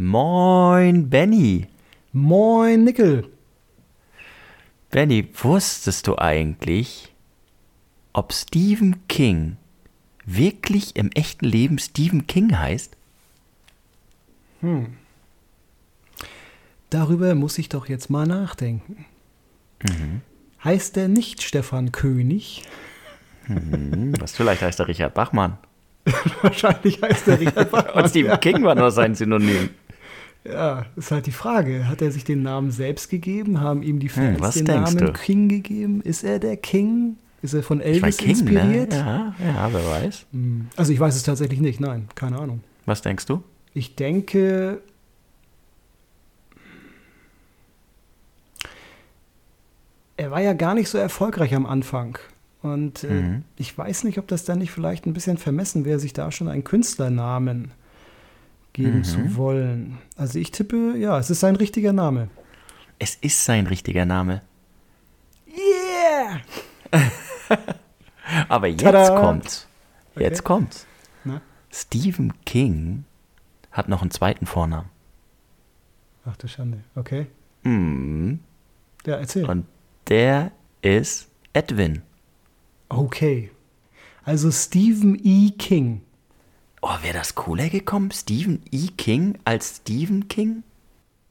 Moin, 0.00 1.10
Benny. 1.10 1.66
Moin, 2.12 2.84
Nickel. 2.84 3.28
Benny, 4.90 5.28
wusstest 5.34 6.06
du 6.06 6.16
eigentlich, 6.16 7.12
ob 8.12 8.32
Stephen 8.32 9.08
King 9.08 9.56
wirklich 10.24 10.94
im 10.94 11.10
echten 11.10 11.46
Leben 11.46 11.80
Stephen 11.80 12.28
King 12.28 12.56
heißt? 12.56 12.96
Hm. 14.60 14.96
Darüber 16.90 17.34
muss 17.34 17.58
ich 17.58 17.68
doch 17.68 17.88
jetzt 17.88 18.08
mal 18.08 18.24
nachdenken. 18.24 19.04
Mhm. 19.82 20.20
Heißt 20.62 20.96
er 20.96 21.08
nicht 21.08 21.42
Stefan 21.42 21.90
König? 21.90 22.62
Mhm, 23.48 24.14
was 24.20 24.36
vielleicht 24.36 24.62
heißt 24.62 24.78
er 24.78 24.86
Richard 24.86 25.14
Bachmann. 25.14 25.58
Wahrscheinlich 26.42 27.00
heißt 27.02 27.28
er 27.28 27.40
Richard 27.40 27.70
Bachmann. 27.72 28.04
Und 28.04 28.10
Stephen 28.10 28.40
King 28.40 28.62
war 28.64 28.74
nur 28.74 28.90
sein 28.90 29.14
Synonym. 29.14 29.70
Ja, 30.44 30.86
ist 30.96 31.10
halt 31.10 31.26
die 31.26 31.32
Frage. 31.32 31.88
Hat 31.88 32.00
er 32.00 32.10
sich 32.10 32.24
den 32.24 32.42
Namen 32.42 32.70
selbst 32.70 33.10
gegeben? 33.10 33.60
Haben 33.60 33.82
ihm 33.82 33.98
die 33.98 34.08
Fans 34.08 34.56
hm, 34.56 34.64
den 34.64 34.82
Namen 34.82 34.96
du? 34.98 35.12
King 35.12 35.48
gegeben? 35.48 36.00
Ist 36.00 36.24
er 36.24 36.38
der 36.38 36.56
King? 36.56 37.16
Ist 37.42 37.54
er 37.54 37.62
von 37.62 37.80
Elvis 37.80 38.16
King, 38.16 38.26
ne? 38.26 38.32
inspiriert? 38.32 38.90
Ne? 38.90 38.96
Ja, 38.98 39.34
ja, 39.44 39.72
wer 39.72 39.84
weiß. 39.84 40.26
Hm. 40.32 40.68
Also 40.76 40.92
ich 40.92 40.98
weiß 41.00 41.14
es 41.14 41.22
tatsächlich 41.22 41.60
nicht, 41.60 41.80
nein, 41.80 42.08
keine 42.14 42.38
Ahnung. 42.38 42.62
Was 42.86 43.02
denkst 43.02 43.26
du? 43.26 43.42
Ich 43.74 43.94
denke, 43.94 44.80
er 50.16 50.30
war 50.30 50.40
ja 50.40 50.52
gar 50.52 50.74
nicht 50.74 50.88
so 50.88 50.98
erfolgreich 50.98 51.54
am 51.54 51.66
Anfang. 51.66 52.18
Und 52.62 53.04
äh, 53.04 53.08
mhm. 53.08 53.44
ich 53.56 53.76
weiß 53.76 54.04
nicht, 54.04 54.18
ob 54.18 54.26
das 54.26 54.44
dann 54.44 54.58
nicht 54.58 54.72
vielleicht 54.72 55.06
ein 55.06 55.12
bisschen 55.12 55.38
vermessen 55.38 55.84
wäre, 55.84 55.98
sich 55.98 56.12
da 56.12 56.30
schon 56.32 56.48
einen 56.48 56.64
Künstlernamen 56.64 57.70
geben 58.72 58.98
mhm. 58.98 59.04
zu 59.04 59.36
wollen. 59.36 59.98
Also 60.16 60.38
ich 60.38 60.50
tippe, 60.50 60.94
ja, 60.96 61.18
es 61.18 61.30
ist 61.30 61.40
sein 61.40 61.56
richtiger 61.56 61.92
Name. 61.92 62.28
Es 62.98 63.14
ist 63.14 63.44
sein 63.44 63.66
richtiger 63.66 64.04
Name. 64.04 64.42
Yeah! 65.48 66.40
Aber 68.48 68.66
jetzt 68.66 68.82
Tada! 68.82 69.20
kommt's. 69.20 69.66
Jetzt 70.16 70.40
okay. 70.40 70.46
kommt's. 70.46 70.86
Na? 71.24 71.40
Stephen 71.70 72.32
King 72.44 73.04
hat 73.70 73.88
noch 73.88 74.02
einen 74.02 74.10
zweiten 74.10 74.46
Vornamen. 74.46 74.90
Ach 76.24 76.36
du 76.36 76.48
Schande, 76.48 76.80
okay. 76.96 77.26
Mhm. 77.62 78.40
Ja, 79.06 79.16
erzähl. 79.16 79.48
Und 79.48 79.66
der 80.08 80.50
ist 80.82 81.28
Edwin. 81.52 82.02
Okay. 82.88 83.50
Also 84.24 84.50
Stephen 84.50 85.18
E. 85.22 85.50
King. 85.50 86.02
Oh, 86.80 86.94
wäre 87.02 87.18
das 87.18 87.34
cooler 87.34 87.68
gekommen? 87.68 88.10
Stephen 88.12 88.62
E. 88.70 88.88
King 88.96 89.38
als 89.44 89.78
Stephen 89.78 90.28
King? 90.28 90.62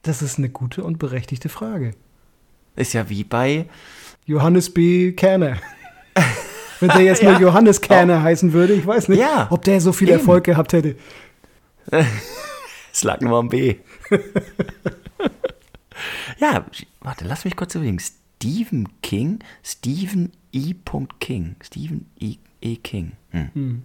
Das 0.02 0.22
ist 0.22 0.38
eine 0.38 0.48
gute 0.48 0.84
und 0.84 0.98
berechtigte 0.98 1.48
Frage. 1.48 1.94
Ist 2.76 2.92
ja 2.92 3.08
wie 3.08 3.24
bei 3.24 3.66
Johannes 4.26 4.72
B. 4.72 5.12
Kerner. 5.12 5.58
Wenn 6.80 6.90
der 6.90 7.00
jetzt 7.00 7.22
ja. 7.22 7.32
nur 7.32 7.40
Johannes 7.40 7.80
Kerner 7.80 8.18
oh. 8.18 8.22
heißen 8.22 8.52
würde, 8.52 8.74
ich 8.74 8.86
weiß 8.86 9.08
nicht, 9.08 9.18
ja. 9.18 9.48
ob 9.50 9.64
der 9.64 9.80
so 9.80 9.92
viel 9.92 10.08
Eben. 10.08 10.18
Erfolg 10.18 10.44
gehabt 10.44 10.72
hätte. 10.72 10.96
es 12.92 13.02
lag 13.02 13.20
nur 13.20 13.38
am 13.38 13.48
B. 13.48 13.76
ja, 16.38 16.64
warte, 17.00 17.24
lass 17.24 17.44
mich 17.44 17.56
kurz 17.56 17.74
überlegen. 17.74 17.98
Stephen 17.98 18.88
King, 19.02 19.40
Stephen 19.64 20.32
E. 20.52 20.74
King. 21.20 21.56
Stephen 21.62 22.06
E. 22.20 22.36
e. 22.60 22.76
King. 22.76 23.12
Hm. 23.30 23.50
Hm. 23.54 23.82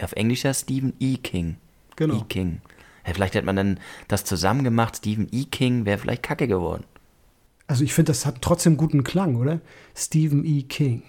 Auf 0.00 0.12
Englisch 0.12 0.44
ja 0.44 0.54
Stephen 0.54 0.94
E. 1.00 1.16
King. 1.16 1.56
Genau. 1.96 2.18
E. 2.18 2.24
King. 2.28 2.60
Ja, 3.06 3.14
vielleicht 3.14 3.34
hätte 3.34 3.46
man 3.46 3.56
dann 3.56 3.80
das 4.06 4.24
zusammen 4.24 4.64
gemacht. 4.64 4.96
Stephen 4.96 5.28
E. 5.32 5.44
King 5.44 5.84
wäre 5.84 5.98
vielleicht 5.98 6.22
kacke 6.22 6.46
geworden. 6.46 6.84
Also 7.66 7.84
ich 7.84 7.92
finde, 7.92 8.10
das 8.10 8.24
hat 8.24 8.40
trotzdem 8.40 8.76
guten 8.76 9.04
Klang, 9.04 9.36
oder? 9.36 9.60
Stephen 9.94 10.44
E. 10.44 10.62
King. 10.62 11.02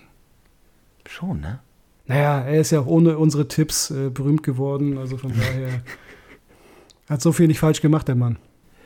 Schon, 1.05 1.39
ne? 1.39 1.59
Naja, 2.05 2.41
er 2.41 2.59
ist 2.59 2.71
ja 2.71 2.81
auch 2.81 2.87
ohne 2.87 3.17
unsere 3.17 3.47
Tipps 3.47 3.91
äh, 3.91 4.09
berühmt 4.09 4.43
geworden. 4.43 4.97
Also 4.97 5.17
von 5.17 5.31
daher 5.31 5.83
hat 7.09 7.21
so 7.21 7.31
viel 7.31 7.47
nicht 7.47 7.59
falsch 7.59 7.81
gemacht, 7.81 8.07
der 8.07 8.15
Mann. 8.15 8.37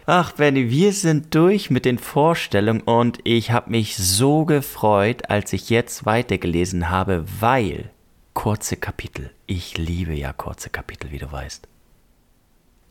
Ach, 0.06 0.34
Benny, 0.34 0.70
wir 0.70 0.92
sind 0.92 1.34
durch 1.34 1.70
mit 1.70 1.86
den 1.86 1.98
Vorstellungen 1.98 2.82
und 2.82 3.20
ich 3.24 3.52
habe 3.52 3.72
mich 3.72 3.96
so 3.96 4.44
gefreut, 4.44 5.30
als 5.30 5.54
ich 5.54 5.70
jetzt 5.70 6.06
weitergelesen 6.06 6.90
habe, 6.90 7.24
weil 7.40 7.90
kurze 8.34 8.76
Kapitel. 8.76 9.30
Ich 9.48 9.78
liebe 9.78 10.14
ja 10.14 10.34
kurze 10.34 10.70
Kapitel, 10.70 11.12
wie 11.12 11.20
du 11.20 11.32
weißt. 11.32 11.70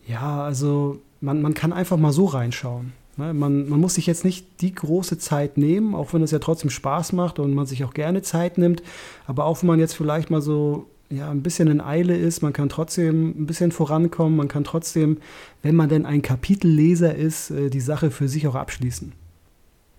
Ja, 0.07 0.43
also 0.43 1.01
man, 1.21 1.43
man 1.43 1.53
kann 1.53 1.71
einfach 1.71 1.97
mal 1.97 2.11
so 2.11 2.25
reinschauen. 2.25 2.93
Ne? 3.17 3.31
Man, 3.35 3.69
man 3.69 3.79
muss 3.79 3.93
sich 3.93 4.07
jetzt 4.07 4.25
nicht 4.25 4.61
die 4.61 4.73
große 4.73 5.19
Zeit 5.19 5.55
nehmen, 5.55 5.93
auch 5.93 6.13
wenn 6.13 6.23
es 6.23 6.31
ja 6.31 6.39
trotzdem 6.39 6.71
Spaß 6.71 7.13
macht 7.13 7.37
und 7.37 7.53
man 7.53 7.67
sich 7.67 7.83
auch 7.83 7.93
gerne 7.93 8.23
Zeit 8.23 8.57
nimmt. 8.57 8.81
Aber 9.27 9.45
auch 9.45 9.61
wenn 9.61 9.67
man 9.67 9.79
jetzt 9.79 9.93
vielleicht 9.93 10.31
mal 10.31 10.41
so 10.41 10.87
ja, 11.09 11.29
ein 11.29 11.43
bisschen 11.43 11.67
in 11.67 11.81
Eile 11.81 12.15
ist, 12.15 12.41
man 12.41 12.53
kann 12.53 12.69
trotzdem 12.69 13.29
ein 13.29 13.45
bisschen 13.45 13.71
vorankommen, 13.71 14.35
man 14.35 14.47
kann 14.47 14.63
trotzdem, 14.63 15.17
wenn 15.61 15.75
man 15.75 15.89
denn 15.89 16.05
ein 16.05 16.21
Kapitelleser 16.21 17.13
ist, 17.13 17.51
äh, 17.51 17.69
die 17.69 17.81
Sache 17.81 18.11
für 18.11 18.27
sich 18.27 18.47
auch 18.47 18.55
abschließen. 18.55 19.13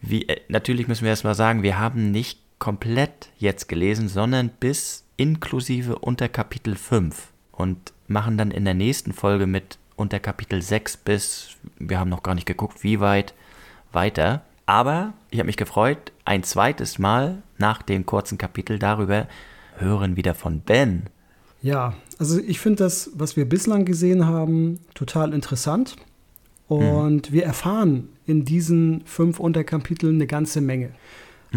Wie, 0.01 0.29
äh, 0.29 0.41
natürlich 0.49 0.89
müssen 0.89 1.03
wir 1.03 1.11
erstmal 1.11 1.35
sagen, 1.35 1.63
wir 1.63 1.79
haben 1.79 2.11
nicht 2.11 2.41
komplett 2.59 3.31
jetzt 3.39 3.69
gelesen, 3.69 4.09
sondern 4.09 4.51
bis 4.61 5.05
inklusive 5.17 5.99
unter 5.99 6.29
Kapitel 6.29 6.77
5 6.77 7.33
und 7.53 7.93
machen 8.09 8.37
dann 8.37 8.51
in 8.51 8.65
der 8.65 8.75
nächsten 8.75 9.13
Folge 9.13 9.47
mit 9.47 9.79
unter 9.97 10.19
Kapitel 10.19 10.61
6 10.61 10.97
bis, 10.99 11.51
wir 11.79 11.99
haben 11.99 12.11
noch 12.11 12.23
gar 12.23 12.35
nicht 12.35 12.47
geguckt, 12.47 12.83
wie 12.83 13.01
weit 13.01 13.35
weiter. 13.93 14.43
Aber 14.67 15.13
ich 15.31 15.39
habe 15.39 15.47
mich 15.47 15.57
gefreut, 15.57 16.13
ein 16.25 16.43
zweites 16.43 16.99
Mal 16.99 17.43
nach 17.59 17.83
dem 17.83 18.07
kurzen 18.07 18.39
Kapitel 18.39 18.79
darüber 18.79 19.29
hören 19.77 20.17
wieder 20.17 20.35
von 20.35 20.61
Ben. 20.61 21.05
Ja, 21.63 21.95
also 22.19 22.39
ich 22.39 22.61
finde 22.61 22.85
das, 22.85 23.11
was 23.15 23.37
wir 23.37 23.49
bislang 23.49 23.85
gesehen 23.85 24.27
haben, 24.27 24.81
total 24.95 25.33
interessant. 25.33 25.97
Und 26.67 27.31
mhm. 27.31 27.35
wir 27.35 27.45
erfahren 27.45 28.09
in 28.27 28.45
diesen 28.45 29.03
fünf 29.05 29.39
Unterkapiteln 29.39 30.17
eine 30.17 30.27
ganze 30.27 30.61
Menge. 30.61 30.91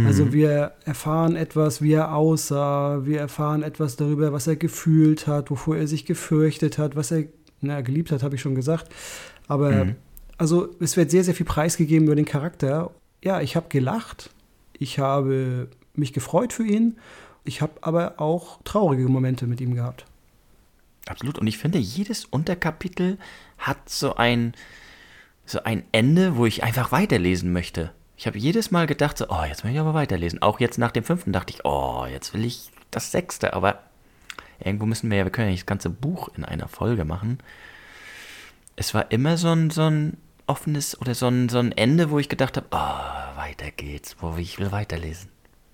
Also 0.06 0.25
mhm. 0.25 0.33
wir 0.33 0.73
erfahren 0.85 1.35
etwas, 1.35 1.81
wie 1.81 1.94
er 1.94 2.13
aussah, 2.13 3.06
wir 3.06 3.19
erfahren 3.19 3.63
etwas 3.63 3.95
darüber, 3.95 4.31
was 4.31 4.45
er 4.45 4.56
gefühlt 4.56 5.25
hat, 5.25 5.50
wovor 5.50 5.77
er 5.77 5.88
sich 5.88 6.06
gefürchtet 6.06 6.77
hat, 6.77 6.95
was 6.95 7.11
er 7.11 7.23
na, 7.61 7.81
geliebt 7.81 8.11
hat, 8.11 8.22
habe 8.22 8.35
ich 8.35 8.41
schon 8.41 8.53
gesagt. 8.53 8.94
Aber 9.47 9.85
mhm. 9.85 9.95
also 10.38 10.69
es 10.79 10.97
wird 10.97 11.09
sehr, 11.09 11.23
sehr 11.23 11.33
viel 11.33 11.45
preisgegeben 11.45 12.06
über 12.06 12.16
den 12.16 12.25
Charakter. 12.25 12.91
Ja, 13.23 13.41
ich 13.41 13.56
habe 13.56 13.69
gelacht, 13.69 14.29
ich 14.77 15.00
habe 15.00 15.67
mich 15.95 16.13
gefreut 16.13 16.53
für 16.53 16.63
ihn, 16.63 16.97
ich 17.47 17.61
habe 17.61 17.73
aber 17.81 18.19
auch 18.19 18.59
traurige 18.63 19.07
Momente 19.07 19.47
mit 19.47 19.61
ihm 19.61 19.75
gehabt. 19.75 20.05
Absolut. 21.07 21.37
Und 21.39 21.47
ich 21.47 21.57
finde, 21.57 21.77
jedes 21.77 22.25
Unterkapitel 22.25 23.17
hat 23.57 23.89
so 23.89 24.15
ein, 24.15 24.53
so 25.45 25.63
ein 25.63 25.83
Ende, 25.91 26.35
wo 26.35 26.45
ich 26.45 26.63
einfach 26.63 26.91
weiterlesen 26.91 27.53
möchte. 27.53 27.91
Ich 28.17 28.27
habe 28.27 28.37
jedes 28.37 28.71
Mal 28.71 28.87
gedacht, 28.87 29.17
so, 29.17 29.27
oh, 29.29 29.43
jetzt 29.47 29.63
will 29.63 29.71
ich 29.71 29.79
aber 29.79 29.93
weiterlesen. 29.93 30.41
Auch 30.41 30.59
jetzt 30.59 30.77
nach 30.77 30.91
dem 30.91 31.03
fünften 31.03 31.33
dachte 31.33 31.53
ich, 31.53 31.65
oh, 31.65 32.05
jetzt 32.09 32.33
will 32.33 32.43
ich 32.43 32.69
das 32.91 33.11
sechste. 33.11 33.53
Aber 33.53 33.83
irgendwo 34.59 34.85
müssen 34.85 35.09
wir 35.09 35.19
ja, 35.19 35.23
wir 35.23 35.31
können 35.31 35.47
ja 35.47 35.51
nicht 35.51 35.63
das 35.63 35.67
ganze 35.67 35.89
Buch 35.89 36.29
in 36.35 36.43
einer 36.43 36.67
Folge 36.67 37.05
machen. 37.05 37.37
Es 38.75 38.93
war 38.93 39.11
immer 39.11 39.37
so 39.37 39.49
ein, 39.49 39.69
so 39.69 39.83
ein 39.83 40.17
offenes 40.47 40.99
oder 40.99 41.15
so 41.15 41.27
ein, 41.27 41.49
so 41.49 41.59
ein 41.59 41.71
Ende, 41.71 42.09
wo 42.09 42.19
ich 42.19 42.29
gedacht 42.29 42.57
habe, 42.57 42.67
oh, 42.71 43.37
weiter 43.37 43.71
geht's, 43.71 44.17
wo 44.19 44.35
ich 44.37 44.59
will 44.59 44.71
weiterlesen. 44.71 45.29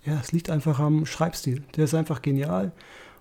Ja, 0.05 0.19
es 0.19 0.31
liegt 0.31 0.49
einfach 0.49 0.79
am 0.79 1.05
Schreibstil. 1.05 1.63
Der 1.75 1.85
ist 1.85 1.93
einfach 1.93 2.21
genial. 2.21 2.71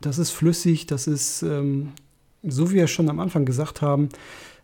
Das 0.00 0.18
ist 0.18 0.30
flüssig, 0.30 0.86
das 0.86 1.06
ist, 1.06 1.42
ähm, 1.42 1.92
so 2.42 2.70
wie 2.70 2.76
wir 2.76 2.88
schon 2.88 3.08
am 3.08 3.20
Anfang 3.20 3.44
gesagt 3.44 3.82
haben, 3.82 4.08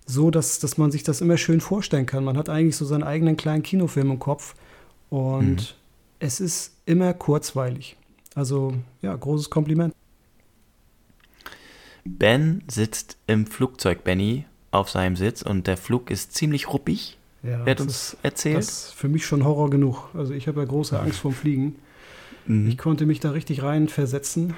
so, 0.05 0.31
dass, 0.31 0.59
dass 0.59 0.79
man 0.79 0.91
sich 0.91 1.03
das 1.05 1.20
immer 1.20 1.37
schön 1.37 1.61
vorstellen 1.61 2.06
kann. 2.06 2.25
Man 2.25 2.37
hat 2.37 2.49
eigentlich 2.49 2.76
so 2.76 2.85
seinen 2.85 3.05
eigenen 3.05 3.37
kleinen 3.37 3.62
Kinofilm 3.62 4.11
im 4.11 4.19
Kopf 4.19 4.55
und 5.11 5.56
mhm. 5.56 5.67
es 6.19 6.41
ist 6.41 6.73
immer 6.87 7.15
kurzweilig. 7.15 7.97
Also 8.35 8.75
ja, 9.03 9.15
großes 9.15 9.50
Kompliment. 9.50 9.94
Ben 12.05 12.65
sitzt 12.69 13.17
im 13.26 13.47
Flugzeug, 13.47 14.03
Benny, 14.03 14.47
auf 14.70 14.91
seinem 14.91 15.17
Sitz 15.17 15.43
und 15.43 15.67
der 15.67 15.76
Flug 15.76 16.11
ist 16.11 16.35
ziemlich 16.35 16.73
ruppig. 16.73 17.19
Ja, 17.43 17.65
wird 17.65 17.81
uns 17.81 18.15
ist, 18.15 18.17
erzählt. 18.23 18.59
Das 18.59 18.69
ist 18.69 18.94
für 18.94 19.09
mich 19.09 19.25
schon 19.25 19.44
Horror 19.44 19.70
genug. 19.70 20.09
Also 20.15 20.32
ich 20.32 20.49
habe 20.49 20.61
ja 20.61 20.67
große 20.67 20.99
Angst 20.99 21.20
vorm 21.20 21.35
Fliegen. 21.35 21.76
Mhm. 22.49 22.69
Ich 22.69 22.79
konnte 22.79 23.06
mich 23.06 23.21
da 23.21 23.31
richtig 23.31 23.62
rein 23.62 23.89
versetzen 23.89 24.55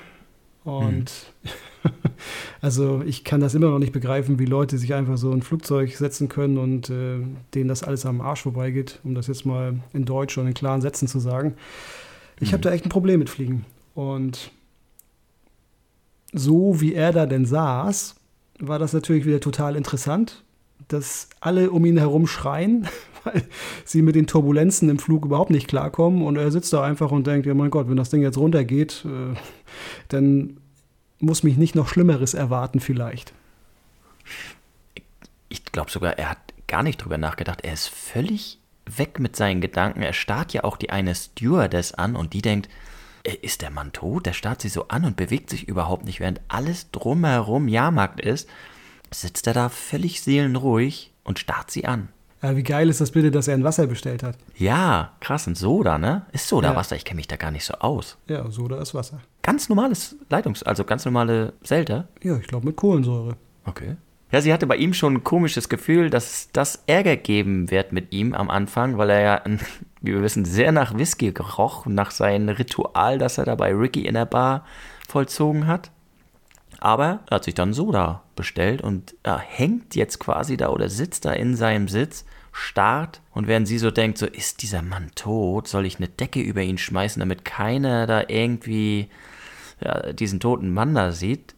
und 0.65 1.33
mhm. 1.43 1.91
also 2.61 3.03
ich 3.05 3.25
kann 3.25 3.41
das 3.41 3.55
immer 3.55 3.71
noch 3.71 3.79
nicht 3.79 3.93
begreifen, 3.93 4.39
wie 4.39 4.45
Leute 4.45 4.79
sich 4.79 4.95
einfach 4.95 5.17
so 5.17 5.33
ein 5.33 5.43
Flugzeug 5.43 5.95
setzen 5.97 6.29
können 6.29 6.59
und 6.59 6.91
äh, 6.91 7.19
denen 7.55 7.69
das 7.69 7.83
alles 7.83 8.07
am 8.07 8.21
Arsch 8.21 8.43
vorbeigeht, 8.43 9.01
um 9.05 9.15
das 9.15 9.27
jetzt 9.27 9.45
mal 9.45 9.81
in 9.93 10.05
Deutsch 10.05 10.39
und 10.39 10.47
in 10.47 10.55
klaren 10.55 10.81
Sätzen 10.81 11.09
zu 11.09 11.19
sagen. 11.19 11.55
Ich 12.41 12.51
mhm. 12.51 12.53
habe 12.55 12.63
da 12.63 12.73
echt 12.73 12.87
ein 12.87 12.91
Problem 12.91 13.19
mit 13.19 13.31
Fliegen. 13.31 13.65
Und 13.95 14.51
so 16.33 16.81
wie 16.81 16.95
er 16.95 17.13
da 17.13 17.27
denn 17.27 17.45
saß, 17.45 18.17
war 18.61 18.79
das 18.79 18.93
natürlich 18.93 19.25
wieder 19.27 19.41
total 19.41 19.77
interessant. 19.77 20.45
dass 20.89 21.29
alle 21.41 21.71
um 21.71 21.85
ihn 21.85 21.99
herum 21.99 22.27
schreien, 22.27 22.89
weil 23.25 23.43
sie 23.85 24.03
mit 24.03 24.15
den 24.15 24.27
Turbulenzen 24.27 24.89
im 24.89 24.99
Flug 24.99 25.25
überhaupt 25.25 25.51
nicht 25.51 25.69
klarkommen. 25.69 26.23
Und 26.23 26.37
er 26.37 26.51
sitzt 26.51 26.73
da 26.73 26.83
einfach 26.83 27.11
und 27.11 27.27
denkt, 27.27 27.47
ja 27.47 27.55
mein 27.55 27.71
Gott, 27.71 27.89
wenn 27.89 27.97
das 27.97 28.11
Ding 28.11 28.23
jetzt 28.23 28.39
runtergeht, 28.39 29.05
äh, 29.05 29.37
dann 30.09 30.59
muss 31.19 31.43
mich 31.43 31.57
nicht 31.57 31.75
noch 31.75 31.89
Schlimmeres 31.89 32.35
erwarten 32.35 32.81
vielleicht. 32.81 33.33
Ich 35.49 35.65
glaube 35.67 35.91
sogar, 35.91 36.19
er 36.19 36.31
hat 36.31 36.39
gar 36.67 36.83
nicht 36.83 36.99
drüber 36.99 37.19
nachgedacht. 37.19 37.61
Er 37.63 37.73
ist 37.73 37.89
völlig 37.89 38.59
weg 38.87 39.19
mit 39.19 39.37
seinen 39.37 39.61
Gedanken. 39.61 40.03
Er 40.03 40.13
starrt 40.13 40.53
ja 40.53 40.65
auch 40.65 40.77
die 40.77 40.91
eine 40.91 41.15
Stewardess 41.15 41.93
an 41.93 42.17
und 42.17 42.33
die 42.33 42.43
denkt, 42.43 42.69
äh, 43.25 43.35
ist 43.43 43.63
der 43.63 43.71
Mann 43.71 43.93
tot? 43.93 44.27
Der 44.27 44.33
starrt 44.33 44.63
sie 44.63 44.69
so 44.69 44.89
an 44.89 45.05
und 45.05 45.17
bewegt 45.17 45.51
sich 45.51 45.69
überhaupt 45.69 46.05
nicht, 46.05 46.21
während 46.21 46.41
alles 46.49 46.91
drumherum 46.91 47.69
Jahrmarkt 47.69 48.21
ist. 48.21 48.49
Sitzt 49.13 49.47
er 49.47 49.55
da 49.55 49.69
völlig 49.69 50.23
seelenruhig 50.23 51.13
und 51.25 51.39
starrt 51.39 51.71
sie 51.71 51.85
an. 51.85 52.09
Ja, 52.43 52.57
wie 52.57 52.63
geil 52.63 52.89
ist 52.89 53.01
das 53.01 53.11
bitte, 53.11 53.31
dass 53.31 53.49
er 53.49 53.55
ein 53.55 53.65
Wasser 53.65 53.87
bestellt 53.87 54.23
hat? 54.23 54.39
Ja, 54.57 55.13
krass, 55.21 55.47
ein 55.47 55.55
Soda, 55.55 55.99
ne? 55.99 56.27
Ist 56.33 56.49
Soda 56.49 56.71
ja. 56.71 56.77
Wasser? 56.77 56.97
Ich 56.97 57.05
kenne 57.05 57.17
mich 57.17 57.29
da 57.29 57.37
gar 57.37 57.51
nicht 57.51 57.65
so 57.65 57.75
aus. 57.75 58.17
Ja, 58.29 58.51
Soda 58.51 58.81
ist 58.81 58.95
Wasser. 58.95 59.21
Ganz 59.43 59.69
normales 59.69 60.17
Leitungs-, 60.31 60.63
also 60.63 60.85
ganz 60.85 61.05
normale 61.05 61.53
Selter? 61.63 62.09
Ja, 62.23 62.39
ich 62.39 62.47
glaube 62.47 62.67
mit 62.67 62.77
Kohlensäure. 62.77 63.37
Okay. 63.67 63.97
Ja, 64.33 64.41
sie 64.41 64.53
hatte 64.53 64.67
bei 64.67 64.77
ihm 64.77 64.95
schon 64.95 65.15
ein 65.15 65.25
komisches 65.25 65.69
Gefühl, 65.69 66.09
dass 66.09 66.51
das 66.53 66.85
Ärger 66.87 67.17
geben 67.17 67.71
wird 67.71 67.93
mit 67.93 68.13
ihm 68.13 68.33
am 68.33 68.49
Anfang, 68.49 68.97
weil 68.97 69.11
er 69.11 69.21
ja, 69.21 69.43
wie 70.01 70.15
wir 70.15 70.23
wissen, 70.23 70.45
sehr 70.45 70.73
nach 70.73 70.97
Whisky 70.97 71.33
geroch, 71.33 71.87
nach 71.87 72.11
seinem 72.11 72.49
Ritual, 72.49 73.19
das 73.19 73.39
er 73.39 73.45
da 73.45 73.55
bei 73.55 73.75
Ricky 73.75 74.07
in 74.07 74.15
der 74.15 74.27
Bar 74.27 74.65
vollzogen 75.07 75.67
hat. 75.67 75.91
Aber 76.81 77.21
er 77.29 77.37
hat 77.37 77.45
sich 77.45 77.55
dann 77.55 77.75
Soda 77.75 78.23
bestellt 78.35 78.83
und 78.83 79.15
er 79.23 79.39
hängt 79.39 79.95
jetzt 79.95 80.19
quasi 80.19 80.57
da 80.57 80.71
oder 80.71 80.89
sitzt 80.89 81.27
da 81.27 81.33
in 81.33 81.55
seinem 81.55 81.89
Sitz, 81.89 82.25
starrt 82.53 83.21
und 83.33 83.47
während 83.47 83.69
sie 83.69 83.79
so 83.79 83.91
denkt, 83.91 84.19
so 84.19 84.27
ist 84.27 84.63
dieser 84.63 84.83
Mann 84.83 85.11
tot, 85.15 85.69
soll 85.69 85.87
ich 85.87 85.99
eine 85.99 86.09
Decke 86.09 86.41
über 86.41 86.63
ihn 86.63 86.79
schmeißen, 86.79 87.21
damit 87.21 87.45
keiner 87.45 88.07
da 88.07 88.25
irgendwie 88.27 89.09
ja, 89.81 90.13
diesen 90.13 90.41
toten 90.41 90.73
Mann 90.73 90.95
da 90.95 91.13
sieht, 91.13 91.55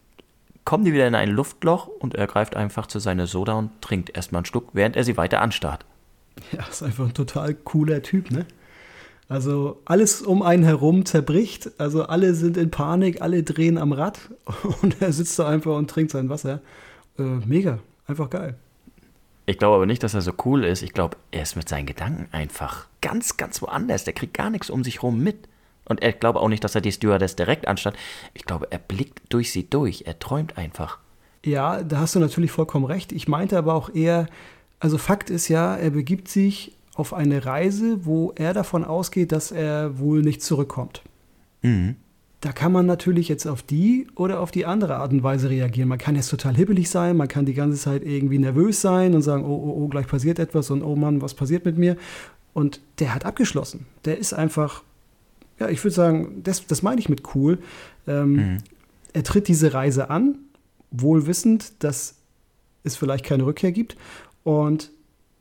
kommen 0.65 0.85
die 0.85 0.93
wieder 0.93 1.07
in 1.07 1.15
ein 1.15 1.29
Luftloch 1.29 1.87
und 1.87 2.15
er 2.15 2.27
greift 2.27 2.55
einfach 2.55 2.87
zu 2.87 2.99
seiner 2.99 3.27
Soda 3.27 3.53
und 3.53 3.81
trinkt 3.81 4.15
erstmal 4.15 4.39
einen 4.39 4.45
Schluck, 4.45 4.69
während 4.73 4.95
er 4.95 5.03
sie 5.03 5.17
weiter 5.17 5.41
anstarrt. 5.41 5.85
Ja, 6.51 6.65
ist 6.67 6.83
einfach 6.83 7.05
ein 7.05 7.13
total 7.13 7.53
cooler 7.53 8.01
Typ, 8.01 8.31
ne? 8.31 8.45
Also 9.29 9.81
alles 9.85 10.21
um 10.21 10.41
einen 10.41 10.63
herum 10.63 11.05
zerbricht, 11.05 11.71
also 11.77 12.03
alle 12.03 12.33
sind 12.33 12.57
in 12.57 12.71
Panik, 12.71 13.21
alle 13.21 13.43
drehen 13.43 13.77
am 13.77 13.93
Rad 13.93 14.19
und 14.81 15.01
er 15.01 15.13
sitzt 15.13 15.39
da 15.39 15.47
einfach 15.47 15.75
und 15.75 15.89
trinkt 15.89 16.11
sein 16.11 16.29
Wasser. 16.29 16.61
Äh, 17.17 17.23
mega, 17.45 17.79
einfach 18.05 18.29
geil. 18.29 18.55
Ich 19.45 19.57
glaube 19.57 19.75
aber 19.75 19.85
nicht, 19.85 20.03
dass 20.03 20.13
er 20.13 20.21
so 20.21 20.33
cool 20.45 20.63
ist. 20.63 20.83
Ich 20.83 20.93
glaube, 20.93 21.17
er 21.31 21.43
ist 21.43 21.55
mit 21.55 21.67
seinen 21.67 21.85
Gedanken 21.85 22.27
einfach 22.31 22.87
ganz, 23.01 23.35
ganz 23.35 23.61
woanders. 23.61 24.05
Der 24.05 24.13
kriegt 24.13 24.33
gar 24.33 24.49
nichts 24.49 24.69
um 24.69 24.83
sich 24.83 25.03
rum 25.03 25.21
mit. 25.21 25.49
Und 25.85 26.03
ich 26.03 26.19
glaube 26.19 26.39
auch 26.39 26.47
nicht, 26.47 26.63
dass 26.63 26.75
er 26.75 26.81
die 26.81 26.93
Stewardess 26.93 27.35
direkt 27.35 27.67
anstarrt. 27.67 27.97
Ich 28.33 28.45
glaube, 28.45 28.67
er 28.71 28.77
blickt 28.77 29.21
durch 29.29 29.51
sie 29.51 29.69
durch. 29.69 30.03
Er 30.05 30.17
träumt 30.19 30.57
einfach. 30.57 30.99
Ja, 31.43 31.83
da 31.83 31.99
hast 31.99 32.15
du 32.15 32.19
natürlich 32.19 32.51
vollkommen 32.51 32.85
recht. 32.85 33.11
Ich 33.11 33.27
meinte 33.27 33.57
aber 33.57 33.73
auch 33.73 33.93
eher, 33.93 34.27
also 34.79 34.97
Fakt 34.97 35.29
ist 35.29 35.49
ja, 35.49 35.75
er 35.75 35.89
begibt 35.89 36.29
sich 36.29 36.77
auf 36.95 37.13
eine 37.13 37.45
Reise, 37.45 38.05
wo 38.05 38.31
er 38.35 38.53
davon 38.53 38.83
ausgeht, 38.83 39.31
dass 39.31 39.51
er 39.51 39.97
wohl 39.97 40.21
nicht 40.21 40.41
zurückkommt. 40.41 41.01
Mhm. 41.61 41.95
Da 42.39 42.51
kann 42.51 42.73
man 42.73 42.85
natürlich 42.85 43.29
jetzt 43.29 43.47
auf 43.47 43.63
die 43.63 44.05
oder 44.15 44.41
auf 44.41 44.51
die 44.51 44.65
andere 44.65 44.97
Art 44.97 45.13
und 45.13 45.23
Weise 45.23 45.49
reagieren. 45.49 45.87
Man 45.87 45.97
kann 45.97 46.15
jetzt 46.15 46.29
total 46.29 46.55
hibbelig 46.55 46.89
sein, 46.89 47.15
man 47.15 47.29
kann 47.29 47.45
die 47.45 47.53
ganze 47.53 47.79
Zeit 47.79 48.03
irgendwie 48.03 48.37
nervös 48.37 48.81
sein 48.81 49.15
und 49.15 49.21
sagen, 49.21 49.45
oh, 49.45 49.55
oh, 49.55 49.83
oh, 49.83 49.87
gleich 49.87 50.07
passiert 50.07 50.39
etwas 50.39 50.69
und 50.69 50.83
oh 50.83 50.95
Mann, 50.95 51.21
was 51.21 51.33
passiert 51.33 51.63
mit 51.63 51.77
mir? 51.77 51.95
Und 52.53 52.81
der 52.99 53.15
hat 53.15 53.25
abgeschlossen. 53.25 53.85
Der 54.05 54.17
ist 54.17 54.33
einfach, 54.33 54.83
ja, 55.57 55.69
ich 55.69 55.81
würde 55.83 55.95
sagen, 55.95 56.41
das, 56.43 56.67
das 56.67 56.83
meine 56.83 56.99
ich 56.99 57.07
mit 57.07 57.33
cool. 57.33 57.59
Ähm, 58.07 58.33
mhm. 58.33 58.57
Er 59.13 59.23
tritt 59.23 59.47
diese 59.47 59.73
Reise 59.73 60.09
an, 60.09 60.37
wohl 60.91 61.25
wissend, 61.25 61.81
dass 61.81 62.15
es 62.83 62.97
vielleicht 62.97 63.23
keine 63.23 63.45
Rückkehr 63.45 63.71
gibt. 63.71 63.95
Und 64.43 64.91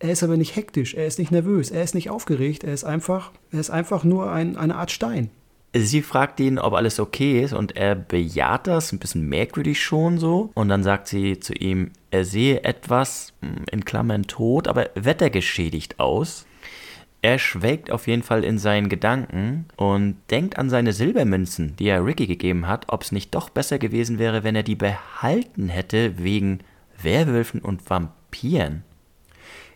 er 0.03 0.11
ist 0.11 0.25
aber 0.25 0.37
nicht 0.37 0.57
hektisch, 0.57 0.95
er 0.95 1.07
ist 1.07 1.21
nicht 1.21 1.31
nervös, 1.31 1.71
er 1.71 1.85
ist 1.85 1.95
nicht 1.95 2.11
aufgeregt, 2.11 2.65
er 2.65 2.75
ist 2.75 2.83
einfach, 2.83 3.31
er 3.53 3.61
ist 3.61 3.71
einfach 3.71 4.03
nur 4.03 4.33
ein, 4.33 4.57
eine 4.57 4.75
Art 4.75 4.91
Stein. 4.91 5.31
Sie 5.75 6.03
fragt 6.03 6.41
ihn, 6.41 6.59
ob 6.59 6.75
alles 6.75 6.99
okay 6.99 7.41
ist 7.41 7.55
und 7.55 7.77
er 7.77 7.95
bejaht 7.95 8.67
das, 8.67 8.93
ein 8.93 8.99
bisschen 8.99 9.29
merkwürdig 9.29 9.81
schon 9.81 10.19
so. 10.19 10.51
Und 10.55 10.69
dann 10.69 10.83
sagt 10.83 11.07
sie 11.07 11.39
zu 11.39 11.55
ihm, 11.55 11.93
er 12.11 12.25
sehe 12.25 12.65
etwas, 12.65 13.33
hm, 13.41 13.65
in 13.71 13.85
Klammern 13.85 14.25
tot, 14.25 14.67
aber 14.67 14.91
wettergeschädigt 14.97 16.01
aus. 16.01 16.47
Er 17.23 17.39
schwelgt 17.39 17.93
auf 17.93 18.09
jeden 18.09 18.25
Fall 18.25 18.43
in 18.43 18.59
seinen 18.59 18.89
Gedanken 18.89 19.67
und 19.77 20.17
denkt 20.33 20.59
an 20.59 20.69
seine 20.69 20.93
Silbermünzen, 20.93 21.77
die 21.77 21.87
er 21.87 22.05
Ricky 22.05 22.27
gegeben 22.27 22.67
hat, 22.67 22.87
ob 22.89 23.03
es 23.03 23.13
nicht 23.13 23.33
doch 23.37 23.49
besser 23.51 23.79
gewesen 23.79 24.19
wäre, 24.19 24.43
wenn 24.43 24.57
er 24.57 24.65
die 24.65 24.75
behalten 24.75 25.69
hätte 25.69 26.19
wegen 26.19 26.59
Werwölfen 27.01 27.61
und 27.61 27.89
Vampiren. 27.89 28.83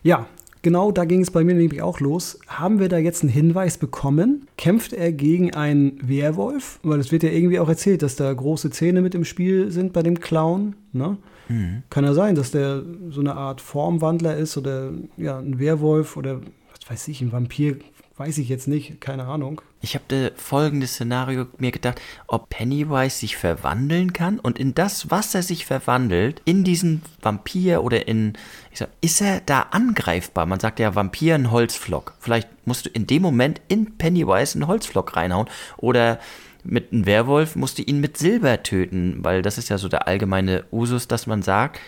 Ja, 0.07 0.25
genau 0.61 0.93
da 0.93 1.03
ging 1.03 1.19
es 1.19 1.31
bei 1.31 1.43
mir 1.43 1.53
nämlich 1.53 1.81
auch 1.81 1.99
los. 1.99 2.39
Haben 2.47 2.79
wir 2.79 2.87
da 2.87 2.97
jetzt 2.97 3.23
einen 3.23 3.29
Hinweis 3.29 3.77
bekommen? 3.77 4.47
Kämpft 4.57 4.93
er 4.93 5.11
gegen 5.11 5.53
einen 5.53 5.99
Werwolf? 6.01 6.79
Weil 6.81 7.01
es 7.01 7.11
wird 7.11 7.23
ja 7.23 7.29
irgendwie 7.29 7.59
auch 7.59 7.67
erzählt, 7.67 8.01
dass 8.03 8.15
da 8.15 8.31
große 8.31 8.69
Zähne 8.69 9.01
mit 9.01 9.15
im 9.15 9.25
Spiel 9.25 9.69
sind 9.69 9.91
bei 9.91 10.03
dem 10.03 10.21
Clown. 10.21 10.77
Ne? 10.93 11.17
Mhm. 11.49 11.83
Kann 11.89 12.05
ja 12.05 12.13
sein, 12.13 12.35
dass 12.35 12.51
der 12.51 12.83
so 13.09 13.19
eine 13.19 13.35
Art 13.35 13.59
Formwandler 13.59 14.37
ist 14.37 14.55
oder 14.55 14.93
ja, 15.17 15.39
ein 15.39 15.59
Werwolf 15.59 16.15
oder 16.15 16.39
was 16.71 16.89
weiß 16.89 17.09
ich, 17.09 17.19
ein 17.19 17.33
Vampir 17.33 17.75
Weiß 18.17 18.39
ich 18.39 18.49
jetzt 18.49 18.67
nicht, 18.67 18.99
keine 18.99 19.25
Ahnung. 19.25 19.61
Ich 19.79 19.93
habe 19.93 20.31
folgendes 20.35 20.93
Szenario 20.93 21.45
mir 21.59 21.71
gedacht, 21.71 22.01
ob 22.25 22.49
Pennywise 22.49 23.15
sich 23.15 23.37
verwandeln 23.37 24.11
kann 24.11 24.39
und 24.39 24.57
in 24.57 24.73
das, 24.73 25.11
was 25.11 25.35
er 25.35 25.43
sich 25.43 25.67
verwandelt, 25.67 26.41
in 26.43 26.63
diesen 26.63 27.03
Vampir 27.21 27.83
oder 27.83 28.07
in, 28.07 28.33
ich 28.71 28.79
sag, 28.79 28.89
ist 29.01 29.21
er 29.21 29.41
da 29.41 29.67
angreifbar? 29.69 30.47
Man 30.47 30.59
sagt 30.59 30.79
ja 30.79 30.95
Vampir 30.95 31.35
ein 31.35 31.51
Holzflock. 31.51 32.15
Vielleicht 32.19 32.49
musst 32.65 32.87
du 32.87 32.89
in 32.89 33.05
dem 33.05 33.21
Moment 33.21 33.61
in 33.67 33.99
Pennywise 33.99 34.55
einen 34.55 34.67
Holzflock 34.67 35.15
reinhauen 35.15 35.47
oder 35.77 36.19
mit 36.63 36.91
einem 36.91 37.05
Werwolf 37.05 37.55
musst 37.55 37.77
du 37.77 37.83
ihn 37.83 37.99
mit 37.99 38.17
Silber 38.17 38.63
töten, 38.63 39.19
weil 39.21 39.43
das 39.43 39.59
ist 39.59 39.69
ja 39.69 39.77
so 39.77 39.89
der 39.89 40.07
allgemeine 40.07 40.65
Usus, 40.71 41.07
dass 41.07 41.27
man 41.27 41.43
sagt, 41.43 41.79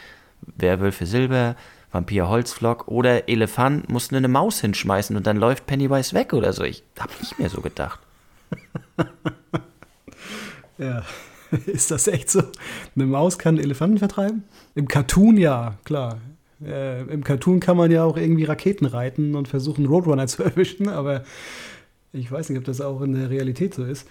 Werwölfe 0.56 1.08
Silber, 1.08 1.56
Vampir 1.92 2.30
Holzflock 2.30 2.88
oder 2.88 3.28
Elefant 3.28 3.90
mussten 3.90 4.16
eine 4.16 4.28
Maus 4.28 4.62
hinschmeißen 4.62 5.16
und 5.16 5.26
dann 5.26 5.38
läuft 5.38 5.66
Pennywise 5.66 6.14
weg 6.14 6.34
oder 6.34 6.54
so. 6.54 6.64
Ich 6.64 6.84
habe 7.00 7.12
ich 7.22 7.38
mir 7.38 7.50
so 7.50 7.62
gedacht. 7.62 8.00
ja, 10.78 11.04
ist 11.66 11.92
das 11.92 12.08
echt 12.08 12.30
so? 12.30 12.44
Eine 12.96 13.06
Maus 13.06 13.38
kann 13.38 13.58
Elefanten 13.58 13.98
vertreiben? 13.98 14.44
Im 14.76 14.88
Cartoon 14.88 15.38
ja, 15.38 15.76
klar. 15.84 16.20
Äh, 16.64 17.04
Im 17.04 17.24
Cartoon 17.24 17.60
kann 17.60 17.78
man 17.78 17.90
ja 17.90 18.04
auch 18.04 18.18
irgendwie 18.18 18.44
Raketen 18.44 18.86
reiten 18.86 19.36
und 19.36 19.48
versuchen, 19.48 19.86
Roadrunner 19.86 20.28
zu 20.28 20.44
erwischen, 20.44 20.90
aber 20.90 21.24
ich 22.12 22.32
weiß 22.32 22.50
nicht, 22.50 22.58
ob 22.58 22.66
das 22.66 22.82
auch 22.82 23.02
in 23.02 23.14
der 23.14 23.30
Realität 23.30 23.74
so 23.74 23.84
ist. 23.84 24.08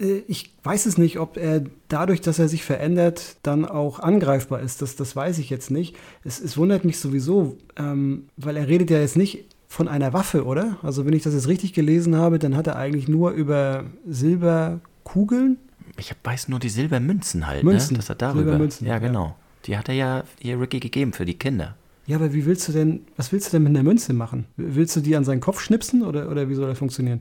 Äh, 0.00 0.22
ich 0.28 0.52
weiß 0.62 0.86
es 0.86 0.98
nicht, 0.98 1.18
ob 1.18 1.36
er 1.36 1.64
dadurch, 1.88 2.20
dass 2.20 2.38
er 2.38 2.48
sich 2.48 2.64
verändert, 2.64 3.36
dann 3.42 3.64
auch 3.64 3.98
angreifbar 4.00 4.60
ist. 4.60 4.82
Das, 4.82 4.96
das 4.96 5.16
weiß 5.16 5.38
ich 5.38 5.50
jetzt 5.50 5.70
nicht. 5.70 5.96
Es, 6.24 6.40
es 6.40 6.56
wundert 6.56 6.84
mich 6.84 6.98
sowieso, 6.98 7.56
ähm, 7.76 8.26
weil 8.36 8.56
er 8.56 8.68
redet 8.68 8.90
ja 8.90 8.98
jetzt 8.98 9.16
nicht 9.16 9.44
von 9.68 9.88
einer 9.88 10.12
Waffe, 10.12 10.44
oder? 10.44 10.76
Also 10.82 11.06
wenn 11.06 11.14
ich 11.14 11.22
das 11.22 11.34
jetzt 11.34 11.48
richtig 11.48 11.72
gelesen 11.72 12.16
habe, 12.16 12.38
dann 12.38 12.56
hat 12.56 12.66
er 12.66 12.76
eigentlich 12.76 13.08
nur 13.08 13.30
über 13.30 13.84
Silberkugeln. 14.06 15.56
Ich 15.96 16.14
weiß 16.22 16.48
nur 16.48 16.58
die 16.58 16.68
Silbermünzen 16.68 17.46
halt, 17.46 17.64
ne? 17.64 17.70
Münzen. 17.70 17.94
Ne? 17.94 17.98
dass 17.98 18.08
er 18.08 18.14
darüber. 18.14 18.42
Silbermünzen, 18.42 18.86
ja, 18.86 18.98
genau. 18.98 19.26
Ja. 19.26 19.36
Die 19.66 19.78
hat 19.78 19.88
er 19.88 19.94
ja 19.94 20.24
hier 20.40 20.60
Ricky 20.60 20.80
gegeben 20.80 21.12
für 21.12 21.24
die 21.24 21.34
Kinder. 21.34 21.76
Ja, 22.06 22.16
aber 22.16 22.34
wie 22.34 22.44
willst 22.44 22.66
du 22.68 22.72
denn, 22.72 23.02
was 23.16 23.32
willst 23.32 23.48
du 23.48 23.52
denn 23.52 23.62
mit 23.62 23.70
einer 23.70 23.84
Münze 23.84 24.12
machen? 24.12 24.46
Willst 24.56 24.96
du 24.96 25.00
die 25.00 25.14
an 25.14 25.24
seinen 25.24 25.40
Kopf 25.40 25.60
schnipsen 25.60 26.02
oder, 26.02 26.30
oder 26.30 26.48
wie 26.48 26.54
soll 26.54 26.66
das 26.66 26.78
funktionieren? 26.78 27.20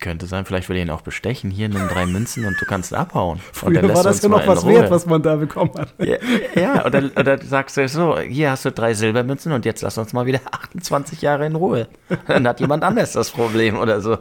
Könnte 0.00 0.26
sein, 0.26 0.44
vielleicht 0.44 0.68
will 0.68 0.76
er 0.76 0.82
ihn 0.82 0.90
auch 0.90 1.00
bestechen. 1.00 1.50
Hier 1.50 1.68
nimm 1.68 1.88
drei 1.88 2.06
Münzen 2.06 2.46
und 2.46 2.60
du 2.60 2.64
kannst 2.64 2.94
abhauen. 2.94 3.40
Früher 3.52 3.82
war 3.94 4.04
das 4.04 4.22
ja 4.22 4.28
noch 4.28 4.46
was 4.46 4.64
Ruhe. 4.64 4.74
wert, 4.74 4.90
was 4.92 5.06
man 5.06 5.22
da 5.22 5.34
bekommen 5.36 5.72
hat. 5.76 5.92
Ja, 5.98 6.18
ja 6.54 6.86
oder, 6.86 7.10
oder 7.16 7.38
sagst 7.42 7.76
du 7.76 7.88
so, 7.88 8.18
hier 8.18 8.52
hast 8.52 8.64
du 8.64 8.70
drei 8.70 8.94
Silbermünzen 8.94 9.50
und 9.50 9.64
jetzt 9.64 9.82
lass 9.82 9.98
uns 9.98 10.12
mal 10.12 10.24
wieder 10.24 10.40
28 10.50 11.20
Jahre 11.20 11.46
in 11.46 11.56
Ruhe. 11.56 11.88
Dann 12.28 12.46
hat 12.46 12.60
jemand 12.60 12.84
anders 12.84 13.12
das 13.12 13.30
Problem 13.30 13.76
oder 13.76 14.00
so. 14.00 14.18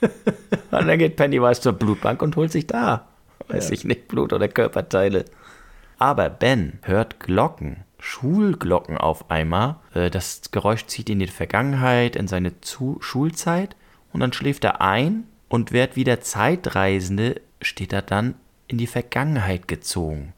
Und 0.00 0.86
dann 0.86 0.98
geht 0.98 1.16
Pennywise 1.16 1.60
zur 1.60 1.72
Blutbank 1.72 2.22
und 2.22 2.36
holt 2.36 2.52
sich 2.52 2.66
da, 2.68 3.08
weiß 3.48 3.68
ja. 3.68 3.74
ich 3.74 3.84
nicht, 3.84 4.06
Blut 4.06 4.32
oder 4.32 4.48
Körperteile. 4.48 5.24
Aber 5.98 6.30
Ben 6.30 6.78
hört 6.82 7.20
Glocken. 7.20 7.84
Schulglocken 7.98 8.96
auf 8.96 9.30
einmal. 9.30 9.76
Äh, 9.92 10.08
das 10.08 10.40
Geräusch 10.50 10.86
zieht 10.86 11.10
in 11.10 11.18
die 11.18 11.26
Vergangenheit, 11.26 12.16
in 12.16 12.28
seine 12.28 12.52
Schulzeit 13.00 13.76
und 14.12 14.20
dann 14.20 14.32
schläft 14.32 14.64
er 14.64 14.80
ein 14.80 15.24
und 15.48 15.72
wird 15.72 15.96
wieder 15.96 16.20
Zeitreisende, 16.20 17.40
steht 17.60 17.92
er 17.92 18.02
dann 18.02 18.34
in 18.68 18.78
die 18.78 18.86
Vergangenheit 18.86 19.68
gezogen. 19.68 20.32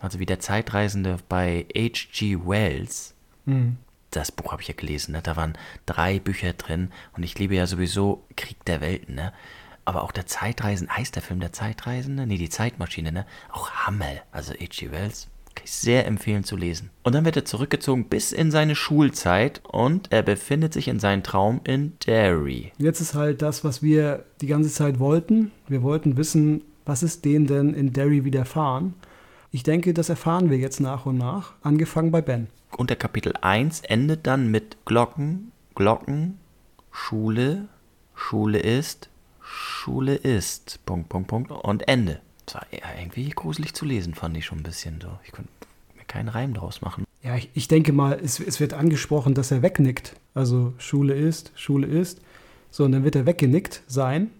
Also 0.00 0.18
wie 0.18 0.26
der 0.26 0.40
Zeitreisende 0.40 1.18
bei 1.28 1.66
H.G. 1.76 2.38
Wells. 2.44 3.14
Mhm. 3.44 3.76
Das 4.10 4.32
Buch 4.32 4.52
habe 4.52 4.62
ich 4.62 4.68
ja 4.68 4.74
gelesen, 4.74 5.12
ne? 5.12 5.22
da 5.22 5.36
waren 5.36 5.56
drei 5.86 6.18
Bücher 6.18 6.52
drin 6.52 6.90
und 7.16 7.22
ich 7.22 7.38
liebe 7.38 7.54
ja 7.54 7.66
sowieso 7.66 8.26
Krieg 8.36 8.62
der 8.66 8.80
Welten, 8.80 9.14
ne? 9.14 9.32
Aber 9.84 10.02
auch 10.02 10.12
der 10.12 10.26
Zeitreisende, 10.26 10.96
heißt 10.96 11.16
der 11.16 11.22
Film 11.22 11.40
der 11.40 11.52
Zeitreisende? 11.52 12.26
Nee, 12.26 12.36
die 12.36 12.50
Zeitmaschine, 12.50 13.10
ne? 13.10 13.26
Auch 13.50 13.70
Hammer, 13.70 14.20
also 14.30 14.52
H.G. 14.52 14.92
Wells. 14.92 15.28
Kann 15.62 15.68
ich 15.68 15.72
sehr 15.72 16.06
empfehlen 16.08 16.42
zu 16.42 16.56
lesen. 16.56 16.90
Und 17.04 17.14
dann 17.14 17.24
wird 17.24 17.36
er 17.36 17.44
zurückgezogen 17.44 18.06
bis 18.06 18.32
in 18.32 18.50
seine 18.50 18.74
Schulzeit 18.74 19.60
und 19.64 20.10
er 20.10 20.22
befindet 20.22 20.72
sich 20.72 20.88
in 20.88 20.98
seinem 20.98 21.22
Traum 21.22 21.60
in 21.62 21.92
Derry. 22.04 22.72
Jetzt 22.78 23.00
ist 23.00 23.14
halt 23.14 23.42
das, 23.42 23.62
was 23.62 23.80
wir 23.80 24.24
die 24.40 24.48
ganze 24.48 24.70
Zeit 24.70 24.98
wollten. 24.98 25.52
Wir 25.68 25.84
wollten 25.84 26.16
wissen, 26.16 26.64
was 26.84 27.04
ist 27.04 27.24
denen 27.24 27.46
denn 27.46 27.74
in 27.74 27.92
Derry 27.92 28.24
widerfahren. 28.24 28.94
Ich 29.52 29.62
denke, 29.62 29.94
das 29.94 30.08
erfahren 30.08 30.50
wir 30.50 30.58
jetzt 30.58 30.80
nach 30.80 31.06
und 31.06 31.18
nach, 31.18 31.52
angefangen 31.62 32.10
bei 32.10 32.22
Ben. 32.22 32.48
Und 32.76 32.90
der 32.90 32.96
Kapitel 32.96 33.34
1 33.40 33.82
endet 33.82 34.26
dann 34.26 34.50
mit 34.50 34.78
Glocken, 34.84 35.52
Glocken, 35.76 36.38
Schule, 36.90 37.68
Schule 38.16 38.58
ist, 38.58 39.10
Schule 39.40 40.16
ist, 40.16 40.84
Punkt, 40.86 41.08
Punkt, 41.08 41.28
Punkt 41.28 41.52
und 41.52 41.86
Ende. 41.86 42.20
Das 42.46 42.56
war 42.56 42.66
irgendwie 42.98 43.28
gruselig 43.30 43.74
zu 43.74 43.84
lesen, 43.84 44.14
fand 44.14 44.36
ich 44.36 44.46
schon 44.46 44.58
ein 44.58 44.64
bisschen 44.64 45.00
so. 45.00 45.08
Ich 45.24 45.32
konnte 45.32 45.50
mir 45.96 46.04
keinen 46.04 46.28
Reim 46.28 46.54
draus 46.54 46.80
machen. 46.80 47.04
Ja, 47.22 47.36
ich, 47.36 47.50
ich 47.54 47.68
denke 47.68 47.92
mal, 47.92 48.18
es, 48.22 48.40
es 48.40 48.58
wird 48.58 48.74
angesprochen, 48.74 49.34
dass 49.34 49.50
er 49.50 49.62
wegnickt. 49.62 50.14
Also 50.34 50.74
Schule 50.78 51.14
ist, 51.14 51.52
Schule 51.54 51.86
ist. 51.86 52.20
So, 52.70 52.84
und 52.84 52.92
dann 52.92 53.04
wird 53.04 53.14
er 53.14 53.26
weggenickt 53.26 53.82
sein 53.86 54.30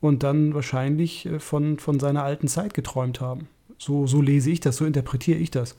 und 0.00 0.22
dann 0.22 0.54
wahrscheinlich 0.54 1.26
äh, 1.26 1.38
von, 1.38 1.78
von 1.78 2.00
seiner 2.00 2.24
alten 2.24 2.48
Zeit 2.48 2.74
geträumt 2.74 3.20
haben. 3.20 3.48
So, 3.78 4.06
so 4.06 4.20
lese 4.20 4.50
ich 4.50 4.60
das, 4.60 4.76
so 4.76 4.84
interpretiere 4.84 5.38
ich 5.38 5.50
das. 5.50 5.76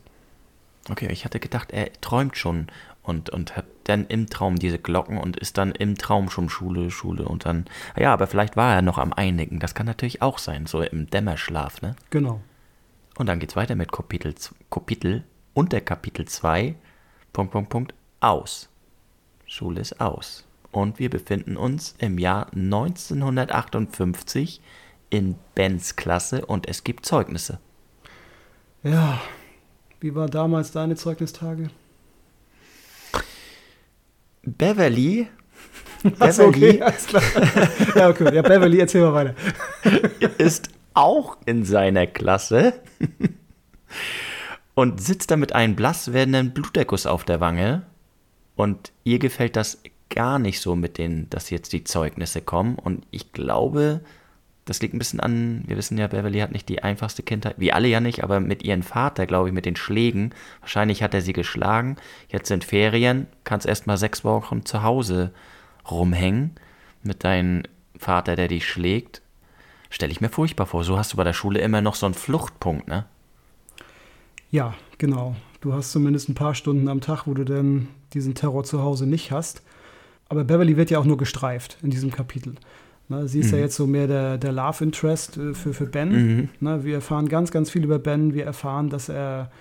Okay, 0.90 1.08
ich 1.12 1.26
hatte 1.26 1.40
gedacht, 1.40 1.72
er 1.72 1.92
träumt 2.02 2.38
schon 2.38 2.68
und, 3.04 3.30
und 3.30 3.56
hat 3.56 3.66
dann 3.84 4.08
im 4.08 4.30
Traum 4.30 4.58
diese 4.58 4.80
Glocken 4.80 5.18
und 5.18 5.38
ist 5.38 5.58
dann 5.58 5.74
im 5.74 5.98
Traum 5.98 6.30
schon 6.30 6.50
Schule, 6.50 6.90
Schule 6.90 7.26
und 7.26 7.46
dann. 7.46 7.66
Ja, 7.98 8.14
aber 8.14 8.28
vielleicht 8.28 8.56
war 8.56 8.74
er 8.74 8.82
noch 8.82 8.98
am 8.98 9.14
Einigen. 9.14 9.60
Das 9.60 9.76
kann 9.76 9.86
natürlich 9.86 10.22
auch 10.22 10.38
sein, 10.38 10.66
so 10.66 10.82
im 10.82 11.10
Dämmerschlaf, 11.10 11.82
ne? 11.82 11.96
Genau. 12.10 12.42
Und 13.18 13.28
dann 13.28 13.40
geht's 13.40 13.56
weiter 13.56 13.76
mit 13.76 13.92
Kapitel, 13.92 14.34
Kapitel 14.72 15.24
unter 15.54 15.82
Kapitel 15.82 16.26
2, 16.26 16.76
Punkt, 17.32 17.52
Punkt, 17.52 17.70
Punkt, 17.70 17.94
aus. 18.22 18.70
Schule 19.46 19.82
ist 19.82 20.02
aus. 20.02 20.48
Und 20.72 20.98
wir 20.98 21.12
befinden 21.12 21.58
uns 21.58 21.94
im 22.00 22.18
Jahr 22.18 22.48
1958 22.54 24.62
in 25.12 25.36
Bens 25.54 25.96
Klasse 25.96 26.44
und 26.46 26.68
es 26.68 26.84
gibt 26.84 27.06
Zeugnisse. 27.06 27.60
Ja, 28.82 29.22
wie 30.00 30.16
war 30.16 30.28
damals 30.28 30.72
deine 30.72 30.96
Zeugnistage? 30.96 31.70
Beverly. 34.44 35.28
Achso, 36.20 36.46
okay, 36.46 36.82
alles 36.82 37.08
klar. 37.08 37.24
ja, 37.96 38.10
okay. 38.10 38.36
Ja, 38.36 38.42
Beverly, 38.42 38.80
erzähl 38.80 39.02
mal 39.02 39.14
weiter. 39.14 39.36
ist 40.38 40.70
auch 40.94 41.38
in 41.46 41.66
seiner 41.66 42.08
Klasse 42.08 42.74
und 44.76 45.02
sitzt 45.02 45.32
da 45.32 45.38
mit 45.38 45.54
einem 45.54 45.76
blass 45.76 46.14
werdenden 46.14 46.54
Bluterguss 46.54 47.06
auf 47.06 47.24
der 47.24 47.40
Wange. 47.40 47.84
Und 48.56 48.92
ihr 49.04 49.20
gefällt 49.20 49.56
das 49.56 49.82
gar 50.10 50.40
nicht 50.40 50.62
so 50.62 50.76
mit 50.76 50.98
denen, 50.98 51.30
dass 51.30 51.50
jetzt 51.50 51.74
die 51.74 51.84
Zeugnisse 51.84 52.42
kommen. 52.42 52.76
Und 52.76 53.06
ich 53.10 53.32
glaube, 53.32 54.02
das 54.66 54.82
liegt 54.82 54.94
ein 54.94 55.00
bisschen 55.00 55.20
an, 55.20 55.64
wir 55.68 55.76
wissen 55.76 55.98
ja, 55.98 56.08
Beverly 56.08 56.40
hat 56.40 56.52
nicht 56.52 56.70
die 56.70 56.84
einfachste 56.84 57.22
Kindheit, 57.22 57.56
wie 57.58 57.74
alle 57.74 57.88
ja 57.88 58.00
nicht, 58.00 58.24
aber 58.24 58.40
mit 58.40 58.64
ihrem 58.64 58.84
Vater, 58.84 59.26
glaube 59.26 59.50
ich, 59.50 59.54
mit 59.54 59.66
den 59.66 59.76
Schlägen. 59.76 60.34
Wahrscheinlich 60.62 61.04
hat 61.04 61.14
er 61.14 61.22
sie 61.22 61.34
geschlagen. 61.34 61.98
Jetzt 62.30 62.48
sind 62.48 62.64
Ferien, 62.64 63.28
kannst 63.44 63.66
erst 63.66 63.88
mal 63.88 63.98
sechs 63.98 64.24
Wochen 64.24 64.66
zu 64.66 64.84
Hause 64.84 65.32
rumhängen 65.90 66.52
mit 67.04 67.24
deinem 67.24 67.64
Vater, 67.98 68.36
der 68.36 68.48
dich 68.48 68.68
schlägt. 68.68 69.22
Stelle 69.90 70.12
ich 70.12 70.22
mir 70.22 70.30
furchtbar 70.30 70.66
vor. 70.66 70.84
So 70.84 70.98
hast 70.98 71.14
du 71.14 71.18
bei 71.18 71.24
der 71.24 71.34
Schule 71.34 71.60
immer 71.60 71.82
noch 71.82 71.96
so 71.96 72.06
einen 72.06 72.16
Fluchtpunkt, 72.16 72.88
ne? 72.88 73.06
Ja, 74.50 74.74
genau. 74.98 75.36
Du 75.62 75.74
hast 75.74 75.92
zumindest 75.92 76.30
ein 76.30 76.36
paar 76.36 76.56
Stunden 76.56 76.88
am 76.88 77.02
Tag, 77.02 77.28
wo 77.28 77.34
du 77.34 77.44
dann 77.44 77.90
diesen 78.14 78.34
Terror 78.36 78.64
zu 78.64 78.82
Hause 78.82 79.08
nicht 79.08 79.32
hast. 79.32 79.62
Aber 80.30 80.44
Beverly 80.44 80.78
wird 80.78 80.90
ja 80.90 81.00
auch 81.00 81.06
nur 81.06 81.18
gestreift 81.18 81.78
in 81.84 81.90
diesem 81.90 82.12
Kapitel. 82.12 82.56
Ne, 83.14 83.28
sie 83.28 83.40
ist 83.40 83.52
mhm. 83.52 83.58
ja 83.58 83.60
jetzt 83.64 83.76
so 83.76 83.88
mehr 83.88 84.08
der, 84.08 84.38
der 84.38 84.52
Love 84.52 84.84
Interest 84.84 85.38
äh, 85.38 85.54
für, 85.54 85.74
für 85.74 85.86
Ben. 85.86 86.10
Mhm. 86.10 86.50
Ne, 86.60 86.84
wir 86.84 86.96
erfahren 86.96 87.30
ganz, 87.30 87.52
ganz 87.52 87.70
viel 87.70 87.84
über 87.84 88.00
Ben. 88.00 88.34
Wir 88.34 88.46
erfahren, 88.46 88.90
dass 88.90 89.10
er 89.10 89.52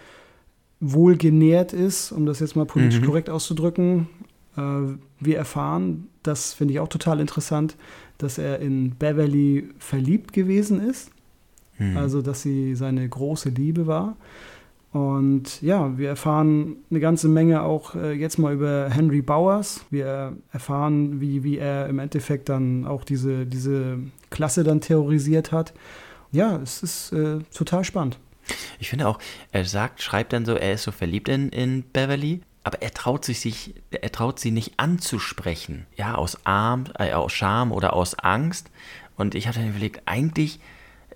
wohlgenährt 0.80 1.72
ist, 1.72 2.12
um 2.12 2.26
das 2.26 2.40
jetzt 2.40 2.56
mal 2.56 2.66
politisch 2.66 3.00
mhm. 3.00 3.06
korrekt 3.06 3.30
auszudrücken. 3.30 4.08
Äh, 4.56 4.60
wir 5.20 5.36
erfahren, 5.36 6.08
das 6.22 6.54
finde 6.54 6.74
ich 6.74 6.80
auch 6.80 6.88
total 6.88 7.20
interessant, 7.20 7.76
dass 8.18 8.38
er 8.38 8.60
in 8.60 8.92
Beverly 8.96 9.68
verliebt 9.78 10.32
gewesen 10.32 10.80
ist. 10.80 11.10
Mhm. 11.78 11.96
Also, 11.96 12.22
dass 12.22 12.42
sie 12.42 12.74
seine 12.74 13.08
große 13.08 13.50
Liebe 13.50 13.86
war. 13.86 14.16
Und 14.92 15.62
ja, 15.62 15.96
wir 15.96 16.10
erfahren 16.10 16.76
eine 16.90 17.00
ganze 17.00 17.26
Menge 17.26 17.62
auch 17.62 17.94
äh, 17.94 18.12
jetzt 18.12 18.38
mal 18.38 18.52
über 18.52 18.90
Henry 18.90 19.22
Bowers. 19.22 19.86
Wir 19.90 20.36
erfahren, 20.52 21.20
wie, 21.20 21.42
wie 21.44 21.56
er 21.56 21.88
im 21.88 21.98
Endeffekt 21.98 22.50
dann 22.50 22.86
auch 22.86 23.04
diese, 23.04 23.46
diese 23.46 23.98
Klasse 24.28 24.64
dann 24.64 24.82
terrorisiert 24.82 25.50
hat. 25.50 25.72
Ja, 26.30 26.58
es 26.62 26.82
ist 26.82 27.12
äh, 27.12 27.38
total 27.54 27.84
spannend. 27.84 28.18
Ich 28.78 28.90
finde 28.90 29.08
auch, 29.08 29.18
er 29.50 29.64
sagt, 29.64 30.02
schreibt 30.02 30.34
dann 30.34 30.44
so, 30.44 30.54
er 30.54 30.74
ist 30.74 30.82
so 30.82 30.92
verliebt 30.92 31.28
in, 31.28 31.48
in 31.48 31.84
Beverly, 31.92 32.42
aber 32.64 32.82
er 32.82 32.92
traut 32.92 33.24
sich, 33.24 33.40
sich, 33.40 33.74
er 33.90 34.12
traut 34.12 34.40
sie 34.40 34.50
nicht 34.50 34.74
anzusprechen. 34.78 35.86
Ja, 35.96 36.16
aus 36.16 36.38
Arm, 36.44 36.84
äh, 36.98 37.12
aus 37.12 37.32
Scham 37.32 37.72
oder 37.72 37.94
aus 37.94 38.14
Angst. 38.18 38.70
Und 39.16 39.34
ich 39.34 39.46
habe 39.46 39.58
dann 39.58 39.68
überlegt, 39.68 40.02
eigentlich 40.04 40.60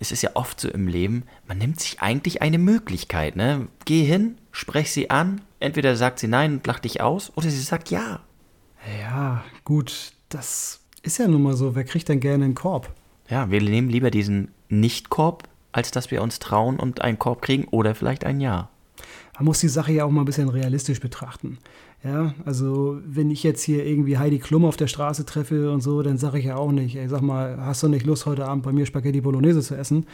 es 0.00 0.12
ist 0.12 0.22
ja 0.22 0.30
oft 0.34 0.60
so 0.60 0.68
im 0.68 0.88
Leben, 0.88 1.24
man 1.46 1.58
nimmt 1.58 1.80
sich 1.80 2.00
eigentlich 2.00 2.42
eine 2.42 2.58
Möglichkeit, 2.58 3.36
ne? 3.36 3.68
Geh 3.84 4.04
hin, 4.04 4.36
sprech 4.52 4.92
sie 4.92 5.10
an, 5.10 5.40
entweder 5.60 5.96
sagt 5.96 6.18
sie 6.18 6.28
nein 6.28 6.54
und 6.54 6.66
lacht 6.66 6.84
dich 6.84 7.00
aus, 7.00 7.32
oder 7.36 7.50
sie 7.50 7.60
sagt 7.60 7.90
ja. 7.90 8.20
Ja, 9.00 9.44
gut, 9.64 10.12
das 10.28 10.80
ist 11.02 11.18
ja 11.18 11.28
nun 11.28 11.42
mal 11.42 11.56
so. 11.56 11.74
Wer 11.74 11.84
kriegt 11.84 12.08
denn 12.08 12.20
gerne 12.20 12.44
einen 12.44 12.54
Korb? 12.54 12.92
Ja, 13.28 13.50
wir 13.50 13.60
nehmen 13.60 13.88
lieber 13.88 14.10
diesen 14.10 14.52
Nicht-Korb, 14.68 15.48
als 15.72 15.90
dass 15.90 16.10
wir 16.10 16.22
uns 16.22 16.38
trauen 16.38 16.78
und 16.78 17.00
einen 17.00 17.18
Korb 17.18 17.42
kriegen 17.42 17.64
oder 17.64 17.94
vielleicht 17.94 18.24
ein 18.24 18.40
Ja. 18.40 18.68
Man 19.36 19.44
muss 19.44 19.60
die 19.60 19.68
Sache 19.68 19.92
ja 19.92 20.04
auch 20.04 20.10
mal 20.10 20.22
ein 20.22 20.26
bisschen 20.26 20.48
realistisch 20.48 21.00
betrachten. 21.00 21.58
Ja, 22.06 22.34
also 22.44 23.00
wenn 23.04 23.32
ich 23.32 23.42
jetzt 23.42 23.62
hier 23.62 23.84
irgendwie 23.84 24.16
Heidi 24.16 24.38
Klum 24.38 24.64
auf 24.64 24.76
der 24.76 24.86
Straße 24.86 25.26
treffe 25.26 25.72
und 25.72 25.80
so, 25.80 26.02
dann 26.02 26.18
sage 26.18 26.38
ich 26.38 26.44
ja 26.44 26.56
auch 26.56 26.70
nicht, 26.70 26.94
ey, 26.94 27.08
sag 27.08 27.20
mal, 27.20 27.58
hast 27.58 27.82
du 27.82 27.88
nicht 27.88 28.06
Lust, 28.06 28.26
heute 28.26 28.46
Abend 28.46 28.62
bei 28.62 28.70
mir 28.70 28.86
Spaghetti 28.86 29.20
Bolognese 29.20 29.60
zu 29.60 29.74
essen? 29.74 30.06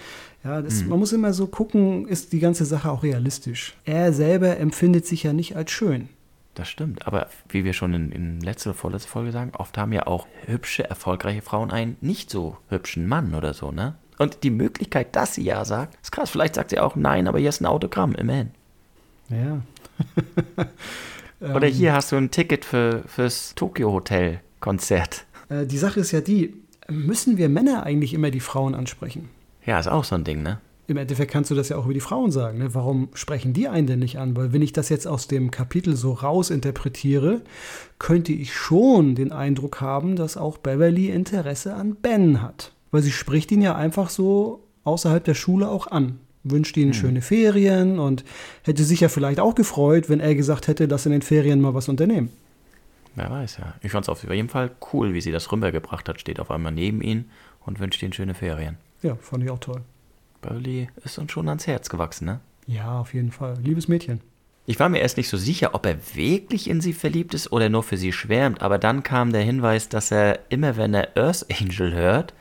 Ja, 0.42 0.62
das, 0.62 0.82
mhm. 0.82 0.88
man 0.88 1.00
muss 1.00 1.12
immer 1.12 1.34
so 1.34 1.46
gucken, 1.48 2.08
ist 2.08 2.32
die 2.32 2.38
ganze 2.38 2.64
Sache 2.64 2.90
auch 2.90 3.02
realistisch. 3.02 3.74
Er 3.84 4.14
selber 4.14 4.56
empfindet 4.56 5.06
sich 5.06 5.24
ja 5.24 5.34
nicht 5.34 5.54
als 5.54 5.70
schön. 5.70 6.08
Das 6.54 6.68
stimmt, 6.68 7.06
aber 7.06 7.28
wie 7.50 7.64
wir 7.64 7.74
schon 7.74 7.92
in, 7.92 8.10
in 8.10 8.40
letzter 8.40 8.70
oder 8.70 8.78
vorletzter 8.78 9.10
Folge 9.10 9.32
sagen, 9.32 9.52
oft 9.54 9.76
haben 9.76 9.92
ja 9.92 10.06
auch 10.06 10.26
hübsche, 10.46 10.88
erfolgreiche 10.88 11.42
Frauen 11.42 11.70
einen 11.70 11.98
nicht 12.00 12.30
so 12.30 12.56
hübschen 12.68 13.06
Mann 13.06 13.34
oder 13.34 13.52
so, 13.52 13.70
ne? 13.70 13.96
Und 14.18 14.44
die 14.44 14.50
Möglichkeit, 14.50 15.14
dass 15.14 15.34
sie 15.34 15.42
ja 15.42 15.64
sagt, 15.64 15.98
ist 16.00 16.12
krass. 16.12 16.30
Vielleicht 16.30 16.54
sagt 16.54 16.70
sie 16.70 16.78
auch 16.78 16.96
nein, 16.96 17.26
aber 17.28 17.38
hier 17.38 17.48
ist 17.48 17.60
ein 17.60 17.66
Autogramm, 17.66 18.14
immerhin. 18.14 18.50
Ja. 19.28 19.62
Oder 21.42 21.68
ähm, 21.68 21.74
hier 21.74 21.92
hast 21.92 22.12
du 22.12 22.16
ein 22.16 22.30
Ticket 22.30 22.64
für, 22.64 23.02
fürs 23.06 23.54
Tokyo 23.54 23.92
Hotel 23.92 24.40
Konzert. 24.60 25.26
Äh, 25.48 25.66
die 25.66 25.78
Sache 25.78 26.00
ist 26.00 26.12
ja 26.12 26.20
die, 26.20 26.54
müssen 26.88 27.36
wir 27.36 27.48
Männer 27.48 27.84
eigentlich 27.84 28.14
immer 28.14 28.30
die 28.30 28.40
Frauen 28.40 28.74
ansprechen? 28.74 29.28
Ja, 29.66 29.78
ist 29.78 29.88
auch 29.88 30.04
so 30.04 30.14
ein 30.14 30.24
Ding, 30.24 30.42
ne? 30.42 30.60
Im 30.88 30.96
Endeffekt 30.96 31.30
kannst 31.30 31.50
du 31.50 31.54
das 31.54 31.68
ja 31.68 31.76
auch 31.76 31.84
über 31.84 31.94
die 31.94 32.00
Frauen 32.00 32.32
sagen. 32.32 32.58
Ne? 32.58 32.74
Warum 32.74 33.08
sprechen 33.14 33.52
die 33.52 33.68
einen 33.68 33.86
denn 33.86 34.00
nicht 34.00 34.18
an? 34.18 34.36
Weil 34.36 34.52
wenn 34.52 34.62
ich 34.62 34.72
das 34.72 34.88
jetzt 34.88 35.06
aus 35.06 35.28
dem 35.28 35.50
Kapitel 35.50 35.96
so 35.96 36.12
rausinterpretiere, 36.12 37.42
könnte 37.98 38.32
ich 38.32 38.52
schon 38.52 39.14
den 39.14 39.30
Eindruck 39.30 39.80
haben, 39.80 40.16
dass 40.16 40.36
auch 40.36 40.58
Beverly 40.58 41.08
Interesse 41.08 41.74
an 41.74 41.94
Ben 41.94 42.42
hat. 42.42 42.72
Weil 42.90 43.02
sie 43.02 43.12
spricht 43.12 43.52
ihn 43.52 43.62
ja 43.62 43.76
einfach 43.76 44.10
so 44.10 44.64
außerhalb 44.84 45.22
der 45.22 45.34
Schule 45.34 45.68
auch 45.68 45.86
an 45.86 46.18
wünscht 46.44 46.76
ihnen 46.76 46.92
hm. 46.92 47.00
schöne 47.00 47.22
Ferien 47.22 47.98
und 47.98 48.24
hätte 48.62 48.84
sich 48.84 49.00
ja 49.00 49.08
vielleicht 49.08 49.40
auch 49.40 49.54
gefreut, 49.54 50.08
wenn 50.08 50.20
er 50.20 50.34
gesagt 50.34 50.68
hätte, 50.68 50.88
dass 50.88 51.06
in 51.06 51.12
den 51.12 51.22
Ferien 51.22 51.60
mal 51.60 51.74
was 51.74 51.88
unternehmen. 51.88 52.30
Wer 53.14 53.30
weiß, 53.30 53.58
ja. 53.58 53.74
Ich 53.82 53.92
fand 53.92 54.04
es 54.04 54.08
auf 54.08 54.24
jeden 54.24 54.48
Fall 54.48 54.70
cool, 54.92 55.12
wie 55.12 55.20
sie 55.20 55.32
das 55.32 55.52
rübergebracht 55.52 56.08
hat. 56.08 56.20
Steht 56.20 56.40
auf 56.40 56.50
einmal 56.50 56.72
neben 56.72 57.02
ihn 57.02 57.26
und 57.64 57.78
wünscht 57.78 58.02
ihnen 58.02 58.12
schöne 58.12 58.34
Ferien. 58.34 58.78
Ja, 59.02 59.16
fand 59.16 59.44
ich 59.44 59.50
auch 59.50 59.58
toll. 59.58 59.82
Burley 60.40 60.88
ist 61.04 61.18
uns 61.18 61.30
schon 61.30 61.48
ans 61.48 61.66
Herz 61.66 61.88
gewachsen, 61.88 62.24
ne? 62.24 62.40
Ja, 62.66 63.00
auf 63.00 63.12
jeden 63.14 63.32
Fall. 63.32 63.58
Liebes 63.62 63.88
Mädchen. 63.88 64.20
Ich 64.64 64.78
war 64.78 64.88
mir 64.88 65.00
erst 65.00 65.16
nicht 65.16 65.28
so 65.28 65.36
sicher, 65.36 65.74
ob 65.74 65.86
er 65.86 65.98
wirklich 66.14 66.70
in 66.70 66.80
sie 66.80 66.92
verliebt 66.92 67.34
ist 67.34 67.50
oder 67.50 67.68
nur 67.68 67.82
für 67.82 67.96
sie 67.96 68.12
schwärmt, 68.12 68.62
aber 68.62 68.78
dann 68.78 69.02
kam 69.02 69.32
der 69.32 69.42
Hinweis, 69.42 69.88
dass 69.88 70.12
er 70.12 70.38
immer, 70.50 70.76
wenn 70.76 70.94
er 70.94 71.16
Earth 71.16 71.46
Angel 71.50 71.92
hört, 71.92 72.32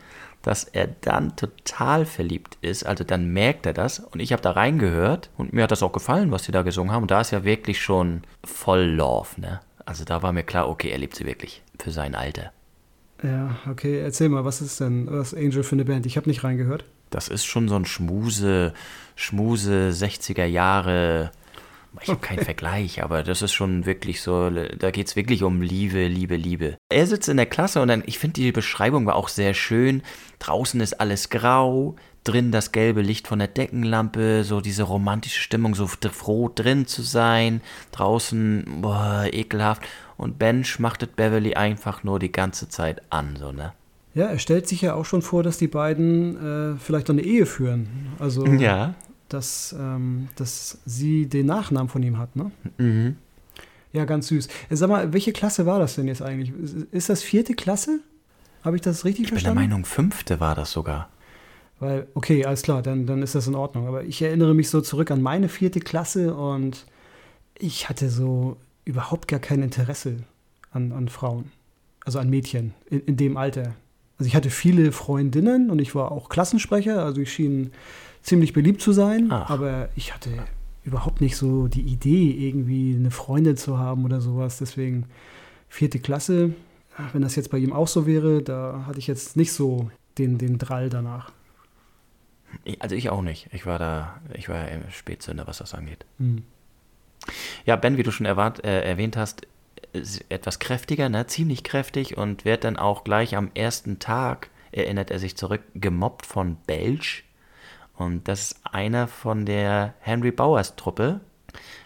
dass 0.41 0.63
er 0.63 0.87
dann 0.87 1.35
total 1.35 2.05
verliebt 2.05 2.57
ist. 2.61 2.85
Also 2.85 3.03
dann 3.03 3.31
merkt 3.31 3.65
er 3.65 3.73
das. 3.73 3.99
Und 3.99 4.19
ich 4.19 4.31
habe 4.31 4.41
da 4.41 4.51
reingehört 4.51 5.29
und 5.37 5.53
mir 5.53 5.63
hat 5.63 5.71
das 5.71 5.83
auch 5.83 5.93
gefallen, 5.93 6.31
was 6.31 6.45
sie 6.45 6.51
da 6.51 6.61
gesungen 6.61 6.91
haben. 6.91 7.03
Und 7.03 7.11
da 7.11 7.21
ist 7.21 7.31
ja 7.31 7.43
wirklich 7.43 7.81
schon 7.81 8.23
voll 8.43 8.83
Love, 8.83 9.39
ne? 9.39 9.61
Also 9.85 10.05
da 10.05 10.21
war 10.21 10.31
mir 10.31 10.43
klar, 10.43 10.69
okay, 10.69 10.89
er 10.89 10.99
liebt 10.99 11.15
sie 11.15 11.25
wirklich 11.25 11.63
für 11.79 11.91
sein 11.91 12.15
Alter. 12.15 12.51
Ja, 13.23 13.57
okay, 13.69 13.99
erzähl 13.99 14.29
mal, 14.29 14.45
was 14.45 14.61
ist 14.61 14.79
denn 14.79 15.07
was 15.09 15.33
Angel 15.33 15.63
für 15.63 15.75
eine 15.75 15.85
Band? 15.85 16.05
Ich 16.05 16.17
habe 16.17 16.29
nicht 16.29 16.43
reingehört. 16.43 16.85
Das 17.09 17.27
ist 17.27 17.45
schon 17.45 17.67
so 17.67 17.75
ein 17.75 17.85
Schmuse, 17.85 18.73
Schmuse 19.15 19.89
60er 19.89 20.45
Jahre. 20.45 21.31
Ich 22.01 22.09
habe 22.09 22.21
keinen 22.21 22.43
Vergleich, 22.43 23.03
aber 23.03 23.21
das 23.21 23.41
ist 23.41 23.51
schon 23.51 23.85
wirklich 23.85 24.21
so, 24.21 24.49
da 24.49 24.91
geht 24.91 25.07
es 25.07 25.15
wirklich 25.15 25.43
um 25.43 25.61
Liebe, 25.61 26.07
Liebe, 26.07 26.35
Liebe. 26.37 26.77
Er 26.89 27.05
sitzt 27.05 27.27
in 27.27 27.37
der 27.37 27.45
Klasse 27.45 27.81
und 27.81 27.89
dann, 27.89 28.03
ich 28.05 28.17
finde 28.17 28.35
die 28.35 28.51
Beschreibung 28.51 29.05
war 29.05 29.15
auch 29.15 29.27
sehr 29.27 29.53
schön. 29.53 30.01
Draußen 30.39 30.79
ist 30.79 30.99
alles 31.01 31.29
grau, 31.29 31.95
drin 32.23 32.51
das 32.51 32.71
gelbe 32.71 33.01
Licht 33.01 33.27
von 33.27 33.39
der 33.39 33.49
Deckenlampe, 33.49 34.43
so 34.43 34.61
diese 34.61 34.83
romantische 34.83 35.41
Stimmung, 35.41 35.75
so 35.75 35.87
froh 35.87 36.49
drin 36.53 36.87
zu 36.87 37.01
sein. 37.01 37.61
Draußen, 37.91 38.81
boah, 38.81 39.25
ekelhaft. 39.31 39.83
Und 40.17 40.39
Ben 40.39 40.63
schmachtet 40.63 41.15
Beverly 41.15 41.55
einfach 41.55 42.03
nur 42.03 42.19
die 42.19 42.31
ganze 42.31 42.69
Zeit 42.69 43.01
an, 43.09 43.35
so, 43.37 43.51
ne? 43.51 43.73
Ja, 44.13 44.25
er 44.25 44.39
stellt 44.39 44.67
sich 44.67 44.81
ja 44.81 44.93
auch 44.93 45.05
schon 45.05 45.21
vor, 45.21 45.41
dass 45.41 45.57
die 45.57 45.69
beiden 45.69 46.73
äh, 46.73 46.77
vielleicht 46.77 47.09
eine 47.09 47.21
Ehe 47.21 47.45
führen. 47.45 47.87
Also, 48.19 48.45
ja. 48.45 48.93
Dass, 49.33 49.75
ähm, 49.77 50.29
dass 50.35 50.79
sie 50.85 51.27
den 51.27 51.45
Nachnamen 51.45 51.89
von 51.89 52.03
ihm 52.03 52.17
hat, 52.17 52.35
ne? 52.35 52.51
Mhm. 52.77 53.15
Ja, 53.93 54.05
ganz 54.05 54.27
süß. 54.27 54.47
Äh, 54.69 54.75
sag 54.75 54.89
mal, 54.89 55.13
welche 55.13 55.33
Klasse 55.33 55.65
war 55.65 55.79
das 55.79 55.95
denn 55.95 56.07
jetzt 56.07 56.21
eigentlich? 56.21 56.53
Ist 56.91 57.09
das 57.09 57.23
vierte 57.23 57.53
Klasse? 57.53 57.99
Habe 58.63 58.75
ich 58.75 58.81
das 58.81 59.05
richtig 59.05 59.25
ich 59.25 59.29
verstanden? 59.29 59.57
Ich 59.57 59.63
bin 59.63 59.69
der 59.69 59.77
Meinung, 59.77 59.85
fünfte 59.85 60.39
war 60.39 60.55
das 60.55 60.71
sogar. 60.71 61.09
Weil, 61.79 62.07
okay, 62.13 62.45
alles 62.45 62.61
klar, 62.61 62.83
dann, 62.83 63.07
dann 63.07 63.23
ist 63.23 63.33
das 63.33 63.47
in 63.47 63.55
Ordnung. 63.55 63.87
Aber 63.87 64.03
ich 64.03 64.21
erinnere 64.21 64.53
mich 64.53 64.69
so 64.69 64.81
zurück 64.81 65.09
an 65.11 65.21
meine 65.21 65.49
vierte 65.49 65.79
Klasse 65.79 66.35
und 66.35 66.85
ich 67.57 67.89
hatte 67.89 68.09
so 68.09 68.57
überhaupt 68.85 69.27
gar 69.27 69.39
kein 69.39 69.61
Interesse 69.61 70.17
an, 70.71 70.91
an 70.91 71.09
Frauen. 71.09 71.51
Also 72.05 72.19
an 72.19 72.29
Mädchen 72.29 72.73
in, 72.89 73.01
in 73.01 73.17
dem 73.17 73.37
Alter. 73.37 73.73
Also 74.21 74.27
ich 74.27 74.35
hatte 74.35 74.51
viele 74.51 74.91
Freundinnen 74.91 75.71
und 75.71 75.79
ich 75.79 75.95
war 75.95 76.11
auch 76.11 76.29
Klassensprecher, 76.29 77.03
also 77.03 77.21
ich 77.21 77.33
schien 77.33 77.71
ziemlich 78.21 78.53
beliebt 78.53 78.79
zu 78.79 78.91
sein, 78.91 79.29
Ach. 79.31 79.49
aber 79.49 79.89
ich 79.95 80.13
hatte 80.13 80.29
überhaupt 80.83 81.21
nicht 81.21 81.35
so 81.35 81.67
die 81.67 81.81
Idee, 81.81 82.29
irgendwie 82.29 82.95
eine 82.95 83.09
Freundin 83.09 83.57
zu 83.57 83.79
haben 83.79 84.05
oder 84.05 84.21
sowas. 84.21 84.59
Deswegen 84.59 85.07
vierte 85.69 85.97
Klasse, 85.97 86.53
wenn 87.13 87.23
das 87.23 87.35
jetzt 87.35 87.49
bei 87.49 87.57
ihm 87.57 87.73
auch 87.73 87.87
so 87.87 88.05
wäre, 88.05 88.43
da 88.43 88.83
hatte 88.85 88.99
ich 88.99 89.07
jetzt 89.07 89.37
nicht 89.37 89.53
so 89.53 89.89
den, 90.19 90.37
den 90.37 90.59
Drall 90.59 90.91
danach. 90.91 91.31
Also 92.77 92.93
ich 92.93 93.09
auch 93.09 93.23
nicht. 93.23 93.49
Ich 93.51 93.65
war 93.65 93.79
da, 93.79 94.21
ich 94.35 94.49
war 94.49 94.57
ja 94.57 94.77
Spätzünder, 94.91 95.47
was 95.47 95.57
das 95.57 95.73
angeht. 95.73 96.05
Hm. 96.19 96.43
Ja, 97.65 97.75
Ben, 97.75 97.97
wie 97.97 98.03
du 98.03 98.11
schon 98.11 98.27
erwart, 98.27 98.63
äh, 98.63 98.83
erwähnt 98.83 99.17
hast, 99.17 99.47
etwas 100.29 100.59
kräftiger, 100.59 101.09
ne? 101.09 101.27
ziemlich 101.27 101.63
kräftig 101.63 102.17
und 102.17 102.45
wird 102.45 102.63
dann 102.63 102.77
auch 102.77 103.03
gleich 103.03 103.35
am 103.35 103.51
ersten 103.53 103.99
Tag, 103.99 104.49
erinnert 104.71 105.11
er 105.11 105.19
sich 105.19 105.35
zurück, 105.35 105.61
gemobbt 105.75 106.25
von 106.25 106.57
Belch. 106.67 107.23
Und 107.95 108.27
das 108.27 108.51
ist 108.51 108.61
einer 108.63 109.07
von 109.07 109.45
der 109.45 109.93
Henry 109.99 110.31
Bowers 110.31 110.75
Truppe. 110.75 111.19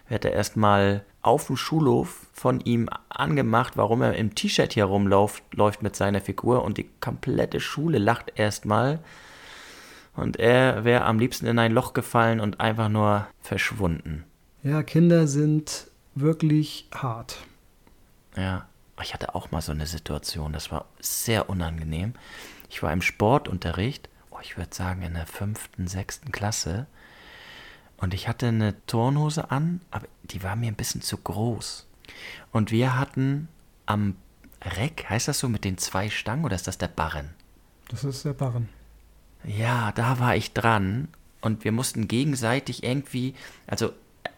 Wird 0.07 0.25
er 0.25 0.33
erstmal 0.33 1.03
auf 1.21 1.47
dem 1.47 1.57
Schulhof 1.57 2.27
von 2.33 2.59
ihm 2.61 2.87
angemacht, 3.09 3.77
warum 3.77 4.03
er 4.03 4.15
im 4.15 4.35
T-Shirt 4.35 4.73
hier 4.73 4.85
rumläuft 4.85 5.43
läuft 5.53 5.81
mit 5.81 5.95
seiner 5.95 6.21
Figur 6.21 6.63
und 6.63 6.77
die 6.77 6.87
komplette 7.01 7.59
Schule 7.59 7.97
lacht 7.97 8.33
erstmal. 8.35 8.99
Und 10.15 10.37
er 10.37 10.85
wäre 10.85 11.05
am 11.05 11.19
liebsten 11.19 11.47
in 11.47 11.59
ein 11.59 11.71
Loch 11.73 11.93
gefallen 11.93 12.39
und 12.39 12.59
einfach 12.59 12.89
nur 12.89 13.27
verschwunden. 13.41 14.23
Ja, 14.63 14.83
Kinder 14.83 15.27
sind 15.27 15.87
wirklich 16.13 16.87
hart. 16.93 17.39
Ja, 18.35 18.67
ich 19.01 19.13
hatte 19.13 19.35
auch 19.35 19.51
mal 19.51 19.61
so 19.61 19.71
eine 19.71 19.87
Situation, 19.87 20.53
das 20.53 20.71
war 20.71 20.85
sehr 20.99 21.49
unangenehm. 21.49 22.13
Ich 22.69 22.81
war 22.83 22.91
im 22.91 23.01
Sportunterricht, 23.01 24.09
oh, 24.31 24.37
ich 24.41 24.57
würde 24.57 24.73
sagen 24.73 25.01
in 25.01 25.13
der 25.13 25.27
fünften, 25.27 25.87
sechsten 25.87 26.31
Klasse. 26.31 26.87
Und 27.97 28.13
ich 28.13 28.27
hatte 28.27 28.47
eine 28.47 28.75
Turnhose 28.87 29.51
an, 29.51 29.81
aber 29.91 30.07
die 30.23 30.43
war 30.43 30.55
mir 30.55 30.67
ein 30.67 30.75
bisschen 30.75 31.01
zu 31.01 31.17
groß. 31.17 31.87
Und 32.51 32.71
wir 32.71 32.97
hatten 32.97 33.47
am 33.85 34.15
Reck, 34.61 35.05
heißt 35.09 35.27
das 35.27 35.39
so 35.39 35.49
mit 35.49 35.63
den 35.63 35.77
zwei 35.77 36.09
Stangen 36.09 36.45
oder 36.45 36.55
ist 36.55 36.67
das 36.67 36.77
der 36.77 36.87
Barren? 36.87 37.33
Das 37.89 38.03
ist 38.03 38.25
der 38.25 38.33
Barren. 38.33 38.69
Ja, 39.43 39.91
da 39.91 40.19
war 40.19 40.35
ich 40.35 40.53
dran 40.53 41.07
und 41.41 41.63
wir 41.63 41.71
mussten 41.71 42.07
gegenseitig 42.07 42.83
irgendwie, 42.83 43.35
also 43.67 43.93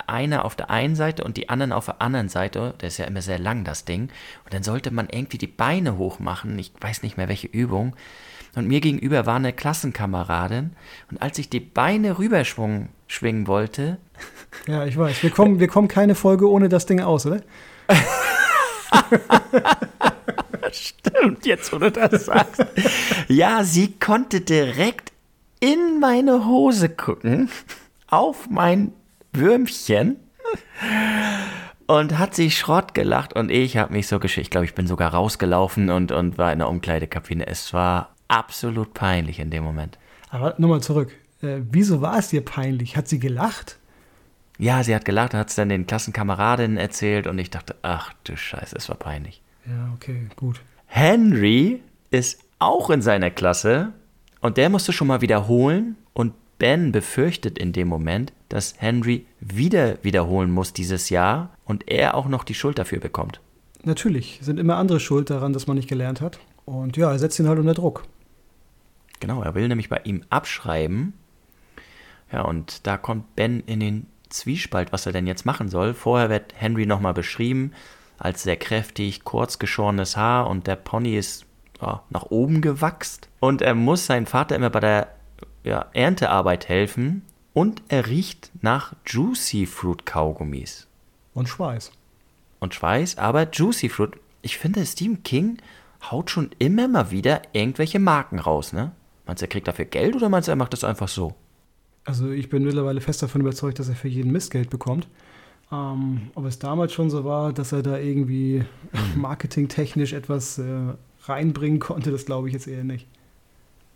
einer 0.07 0.45
auf 0.45 0.55
der 0.55 0.69
einen 0.69 0.95
Seite 0.95 1.23
und 1.23 1.37
die 1.37 1.49
anderen 1.49 1.71
auf 1.71 1.85
der 1.85 2.01
anderen 2.01 2.29
Seite. 2.29 2.73
Das 2.77 2.93
ist 2.93 2.97
ja 2.97 3.05
immer 3.05 3.21
sehr 3.21 3.39
lang, 3.39 3.63
das 3.63 3.85
Ding. 3.85 4.09
Und 4.45 4.53
dann 4.53 4.63
sollte 4.63 4.91
man 4.91 5.07
irgendwie 5.09 5.37
die 5.37 5.47
Beine 5.47 5.97
hoch 5.97 6.19
machen. 6.19 6.57
Ich 6.59 6.71
weiß 6.79 7.03
nicht 7.03 7.17
mehr, 7.17 7.27
welche 7.27 7.47
Übung. 7.47 7.95
Und 8.55 8.67
mir 8.67 8.81
gegenüber 8.81 9.25
war 9.25 9.35
eine 9.35 9.53
Klassenkameradin. 9.53 10.71
Und 11.11 11.21
als 11.21 11.37
ich 11.37 11.49
die 11.49 11.59
Beine 11.59 12.17
rüberschwingen 12.17 12.89
schwingen 13.07 13.47
wollte. 13.47 13.97
Ja, 14.65 14.85
ich 14.85 14.97
weiß. 14.97 15.21
Wir 15.21 15.29
kommen, 15.29 15.59
wir 15.59 15.67
kommen 15.67 15.87
keine 15.87 16.15
Folge 16.15 16.49
ohne 16.49 16.67
das 16.67 16.87
Ding 16.87 16.99
aus, 16.99 17.27
oder? 17.27 17.41
Stimmt, 20.71 21.45
jetzt 21.45 21.71
wo 21.71 21.77
du 21.77 21.91
das 21.91 22.25
sagst. 22.25 22.65
Ja, 23.27 23.63
sie 23.63 23.99
konnte 23.99 24.41
direkt 24.41 25.11
in 25.59 25.99
meine 25.99 26.45
Hose 26.45 26.89
gucken, 26.89 27.49
auf 28.07 28.49
mein 28.49 28.93
Würmchen 29.37 30.17
und 31.87 32.17
hat 32.17 32.35
sich 32.35 32.57
Schrott 32.57 32.93
gelacht 32.93 33.33
und 33.33 33.49
ich 33.49 33.77
habe 33.77 33.93
mich 33.93 34.07
so 34.07 34.19
geschickt. 34.19 34.47
Ich 34.47 34.51
glaube, 34.51 34.65
ich 34.65 34.75
bin 34.75 34.87
sogar 34.87 35.13
rausgelaufen 35.13 35.89
und, 35.89 36.11
und 36.11 36.37
war 36.37 36.51
in 36.51 36.59
der 36.59 36.69
Umkleidekabine. 36.69 37.47
Es 37.47 37.73
war 37.73 38.15
absolut 38.27 38.93
peinlich 38.93 39.39
in 39.39 39.49
dem 39.49 39.63
Moment. 39.63 39.97
Aber 40.29 40.55
nochmal 40.57 40.81
zurück. 40.81 41.13
Äh, 41.41 41.59
wieso 41.71 42.01
war 42.01 42.19
es 42.19 42.29
dir 42.29 42.43
peinlich? 42.43 42.97
Hat 42.97 43.07
sie 43.07 43.19
gelacht? 43.19 43.77
Ja, 44.59 44.83
sie 44.83 44.95
hat 44.95 45.05
gelacht, 45.05 45.33
hat 45.33 45.49
es 45.49 45.55
dann 45.55 45.69
den 45.69 45.85
Klassenkameradinnen 45.85 46.77
erzählt 46.77 47.27
und 47.27 47.37
ich 47.37 47.51
dachte, 47.51 47.75
ach 47.83 48.13
du 48.23 48.35
Scheiße, 48.35 48.75
es 48.75 48.89
war 48.89 48.97
peinlich. 48.97 49.41
Ja, 49.65 49.91
okay, 49.93 50.27
gut. 50.35 50.61
Henry 50.87 51.81
ist 52.09 52.39
auch 52.59 52.89
in 52.89 53.01
seiner 53.01 53.29
Klasse 53.29 53.93
und 54.41 54.57
der 54.57 54.69
musste 54.69 54.93
schon 54.93 55.07
mal 55.07 55.21
wiederholen 55.21 55.95
Ben 56.57 56.91
befürchtet 56.91 57.57
in 57.57 57.73
dem 57.73 57.87
Moment, 57.87 58.33
dass 58.49 58.75
Henry 58.77 59.25
wieder 59.39 60.03
wiederholen 60.03 60.51
muss 60.51 60.73
dieses 60.73 61.09
Jahr 61.09 61.51
und 61.65 61.89
er 61.89 62.15
auch 62.15 62.27
noch 62.27 62.43
die 62.43 62.53
Schuld 62.53 62.79
dafür 62.79 62.99
bekommt. 62.99 63.39
Natürlich, 63.83 64.39
sind 64.41 64.59
immer 64.59 64.77
andere 64.77 64.99
schuld 64.99 65.29
daran, 65.29 65.53
dass 65.53 65.67
man 65.67 65.77
nicht 65.77 65.89
gelernt 65.89 66.21
hat. 66.21 66.39
Und 66.65 66.97
ja, 66.97 67.11
er 67.11 67.19
setzt 67.19 67.39
ihn 67.39 67.47
halt 67.47 67.59
unter 67.59 67.73
Druck. 67.73 68.03
Genau, 69.19 69.41
er 69.41 69.55
will 69.55 69.67
nämlich 69.67 69.89
bei 69.89 70.01
ihm 70.03 70.23
abschreiben. 70.29 71.13
Ja, 72.31 72.41
und 72.41 72.85
da 72.85 72.97
kommt 72.97 73.35
Ben 73.35 73.61
in 73.61 73.79
den 73.79 74.07
Zwiespalt, 74.29 74.91
was 74.91 75.05
er 75.05 75.13
denn 75.13 75.27
jetzt 75.27 75.45
machen 75.45 75.69
soll. 75.69 75.93
Vorher 75.93 76.29
wird 76.29 76.53
Henry 76.55 76.85
nochmal 76.85 77.13
beschrieben 77.13 77.71
als 78.17 78.43
sehr 78.43 78.57
kräftig, 78.57 79.23
kurz 79.23 79.59
geschorenes 79.59 80.17
Haar 80.17 80.49
und 80.49 80.67
der 80.67 80.75
Pony 80.75 81.15
ist 81.17 81.45
ja, 81.81 82.03
nach 82.09 82.23
oben 82.23 82.61
gewachsen. 82.61 83.21
Und 83.39 83.61
er 83.61 83.75
muss 83.75 84.07
seinen 84.07 84.25
Vater 84.25 84.55
immer 84.55 84.69
bei 84.69 84.79
der 84.79 85.16
ja, 85.63 85.85
Erntearbeit 85.93 86.69
helfen 86.69 87.23
und 87.53 87.81
er 87.87 88.07
riecht 88.07 88.51
nach 88.61 88.93
Juicy 89.05 89.65
Fruit 89.65 90.05
Kaugummis. 90.05 90.87
Und 91.33 91.49
Schweiß. 91.49 91.91
Und 92.59 92.73
Schweiß, 92.73 93.17
aber 93.17 93.49
Juicy 93.51 93.89
Fruit, 93.89 94.11
ich 94.41 94.57
finde, 94.57 94.85
Stephen 94.85 95.23
King 95.23 95.57
haut 96.11 96.29
schon 96.29 96.51
immer 96.59 96.87
mal 96.87 97.11
wieder 97.11 97.41
irgendwelche 97.53 97.99
Marken 97.99 98.39
raus, 98.39 98.73
ne? 98.73 98.91
Meinst 99.25 99.41
du, 99.41 99.45
er 99.45 99.49
kriegt 99.49 99.67
dafür 99.67 99.85
Geld 99.85 100.15
oder 100.15 100.29
meinst 100.29 100.47
du, 100.47 100.51
er 100.51 100.55
macht 100.55 100.73
das 100.73 100.83
einfach 100.83 101.07
so? 101.07 101.35
Also 102.05 102.31
ich 102.31 102.49
bin 102.49 102.63
mittlerweile 102.63 103.01
fest 103.01 103.21
davon 103.21 103.41
überzeugt, 103.41 103.79
dass 103.79 103.89
er 103.89 103.95
für 103.95 104.07
jeden 104.07 104.31
Mist 104.31 104.51
Geld 104.51 104.69
bekommt. 104.69 105.07
Ähm, 105.71 106.31
ob 106.35 106.45
es 106.45 106.59
damals 106.59 106.93
schon 106.93 107.09
so 107.09 107.25
war, 107.25 107.51
dass 107.51 107.73
er 107.73 107.83
da 107.83 107.97
irgendwie 107.97 108.63
marketingtechnisch 109.15 110.13
etwas 110.13 110.57
äh, 110.59 110.93
reinbringen 111.23 111.79
konnte, 111.79 112.11
das 112.11 112.25
glaube 112.25 112.47
ich 112.47 112.53
jetzt 112.53 112.67
eher 112.67 112.85
nicht. 112.85 113.07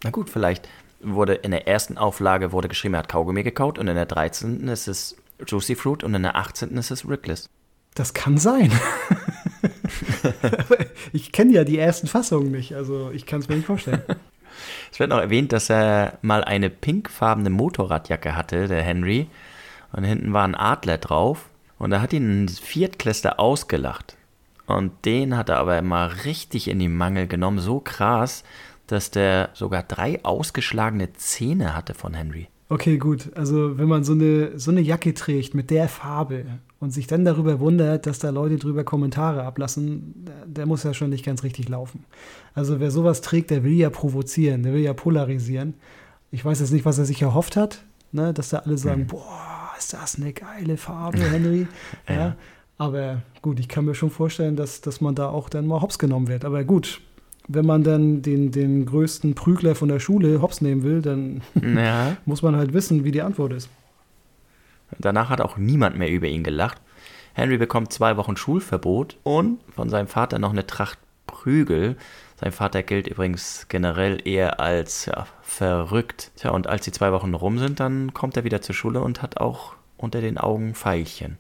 Na 0.04 0.10
gut, 0.10 0.30
vielleicht 0.30 0.68
wurde 1.04 1.34
in 1.34 1.52
der 1.52 1.68
ersten 1.68 1.98
Auflage 1.98 2.52
wurde 2.52 2.68
geschrieben, 2.68 2.96
er 2.96 3.00
hat 3.00 3.10
Kaugummi 3.10 3.44
gekaut 3.44 3.78
und 3.78 3.88
in 3.88 3.96
der 3.96 4.06
13. 4.06 4.68
ist 4.68 4.88
es 4.88 5.16
Juicy 5.48 5.76
Fruit 5.76 6.04
und 6.04 6.14
in 6.14 6.24
der 6.24 6.36
18. 6.36 6.78
ist 6.78 6.92
es 6.92 7.08
Rickless. 7.08 7.50
Das 7.94 8.14
kann 8.14 8.38
sein. 8.38 8.72
ich 11.14 11.32
kenne 11.32 11.54
ja 11.54 11.64
die 11.64 11.78
ersten 11.78 12.08
Fassungen 12.08 12.52
nicht, 12.52 12.76
also 12.76 13.12
ich 13.12 13.26
kann 13.26 13.40
es 13.42 13.50
mir 13.50 13.56
nicht 13.56 13.68
vorstellen. 13.68 14.04
Es 14.92 15.00
wird 15.00 15.10
noch 15.10 15.20
erwähnt, 15.20 15.54
dass 15.54 15.70
er 15.70 16.20
mal 16.22 16.44
eine 16.44 16.70
pinkfarbene 16.70 17.50
Motorradjacke 17.50 18.36
hatte, 18.36 18.68
der 18.68 18.82
Henry. 18.82 19.28
Und 19.94 20.04
hinten 20.04 20.34
war 20.34 20.44
ein 20.44 20.56
Adler 20.56 20.98
drauf. 20.98 21.50
Und 21.80 21.92
da 21.92 22.02
hat 22.02 22.12
ihn 22.14 22.44
ein 22.44 22.50
Viertklässler 22.50 23.40
ausgelacht. 23.40 24.18
Und 24.68 25.06
den 25.06 25.36
hat 25.36 25.50
er 25.50 25.58
aber 25.58 25.82
mal 25.82 26.08
richtig 26.08 26.68
in 26.68 26.80
die 26.80 26.88
Mangel 26.88 27.28
genommen, 27.28 27.60
so 27.60 27.80
krass, 27.80 28.44
dass 28.92 29.12
der 29.12 29.50
sogar 29.54 29.84
drei 29.84 30.24
ausgeschlagene 30.24 31.14
Zähne 31.14 31.76
hatte 31.76 31.94
von 31.94 32.14
Henry. 32.14 32.48
Okay, 32.72 32.98
gut. 32.98 33.32
Also 33.36 33.78
wenn 33.78 33.90
man 33.90 34.04
so 34.04 34.14
eine, 34.14 34.58
so 34.58 34.72
eine 34.72 34.80
Jacke 34.80 35.14
trägt 35.14 35.54
mit 35.54 35.70
der 35.72 35.90
Farbe 35.90 36.46
und 36.80 36.92
sich 36.92 37.06
dann 37.06 37.26
darüber 37.26 37.60
wundert, 37.60 38.06
dass 38.06 38.20
da 38.20 38.30
Leute 38.30 38.58
drüber 38.58 38.86
Kommentare 38.86 39.44
ablassen, 39.44 40.26
der 40.46 40.66
muss 40.66 40.84
ja 40.84 40.94
schon 40.94 41.10
nicht 41.10 41.26
ganz 41.26 41.44
richtig 41.44 41.68
laufen. 41.68 42.06
Also 42.54 42.80
wer 42.80 42.90
sowas 42.90 43.20
trägt, 43.20 43.50
der 43.50 43.64
will 43.66 43.74
ja 43.74 43.90
provozieren, 43.90 44.64
der 44.64 44.74
will 44.74 44.82
ja 44.82 44.94
polarisieren. 44.94 45.74
Ich 46.32 46.46
weiß 46.46 46.62
jetzt 46.62 46.72
nicht, 46.72 46.86
was 46.86 46.98
er 46.98 47.04
sich 47.04 47.22
erhofft 47.22 47.58
hat, 47.58 47.84
ne? 48.14 48.34
dass 48.34 48.50
da 48.50 48.60
alle 48.60 48.78
sagen, 48.78 49.02
mhm. 49.02 49.08
boah, 49.08 49.72
ist 49.78 49.94
das 49.94 50.16
eine 50.16 50.32
geile 50.32 50.78
Farbe, 50.78 51.20
Henry. 51.20 51.68
ja. 52.08 52.16
ja. 52.16 52.36
Aber 52.78 53.22
gut, 53.42 53.60
ich 53.60 53.68
kann 53.68 53.86
mir 53.86 53.96
schon 53.96 54.12
vorstellen, 54.12 54.56
dass, 54.56 54.80
dass 54.80 55.02
man 55.02 55.14
da 55.14 55.28
auch 55.28 55.50
dann 55.50 55.68
mal 55.68 55.82
hops 55.82 56.00
genommen 56.00 56.30
wird. 56.30 56.46
Aber 56.46 56.64
gut, 56.64 57.02
wenn 57.48 57.66
man 57.66 57.84
dann 57.84 58.22
den, 58.22 58.52
den 58.52 58.86
größten 58.86 59.36
Prügler 59.36 59.76
von 59.76 59.90
der 59.90 60.00
Schule 60.00 60.42
hops 60.42 60.62
nehmen 60.62 60.84
will, 60.84 61.02
dann 61.02 61.42
ja. 61.62 62.18
muss 62.26 62.42
man 62.42 62.56
halt 62.56 62.74
wissen, 62.74 63.04
wie 63.04 63.12
die 63.12 63.22
Antwort 63.22 63.54
ist. 63.54 63.70
Danach 65.00 65.30
hat 65.30 65.42
auch 65.42 65.58
niemand 65.58 65.98
mehr 65.98 66.10
über 66.10 66.28
ihn 66.28 66.44
gelacht. 66.44 66.82
Henry 67.34 67.58
bekommt 67.58 67.94
zwei 67.94 68.18
Wochen 68.18 68.36
Schulverbot 68.36 69.18
und 69.24 69.60
von 69.74 69.90
seinem 69.90 70.08
Vater 70.08 70.38
noch 70.38 70.52
eine 70.52 70.68
Tracht 70.68 71.00
Prügel. 71.28 71.96
Sein 72.40 72.52
Vater 72.52 72.84
gilt 72.84 73.08
übrigens 73.08 73.68
generell 73.70 74.20
eher 74.28 74.60
als 74.60 75.06
ja, 75.06 75.28
verrückt. 75.42 76.32
Tja, 76.36 76.52
und 76.52 76.68
als 76.68 76.84
die 76.84 76.92
zwei 76.92 77.12
Wochen 77.12 77.34
rum 77.34 77.58
sind, 77.58 77.80
dann 77.80 78.14
kommt 78.14 78.36
er 78.36 78.44
wieder 78.44 78.62
zur 78.62 78.76
Schule 78.76 79.02
und 79.02 79.22
hat 79.22 79.38
auch 79.38 79.74
unter 79.98 80.22
den 80.22 80.38
Augen 80.38 80.74
Veilchen. 80.74 81.38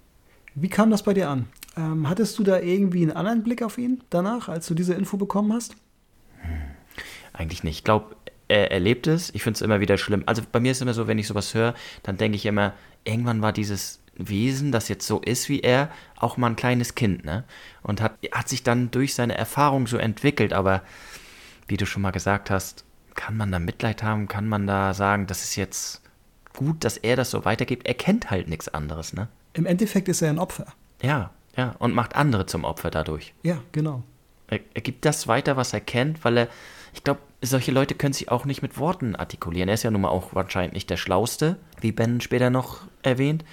Wie 0.56 0.70
kam 0.70 0.92
das 0.92 1.04
bei 1.04 1.14
dir 1.14 1.30
an? 1.30 1.48
Ähm, 1.78 2.08
hattest 2.10 2.38
du 2.38 2.44
da 2.44 2.60
irgendwie 2.60 3.02
einen 3.02 3.12
anderen 3.12 3.44
Blick 3.44 3.64
auf 3.64 3.78
ihn 3.78 4.04
danach, 4.10 4.50
als 4.50 4.68
du 4.68 4.74
diese 4.74 4.94
Info 4.94 5.18
bekommen 5.18 5.54
hast? 5.54 5.76
Eigentlich 7.34 7.64
nicht. 7.64 7.78
Ich 7.78 7.84
glaube, 7.84 8.16
er 8.48 8.72
erlebt 8.72 9.08
es. 9.08 9.34
Ich 9.34 9.44
finde 9.44 9.56
es 9.56 9.62
immer 9.62 9.80
wieder 9.80 9.98
schlimm. 9.98 10.24
Also 10.26 10.42
bei 10.52 10.60
mir 10.60 10.72
ist 10.72 10.78
es 10.78 10.82
immer 10.82 10.94
so, 10.94 11.08
wenn 11.08 11.18
ich 11.18 11.28
sowas 11.28 11.54
höre, 11.54 11.74
dann 12.04 12.18
denke 12.18 12.36
ich 12.36 12.46
immer, 12.46 12.74
irgendwann 13.04 13.42
war 13.42 13.54
dieses 13.54 14.02
Wesen, 14.16 14.72
das 14.72 14.90
jetzt 14.90 15.08
so 15.08 15.20
ist 15.22 15.50
wie 15.50 15.62
er, 15.62 15.90
auch 16.18 16.38
mal 16.38 16.48
ein 16.48 16.56
kleines 16.56 16.96
Kind, 16.96 17.24
ne? 17.24 17.46
Und 17.82 18.02
hat, 18.02 18.14
hat 18.32 18.50
sich 18.50 18.62
dann 18.64 18.92
durch 18.92 19.16
seine 19.16 19.38
Erfahrung 19.38 19.88
so 19.88 19.98
entwickelt. 19.98 20.54
Aber 20.54 20.82
wie 21.68 21.78
du 21.78 21.86
schon 21.86 22.02
mal 22.02 22.12
gesagt 22.12 22.50
hast, 22.50 22.84
kann 23.16 23.38
man 23.38 23.52
da 23.52 23.60
Mitleid 23.60 24.04
haben? 24.04 24.28
Kann 24.28 24.48
man 24.48 24.68
da 24.68 24.94
sagen, 24.94 25.28
das 25.28 25.44
ist 25.44 25.56
jetzt 25.56 26.02
gut, 26.56 26.84
dass 26.84 26.98
er 26.98 27.16
das 27.16 27.32
so 27.32 27.46
weitergibt? 27.46 27.88
Er 27.88 27.94
kennt 27.94 28.30
halt 28.32 28.50
nichts 28.50 28.68
anderes, 28.68 29.14
ne? 29.14 29.30
Im 29.54 29.66
Endeffekt 29.66 30.10
ist 30.10 30.22
er 30.22 30.30
ein 30.30 30.40
Opfer. 30.40 30.68
Ja, 31.02 31.32
ja. 31.56 31.76
Und 31.80 31.94
macht 31.94 32.16
andere 32.16 32.46
zum 32.46 32.64
Opfer 32.64 32.92
dadurch. 32.92 33.34
Ja, 33.44 33.60
genau. 33.72 34.04
Er, 34.52 34.60
er 34.74 34.82
gibt 34.82 35.06
das 35.06 35.28
weiter, 35.28 35.58
was 35.58 35.74
er 35.74 35.80
kennt, 35.80 36.24
weil 36.24 36.38
er, 36.38 36.48
ich 36.94 37.04
glaube, 37.04 37.22
solche 37.42 37.72
Leute 37.72 37.96
können 37.96 38.14
sich 38.14 38.30
auch 38.30 38.46
nicht 38.46 38.62
mit 38.62 38.78
Worten 38.78 39.16
artikulieren. 39.16 39.70
Er 39.70 39.74
ist 39.74 39.84
ja 39.84 39.90
nun 39.90 40.02
mal 40.02 40.10
auch 40.10 40.36
wahrscheinlich 40.36 40.74
nicht 40.74 40.90
der 40.90 40.98
Schlauste, 40.98 41.58
wie 41.80 41.92
Ben 41.92 42.22
später 42.22 42.52
noch 42.52 42.82
erwähnt. 43.02 43.44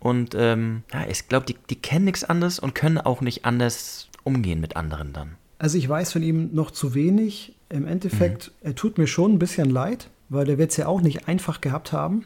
Und 0.00 0.34
ähm, 0.34 0.82
ja, 0.92 1.06
ich 1.08 1.28
glaube, 1.28 1.46
die, 1.46 1.56
die 1.70 1.76
kennen 1.76 2.06
nichts 2.06 2.24
anderes 2.24 2.58
und 2.58 2.74
können 2.74 2.98
auch 2.98 3.20
nicht 3.20 3.44
anders 3.44 4.08
umgehen 4.24 4.60
mit 4.60 4.74
anderen 4.74 5.12
dann. 5.12 5.36
Also 5.58 5.76
ich 5.76 5.88
weiß 5.88 6.12
von 6.12 6.22
ihm 6.22 6.50
noch 6.54 6.70
zu 6.70 6.94
wenig. 6.94 7.54
Im 7.68 7.86
Endeffekt, 7.86 8.48
mhm. 8.48 8.68
er 8.68 8.74
tut 8.74 8.96
mir 8.96 9.06
schon 9.06 9.34
ein 9.34 9.38
bisschen 9.38 9.68
leid, 9.68 10.08
weil 10.30 10.48
er 10.48 10.56
wird 10.56 10.70
es 10.70 10.78
ja 10.78 10.86
auch 10.86 11.02
nicht 11.02 11.28
einfach 11.28 11.60
gehabt 11.60 11.92
haben. 11.92 12.24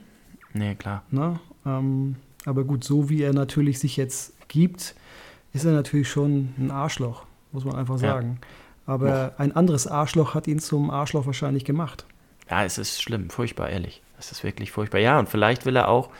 Nee, 0.53 0.77
klar. 0.77 1.03
Na, 1.11 1.41
ähm, 1.67 2.17
aber 2.45 2.65
gut, 2.65 2.85
so 2.85 3.09
wie 3.09 3.23
er 3.23 3.33
natürlich 3.33 3.81
sich 3.81 3.97
jetzt 3.97 4.35
gibt, 4.49 4.95
ist 5.53 5.65
er 5.65 5.73
natürlich 5.73 6.09
schon 6.09 6.55
ein 6.59 6.71
Arschloch 6.71 7.27
muss 7.53 7.65
man 7.65 7.77
einfach 7.77 7.99
sagen. 7.99 8.39
Ja. 8.41 8.95
Aber 8.95 9.33
Och. 9.35 9.41
ein 9.41 9.55
anderes 9.55 9.87
Arschloch 9.87 10.35
hat 10.35 10.49
ihn 10.49 10.59
zum 10.59 10.91
Arschloch 10.91 11.27
wahrscheinlich 11.27 11.65
gemacht. 11.65 12.07
Ja, 12.51 12.65
es 12.65 12.79
ist 12.79 13.01
schlimm, 13.01 13.31
furchtbar, 13.31 13.71
ehrlich. 13.71 14.03
Es 14.19 14.33
ist 14.33 14.45
wirklich 14.45 14.73
furchtbar. 14.73 15.01
Ja, 15.01 15.19
und 15.19 15.29
vielleicht 15.29 15.65
will 15.65 15.77
er 15.77 15.89
auch 15.89 16.11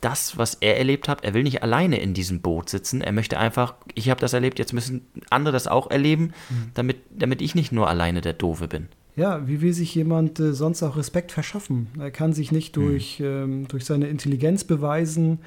das, 0.00 0.36
was 0.36 0.54
er 0.54 0.78
erlebt 0.78 1.08
hat, 1.08 1.24
er 1.24 1.32
will 1.32 1.44
nicht 1.44 1.62
alleine 1.62 2.00
in 2.00 2.12
diesem 2.12 2.40
Boot 2.40 2.68
sitzen. 2.68 3.00
Er 3.00 3.12
möchte 3.12 3.38
einfach, 3.38 3.74
ich 3.94 4.10
habe 4.10 4.20
das 4.20 4.32
erlebt, 4.32 4.58
jetzt 4.58 4.72
müssen 4.72 5.06
andere 5.30 5.52
das 5.52 5.68
auch 5.68 5.90
erleben, 5.90 6.32
mhm. 6.50 6.72
damit, 6.74 6.96
damit 7.10 7.40
ich 7.40 7.54
nicht 7.54 7.70
nur 7.70 7.88
alleine 7.88 8.20
der 8.20 8.32
Doofe 8.32 8.66
bin. 8.66 8.88
Ja, 9.14 9.46
wie 9.46 9.60
will 9.60 9.72
sich 9.72 9.94
jemand 9.94 10.40
äh, 10.40 10.54
sonst 10.54 10.82
auch 10.82 10.96
Respekt 10.96 11.30
verschaffen? 11.30 11.88
Er 11.98 12.10
kann 12.10 12.32
sich 12.32 12.50
nicht 12.50 12.76
mhm. 12.76 12.80
durch, 12.80 13.20
mhm. 13.20 13.26
ähm, 13.26 13.68
durch 13.68 13.84
seine 13.84 14.08
Intelligenz 14.08 14.64
beweisen, 14.64 15.38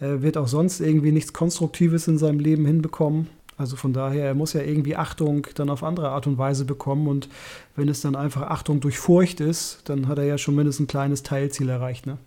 er 0.00 0.22
wird 0.22 0.36
auch 0.36 0.48
sonst 0.48 0.80
irgendwie 0.80 1.12
nichts 1.12 1.32
Konstruktives 1.32 2.06
in 2.06 2.18
seinem 2.18 2.38
Leben 2.38 2.64
hinbekommen. 2.66 3.26
Also 3.58 3.74
von 3.74 3.92
daher, 3.92 4.24
er 4.24 4.34
muss 4.34 4.52
ja 4.52 4.62
irgendwie 4.62 4.94
Achtung 4.94 5.48
dann 5.56 5.68
auf 5.68 5.82
andere 5.82 6.10
Art 6.10 6.28
und 6.28 6.38
Weise 6.38 6.64
bekommen. 6.64 7.08
Und 7.08 7.28
wenn 7.74 7.88
es 7.88 8.00
dann 8.00 8.14
einfach 8.14 8.42
Achtung 8.42 8.80
durch 8.80 8.98
Furcht 8.98 9.40
ist, 9.40 9.82
dann 9.86 10.06
hat 10.06 10.18
er 10.18 10.24
ja 10.24 10.38
schon 10.38 10.54
mindestens 10.54 10.84
ein 10.84 10.88
kleines 10.88 11.24
Teilziel 11.24 11.68
erreicht. 11.68 12.06
Ne? 12.06 12.18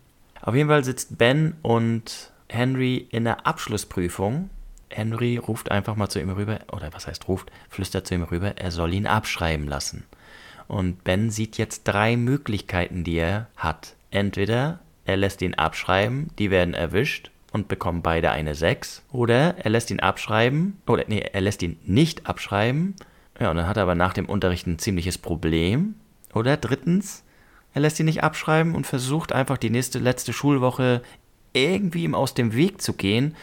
Auf 0.42 0.54
jeden 0.54 0.68
Fall 0.68 0.84
sitzt 0.84 1.16
Ben 1.16 1.54
und 1.62 2.32
Henry 2.48 3.06
in 3.10 3.24
der 3.24 3.46
Abschlussprüfung. 3.46 4.50
Henry 4.90 5.38
ruft 5.38 5.70
einfach 5.70 5.96
mal 5.96 6.10
zu 6.10 6.20
ihm 6.20 6.28
rüber, 6.28 6.60
oder 6.70 6.92
was 6.92 7.06
heißt 7.06 7.26
ruft, 7.28 7.50
flüstert 7.70 8.06
zu 8.06 8.14
ihm 8.14 8.24
rüber, 8.24 8.58
er 8.58 8.70
soll 8.70 8.92
ihn 8.92 9.06
abschreiben 9.06 9.66
lassen. 9.66 10.04
Und 10.68 11.02
Ben 11.02 11.30
sieht 11.30 11.56
jetzt 11.56 11.84
drei 11.84 12.16
Möglichkeiten, 12.16 13.04
die 13.04 13.16
er 13.16 13.48
hat. 13.56 13.94
Entweder 14.10 14.80
er 15.06 15.16
lässt 15.16 15.40
ihn 15.40 15.54
abschreiben, 15.54 16.30
die 16.38 16.50
werden 16.50 16.74
erwischt, 16.74 17.30
und 17.52 17.68
bekommen 17.68 18.02
beide 18.02 18.30
eine 18.30 18.54
6. 18.54 19.02
Oder 19.12 19.56
er 19.58 19.70
lässt 19.70 19.90
ihn 19.90 20.00
abschreiben, 20.00 20.78
oder 20.86 21.04
nee, 21.06 21.20
er 21.20 21.40
lässt 21.40 21.62
ihn 21.62 21.78
nicht 21.84 22.26
abschreiben. 22.26 22.94
Ja, 23.38 23.50
und 23.50 23.56
dann 23.56 23.66
hat 23.66 23.76
er 23.76 23.84
aber 23.84 23.94
nach 23.94 24.14
dem 24.14 24.26
Unterricht 24.26 24.66
ein 24.66 24.78
ziemliches 24.78 25.18
Problem. 25.18 25.94
Oder 26.34 26.56
drittens, 26.56 27.24
er 27.74 27.82
lässt 27.82 28.00
ihn 28.00 28.06
nicht 28.06 28.22
abschreiben 28.22 28.74
und 28.74 28.86
versucht 28.86 29.32
einfach 29.32 29.58
die 29.58 29.70
nächste, 29.70 29.98
letzte 29.98 30.32
Schulwoche 30.32 31.02
irgendwie 31.52 32.04
ihm 32.04 32.14
aus 32.14 32.34
dem 32.34 32.54
Weg 32.54 32.80
zu 32.80 32.94
gehen 32.94 33.34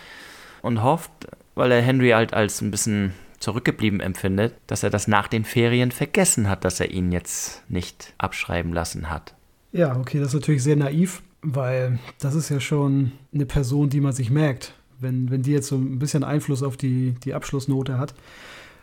und 0.62 0.84
hofft, 0.84 1.12
weil 1.56 1.72
er 1.72 1.82
Henry 1.82 2.10
halt 2.10 2.34
als 2.34 2.62
ein 2.62 2.72
bisschen 2.72 3.14
zurückgeblieben 3.40 4.00
empfindet, 4.00 4.54
dass 4.68 4.84
er 4.84 4.90
das 4.90 5.08
nach 5.08 5.28
den 5.28 5.46
Ferien 5.46 5.92
vergessen 5.92 6.50
hat, 6.50 6.66
dass 6.66 6.80
er 6.80 6.92
ihn 6.92 7.12
jetzt 7.12 7.64
nicht 7.70 8.14
abschreiben 8.18 8.74
lassen 8.74 9.10
hat. 9.10 9.36
Ja, 9.72 9.96
okay, 9.96 10.20
das 10.20 10.30
ist 10.30 10.34
natürlich 10.34 10.64
sehr 10.64 10.76
naiv. 10.76 11.22
Weil 11.42 12.00
das 12.20 12.36
ist 12.36 12.50
ja 12.50 12.60
schon 12.60 13.14
eine 13.34 13.46
Person, 13.46 13.90
die 13.90 14.02
man 14.02 14.14
sich 14.14 14.30
merkt, 14.30 14.74
wenn, 15.00 15.32
wenn 15.32 15.42
die 15.42 15.52
jetzt 15.52 15.68
so 15.68 15.76
ein 15.76 16.00
bisschen 16.00 16.24
Einfluss 16.24 16.64
auf 16.64 16.76
die, 16.76 17.16
die 17.24 17.34
Abschlussnote 17.34 17.98
hat. 17.98 18.14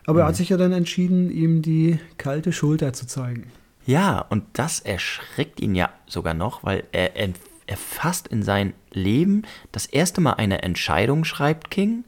Aber 0.06 0.14
mhm. 0.14 0.20
er 0.20 0.26
hat 0.26 0.34
mhm. 0.34 0.36
sich 0.36 0.48
ja 0.48 0.56
dann 0.56 0.72
entschieden, 0.72 1.30
ihm 1.30 1.62
die 1.62 1.98
kalte 2.16 2.52
Schulter 2.52 2.92
zu 2.92 3.06
zeigen. 3.06 3.52
Ja, 3.84 4.20
und 4.20 4.44
das 4.54 4.80
erschreckt 4.80 5.60
ihn 5.60 5.74
ja 5.74 5.90
sogar 6.06 6.34
noch, 6.34 6.64
weil 6.64 6.84
er 6.92 7.12
erfasst 7.66 8.26
in 8.28 8.42
sein 8.42 8.72
Leben 8.90 9.42
das 9.72 9.86
erste 9.86 10.20
Mal 10.20 10.34
eine 10.34 10.62
Entscheidung, 10.62 11.24
schreibt 11.24 11.70
King. 11.70 12.04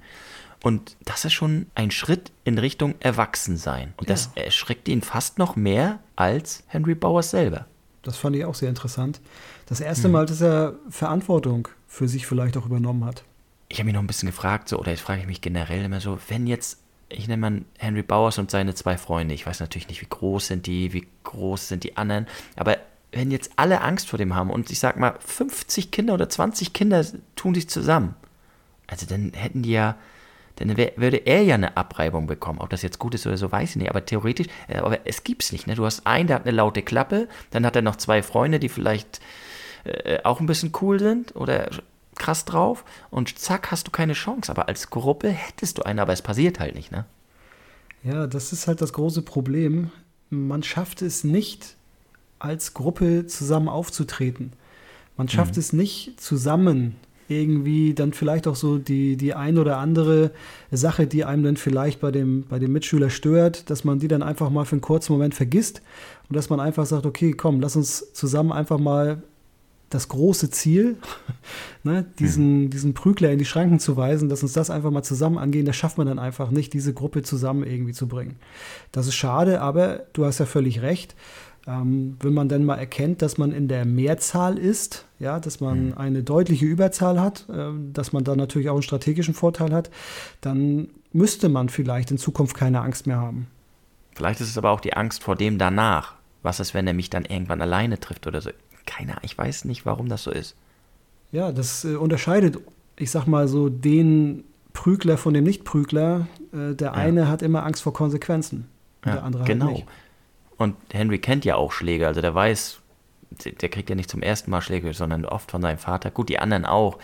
Und 0.63 0.97
das 1.05 1.25
ist 1.25 1.35
schon 1.35 1.67
ein 1.75 1.93
Schritt 1.93 2.33
in 2.43 2.59
Richtung 2.59 2.97
Erwachsensein. 2.99 3.95
Und 3.97 4.09
ja. 4.09 4.15
das 4.15 4.31
erschreckt 4.35 4.89
ihn 4.89 5.03
fast 5.03 5.39
noch 5.39 5.55
mehr 5.55 6.01
als 6.17 6.65
Henry 6.67 6.95
Bowers 6.95 7.31
selber. 7.31 7.67
Das 8.03 8.17
fand 8.17 8.35
ich 8.37 8.45
auch 8.45 8.55
sehr 8.55 8.69
interessant. 8.69 9.21
Das 9.69 9.81
erste 9.81 10.09
Mal, 10.09 10.25
dass 10.25 10.41
er 10.41 10.77
Verantwortung 10.89 11.69
für 11.87 12.09
sich 12.09 12.27
vielleicht 12.27 12.57
auch 12.57 12.65
übernommen 12.65 13.05
hat. 13.05 13.23
Ich 13.69 13.79
habe 13.79 13.85
mich 13.85 13.95
noch 13.95 14.03
ein 14.03 14.07
bisschen 14.07 14.29
gefragt, 14.29 14.69
so, 14.69 14.79
oder 14.79 14.93
jetzt 14.93 15.03
frage 15.03 15.21
ich 15.21 15.27
mich 15.27 15.43
generell 15.43 15.85
immer 15.85 16.01
so, 16.01 16.19
wenn 16.29 16.47
jetzt, 16.47 16.79
ich 17.11 17.29
nenne 17.29 17.41
mal 17.41 17.63
Henry 17.79 18.03
Bowers 18.03 18.39
und 18.39 18.51
seine 18.51 18.75
zwei 18.75 18.97
Freunde, 18.97 19.35
ich 19.35 19.47
weiß 19.47 19.61
natürlich 19.61 19.89
nicht, 19.89 20.01
wie 20.01 20.09
groß 20.09 20.47
sind 20.47 20.67
die, 20.67 20.95
wie 20.95 21.07
groß 21.25 21.69
sind 21.69 21.85
die 21.85 21.99
anderen, 21.99 22.27
aber 22.57 22.79
wenn 23.13 23.31
jetzt 23.31 23.53
alle 23.57 23.83
Angst 23.83 24.09
vor 24.09 24.19
dem 24.19 24.35
haben 24.35 24.49
und 24.49 24.71
ich 24.71 24.79
sag 24.79 24.97
mal 24.97 25.17
50 25.19 25.91
Kinder 25.91 26.15
oder 26.15 26.31
20 26.31 26.73
Kinder 26.73 27.05
tun 27.37 27.55
sich 27.55 27.69
zusammen, 27.69 28.15
also 28.87 29.05
dann 29.05 29.33
hätten 29.35 29.63
die 29.63 29.73
ja, 29.73 29.97
dann 30.57 30.77
würde 30.77 31.19
er 31.19 31.43
ja 31.43 31.55
eine 31.55 31.77
Abreibung 31.77 32.27
bekommen. 32.27 32.59
Ob 32.59 32.71
das 32.71 32.83
jetzt 32.83 32.99
gut 32.99 33.15
ist 33.15 33.27
oder 33.27 33.37
so, 33.37 33.53
weiß 33.53 33.71
ich 33.71 33.77
nicht. 33.77 33.91
Aber 33.91 34.05
theoretisch, 34.05 34.49
äh, 34.67 34.79
aber 34.79 35.07
es 35.07 35.23
gibt's 35.23 35.53
nicht. 35.53 35.69
Ne? 35.69 35.77
Du 35.77 35.85
hast 35.85 36.05
einen, 36.05 36.27
der 36.27 36.37
hat 36.37 36.47
eine 36.47 36.57
laute 36.57 36.83
Klappe, 36.83 37.29
dann 37.51 37.65
hat 37.65 37.77
er 37.77 37.83
noch 37.83 37.95
zwei 37.95 38.25
Freunde, 38.25 38.59
die 38.59 38.69
vielleicht 38.69 39.21
äh, 39.89 40.21
auch 40.25 40.41
ein 40.41 40.47
bisschen 40.47 40.73
cool 40.81 40.99
sind 40.99 41.35
oder 41.37 41.71
krass 42.17 42.45
drauf 42.45 42.85
und 43.11 43.39
zack, 43.39 43.71
hast 43.71 43.87
du 43.87 43.91
keine 43.91 44.13
Chance. 44.13 44.51
Aber 44.51 44.69
als 44.69 44.91
Gruppe 44.91 45.29
hättest 45.29 45.79
du 45.79 45.83
eine, 45.83 46.03
aber 46.03 46.13
es 46.13 46.23
passiert 46.23 46.61
halt 46.61 46.75
nicht, 46.75 46.93
ne? 46.93 47.05
Ja, 48.05 48.27
das 48.27 48.53
ist 48.53 48.69
halt 48.69 48.81
das 48.81 48.93
große 48.93 49.23
Problem. 49.23 49.91
Man 50.31 50.63
schafft 50.63 51.03
es 51.03 51.25
nicht, 51.25 51.77
als 52.39 52.75
Gruppe 52.75 53.27
zusammen 53.27 53.69
aufzutreten. 53.69 54.53
Man 55.17 55.29
schafft 55.29 55.57
mhm. 55.57 55.61
es 55.61 55.73
nicht, 55.73 56.21
zusammen 56.21 56.97
irgendwie 57.29 57.93
dann 57.93 58.13
vielleicht 58.13 58.47
auch 58.47 58.57
so 58.57 58.79
die, 58.79 59.17
die 59.17 59.35
ein 59.35 59.59
oder 59.59 59.77
andere 59.77 60.31
Sache, 60.71 61.07
die 61.07 61.25
einem 61.25 61.43
dann 61.43 61.57
vielleicht 61.57 62.01
bei 62.01 62.11
dem, 62.11 62.45
bei 62.45 62.59
dem 62.59 62.73
Mitschüler 62.73 63.11
stört, 63.11 63.69
dass 63.69 63.85
man 63.85 63.99
die 63.99 64.09
dann 64.09 64.23
einfach 64.23 64.49
mal 64.49 64.65
für 64.65 64.73
einen 64.73 64.81
kurzen 64.81 65.13
Moment 65.13 65.35
vergisst 65.35 65.83
und 66.29 66.37
dass 66.37 66.49
man 66.49 66.61
einfach 66.61 66.87
sagt, 66.87 67.05
okay, 67.05 67.33
komm, 67.33 67.61
lass 67.61 67.77
uns 67.77 68.13
zusammen 68.15 68.53
einfach 68.53 68.79
mal 68.79 69.23
das 69.91 70.09
große 70.09 70.51
Ziel, 70.51 70.97
ne, 71.83 72.05
diesen, 72.19 72.65
mhm. 72.65 72.71
diesen 72.71 72.95
Prügler 72.95 73.31
in 73.31 73.39
die 73.39 73.45
Schranken 73.45 73.81
zu 73.81 73.97
weisen, 73.97 74.29
dass 74.29 74.43
uns 74.43 74.53
das 74.53 74.71
einfach 74.71 74.91
mal 74.91 75.03
zusammen 75.03 75.39
angehen, 75.39 75.67
das 75.67 75.77
schafft 75.77 75.99
man 75.99 76.07
dann 76.07 76.19
einfach 76.19 76.51
nicht, 76.51 76.73
diese 76.73 76.93
Gruppe 76.93 77.23
zusammen 77.23 77.65
irgendwie 77.65 77.93
zu 77.93 78.09
bringen. 78.09 78.37
Das 78.93 79.07
ist 79.07 79.15
schade, 79.15 79.61
aber 79.61 80.07
du 80.13 80.25
hast 80.25 80.39
ja 80.39 80.47
völlig 80.47 80.83
recht. 80.83 81.15
Ähm, 81.67 82.17
wenn 82.21 82.33
man 82.33 82.49
dann 82.49 82.65
mal 82.65 82.77
erkennt, 82.77 83.21
dass 83.21 83.37
man 83.37 83.53
in 83.53 83.69
der 83.69 83.85
Mehrzahl 83.85 84.57
ist, 84.57 85.05
ja, 85.19 85.39
dass 85.39 85.61
man 85.61 85.89
mhm. 85.89 85.99
eine 85.99 86.23
deutliche 86.23 86.65
Überzahl 86.65 87.21
hat, 87.21 87.47
äh, 87.51 87.71
dass 87.93 88.13
man 88.13 88.25
da 88.25 88.37
natürlich 88.37 88.71
auch 88.71 88.75
einen 88.75 88.83
strategischen 88.83 89.35
Vorteil 89.35 89.73
hat, 89.73 89.91
dann 90.41 90.89
müsste 91.13 91.49
man 91.49 91.69
vielleicht 91.69 92.11
in 92.11 92.17
Zukunft 92.17 92.57
keine 92.57 92.81
Angst 92.81 93.07
mehr 93.07 93.19
haben. 93.19 93.49
Vielleicht 94.15 94.41
ist 94.41 94.49
es 94.49 94.59
aber 94.59 94.71
auch 94.71 94.81
die 94.81 94.95
Angst 94.95 95.23
vor 95.23 95.37
dem 95.37 95.59
danach. 95.59 96.15
Was 96.43 96.61
ist, 96.61 96.73
wenn 96.73 96.87
er 96.87 96.95
mich 96.95 97.11
dann 97.11 97.25
irgendwann 97.25 97.61
alleine 97.61 98.01
trifft 98.01 98.27
oder 98.27 98.41
so? 98.41 98.51
Keine 98.89 99.13
Ahnung, 99.13 99.25
ich 99.25 99.37
weiß 99.37 99.67
nicht, 99.67 99.85
warum 99.85 100.09
das 100.09 100.23
so 100.23 100.31
ist. 100.31 100.57
Ja, 101.31 101.53
das 101.53 101.85
äh, 101.85 101.97
unterscheidet, 101.97 102.59
ich 102.97 103.11
sag 103.11 103.27
mal 103.27 103.49
so, 103.49 103.69
den 103.69 104.45
Prügler 104.73 105.19
von 105.19 105.35
dem 105.35 105.45
Nicht-Prügler. 105.45 106.27
Äh, 106.53 106.75
der 106.75 106.89
ja. 106.89 106.93
eine 106.95 107.29
hat 107.29 107.43
immer 107.43 107.67
Angst 107.67 107.83
vor 107.83 107.93
Konsequenzen. 107.93 108.69
Ja, 109.05 109.13
der 109.13 109.25
andere 109.25 109.45
genau. 109.45 109.67
halt 109.67 109.77
nicht. 109.77 109.89
Und 110.57 110.77
Henry 110.91 111.19
kennt 111.19 111.45
ja 111.45 111.57
auch 111.57 111.71
Schläge, 111.71 112.07
also 112.07 112.21
der 112.21 112.35
weiß, 112.35 112.81
der 113.61 113.69
kriegt 113.69 113.91
ja 113.91 113.95
nicht 113.95 114.11
zum 114.11 114.23
ersten 114.23 114.51
Mal 114.51 114.63
Schläge, 114.63 114.93
sondern 114.95 115.25
oft 115.25 115.51
von 115.51 115.63
seinem 115.63 115.79
Vater. 115.79 116.11
Gut, 116.11 116.29
die 116.29 116.39
anderen 116.39 116.65
auch. 116.65 116.99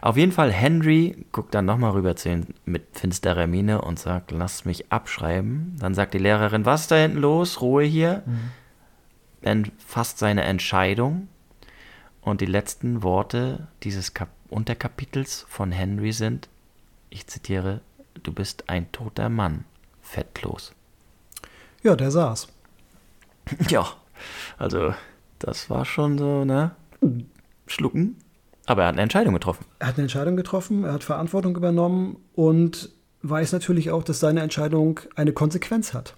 Auf 0.00 0.16
jeden 0.16 0.32
Fall, 0.32 0.50
Henry 0.50 1.26
guckt 1.30 1.54
dann 1.54 1.66
nochmal 1.66 1.90
rüber 1.90 2.16
zu 2.16 2.30
ihm 2.30 2.46
mit 2.64 2.86
finsterer 2.92 3.46
Miene 3.46 3.82
und 3.82 3.98
sagt, 3.98 4.30
lass 4.30 4.64
mich 4.64 4.90
abschreiben. 4.90 5.76
Dann 5.78 5.94
sagt 5.94 6.14
die 6.14 6.18
Lehrerin, 6.18 6.64
was 6.64 6.82
ist 6.82 6.90
da 6.90 6.96
hinten 6.96 7.18
los? 7.18 7.60
Ruhe 7.60 7.84
hier. 7.84 8.22
Mhm. 8.24 8.38
Fasst 9.86 10.18
seine 10.18 10.42
Entscheidung. 10.42 11.28
Und 12.20 12.40
die 12.40 12.46
letzten 12.46 13.02
Worte 13.02 13.68
dieses 13.82 14.14
Kap 14.14 14.28
Unterkapitels 14.50 15.46
von 15.48 15.70
Henry 15.70 16.12
sind, 16.12 16.48
ich 17.08 17.26
zitiere, 17.28 17.80
du 18.22 18.32
bist 18.32 18.68
ein 18.68 18.90
toter 18.90 19.28
Mann, 19.28 19.64
fettlos. 20.02 20.72
Ja, 21.82 21.96
der 21.96 22.10
saß. 22.10 22.48
Ja, 23.68 23.86
also 24.58 24.94
das 25.38 25.70
war 25.70 25.84
schon 25.84 26.18
so, 26.18 26.44
ne? 26.44 26.72
Schlucken. 27.66 28.16
Aber 28.66 28.82
er 28.82 28.88
hat 28.88 28.94
eine 28.94 29.02
Entscheidung 29.02 29.34
getroffen. 29.34 29.64
Er 29.78 29.88
hat 29.88 29.94
eine 29.94 30.02
Entscheidung 30.02 30.36
getroffen, 30.36 30.84
er 30.84 30.92
hat 30.92 31.02
Verantwortung 31.02 31.56
übernommen 31.56 32.16
und 32.34 32.90
weiß 33.22 33.52
natürlich 33.52 33.90
auch, 33.90 34.02
dass 34.02 34.20
seine 34.20 34.42
Entscheidung 34.42 35.00
eine 35.16 35.32
Konsequenz 35.32 35.94
hat. 35.94 36.16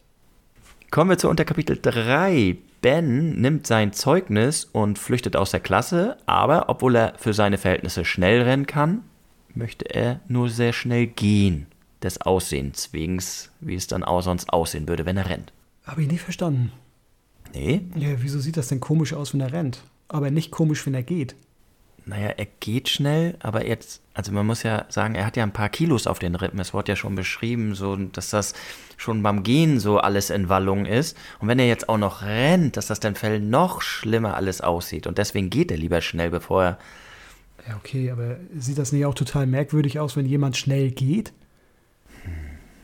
Kommen 0.91 1.11
wir 1.11 1.19
zu 1.19 1.29
Unterkapitel 1.29 1.79
3. 1.81 2.59
Ben 2.83 3.41
nimmt 3.41 3.67
sein 3.67 3.93
Zeugnis 3.93 4.65
und 4.65 4.99
flüchtet 4.99 5.37
aus 5.37 5.53
der 5.53 5.61
Klasse, 5.61 6.19
aber 6.27 6.69
obwohl 6.69 6.97
er 6.97 7.15
für 7.17 7.33
seine 7.33 7.57
Verhältnisse 7.57 8.05
schnell 8.05 8.43
rennen 8.43 8.67
kann, 8.67 9.03
möchte 9.55 9.85
er 9.95 10.21
nur 10.29 10.51
sehr 10.51 10.73
schnell 10.73 11.07
gehen. 11.07 11.69
Des 12.03 12.21
Aussehens 12.21 12.93
wegen, 12.93 13.23
wie 13.61 13.77
es 13.77 13.87
dann 13.87 14.03
auch 14.03 14.23
sonst 14.23 14.53
aussehen 14.53 14.89
würde, 14.89 15.07
wenn 15.07 15.17
er 15.17 15.31
rennt. 15.31 15.53
Habe 15.85 16.03
ich 16.03 16.11
nie 16.11 16.19
verstanden. 16.19 16.73
Nee? 17.55 17.83
Ja, 17.95 18.09
wieso 18.19 18.41
sieht 18.41 18.57
das 18.57 18.67
denn 18.67 18.81
komisch 18.81 19.15
aus, 19.15 19.33
wenn 19.33 19.41
er 19.41 19.53
rennt? 19.53 19.83
Aber 20.09 20.33
nicht 20.33 20.51
komisch, 20.51 20.85
wenn 20.85 20.95
er 20.95 21.05
geht. 21.05 21.37
Naja, 22.05 22.31
er 22.37 22.47
geht 22.59 22.89
schnell, 22.89 23.37
aber 23.41 23.67
jetzt, 23.67 24.03
also 24.13 24.33
man 24.33 24.45
muss 24.45 24.65
ja 24.65 24.87
sagen, 24.89 25.15
er 25.15 25.25
hat 25.25 25.37
ja 25.37 25.45
ein 25.45 25.53
paar 25.53 25.69
Kilos 25.69 26.09
auf 26.09 26.19
den 26.19 26.35
Rippen. 26.35 26.59
Es 26.59 26.75
wurde 26.75 26.93
ja 26.93 26.97
schon 26.97 27.15
beschrieben, 27.15 27.75
so, 27.75 27.95
dass 27.95 28.31
das 28.31 28.55
schon 28.97 29.23
beim 29.23 29.45
Gehen 29.45 29.79
so 29.79 29.99
alles 29.99 30.31
in 30.31 30.49
Wallung 30.49 30.85
ist. 30.85 31.17
Und 31.39 31.47
wenn 31.47 31.61
er 31.61 31.69
jetzt 31.69 31.89
auch 31.89 31.99
noch 31.99 32.23
rennt, 32.23 32.77
dass 32.77 32.89
das 32.89 32.99
dann 32.99 33.15
Fell 33.15 33.39
noch 33.41 33.83
schlimmer 33.83 34.37
alles 34.37 34.61
aussieht. 34.61 35.07
Und 35.07 35.19
deswegen 35.19 35.49
geht 35.49 35.71
er 35.71 35.77
lieber 35.77 36.01
schnell, 36.01 36.31
bevor 36.31 36.65
er. 36.65 36.79
Ja, 37.69 37.77
okay, 37.77 38.11
aber 38.11 38.37
sieht 38.57 38.79
das 38.79 38.91
nicht 38.91 39.07
auch 39.07 39.15
total 39.15 39.47
merkwürdig 39.47 40.01
aus, 40.01 40.17
wenn 40.17 40.27
jemand 40.27 40.57
schnell 40.57 40.91
geht? 40.91 41.33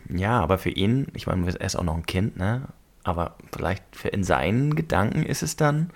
Ja, 0.08 0.40
aber 0.40 0.58
für 0.58 0.70
ihn, 0.70 1.08
ich 1.14 1.26
meine, 1.26 1.46
er 1.48 1.66
ist 1.66 1.76
auch 1.76 1.82
noch 1.82 1.96
ein 1.96 2.06
Kind, 2.06 2.36
ne? 2.36 2.68
Aber 3.02 3.36
vielleicht 3.52 3.82
für 3.92 4.08
in 4.08 4.22
seinen 4.22 4.76
Gedanken 4.76 5.24
ist 5.24 5.42
es 5.42 5.56
dann, 5.56 5.90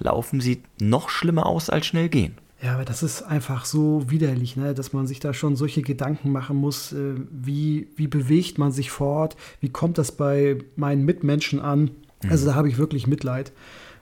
laufen 0.00 0.40
sie 0.40 0.62
noch 0.80 1.08
schlimmer 1.08 1.46
aus 1.46 1.70
als 1.70 1.86
schnell 1.86 2.08
gehen. 2.08 2.34
Ja, 2.62 2.74
aber 2.74 2.84
das 2.84 3.02
ist 3.02 3.22
einfach 3.22 3.64
so 3.64 4.10
widerlich, 4.10 4.56
ne? 4.56 4.74
dass 4.74 4.92
man 4.92 5.06
sich 5.06 5.18
da 5.18 5.32
schon 5.32 5.56
solche 5.56 5.80
Gedanken 5.80 6.30
machen 6.30 6.56
muss, 6.56 6.92
äh, 6.92 7.14
wie, 7.30 7.88
wie 7.96 8.06
bewegt 8.06 8.58
man 8.58 8.70
sich 8.70 8.90
fort, 8.90 9.36
wie 9.60 9.70
kommt 9.70 9.96
das 9.96 10.12
bei 10.12 10.58
meinen 10.76 11.04
Mitmenschen 11.04 11.60
an. 11.60 11.90
Mhm. 12.22 12.30
Also 12.30 12.46
da 12.46 12.54
habe 12.54 12.68
ich 12.68 12.76
wirklich 12.76 13.06
Mitleid. 13.06 13.52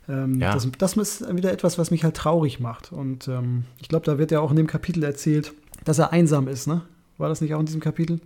Ähm, 0.08 0.40
ja. 0.40 0.52
das, 0.52 0.66
das, 0.78 0.96
ist 0.96 1.36
wieder 1.36 1.52
etwas, 1.52 1.78
was 1.78 1.90
mich 1.90 2.02
halt 2.02 2.16
traurig 2.16 2.58
macht. 2.58 2.92
Und 2.92 3.28
ähm, 3.28 3.64
ich 3.80 3.88
glaube, 3.88 4.06
da 4.06 4.18
wird 4.18 4.32
ja 4.32 4.40
auch 4.40 4.50
in 4.50 4.56
dem 4.56 4.66
Kapitel 4.66 5.04
erzählt, 5.04 5.52
dass 5.84 5.98
er 5.98 6.12
einsam 6.12 6.48
ist, 6.48 6.66
ne? 6.66 6.82
War 7.16 7.28
das 7.28 7.40
nicht 7.40 7.54
auch 7.54 7.60
in 7.60 7.66
diesem 7.66 7.80
Kapitel? 7.80 8.20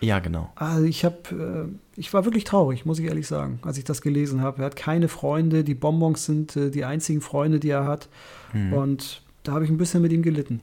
Ja, 0.00 0.18
genau. 0.18 0.50
Also 0.54 0.84
ich 0.84 1.04
habe, 1.04 1.68
äh, 1.68 2.00
ich 2.00 2.12
war 2.12 2.24
wirklich 2.24 2.44
traurig, 2.44 2.86
muss 2.86 2.98
ich 2.98 3.06
ehrlich 3.06 3.26
sagen, 3.26 3.60
als 3.62 3.78
ich 3.78 3.84
das 3.84 4.00
gelesen 4.00 4.40
habe. 4.40 4.62
Er 4.62 4.66
hat 4.66 4.76
keine 4.76 5.08
Freunde, 5.08 5.62
die 5.62 5.74
Bonbons 5.74 6.24
sind 6.24 6.56
äh, 6.56 6.70
die 6.70 6.84
einzigen 6.84 7.20
Freunde, 7.20 7.60
die 7.60 7.70
er 7.70 7.84
hat. 7.84 8.08
Mhm. 8.52 8.72
Und 8.72 9.22
da 9.42 9.52
habe 9.52 9.64
ich 9.64 9.70
ein 9.70 9.78
bisschen 9.78 10.02
mit 10.02 10.12
ihm 10.12 10.22
gelitten. 10.22 10.60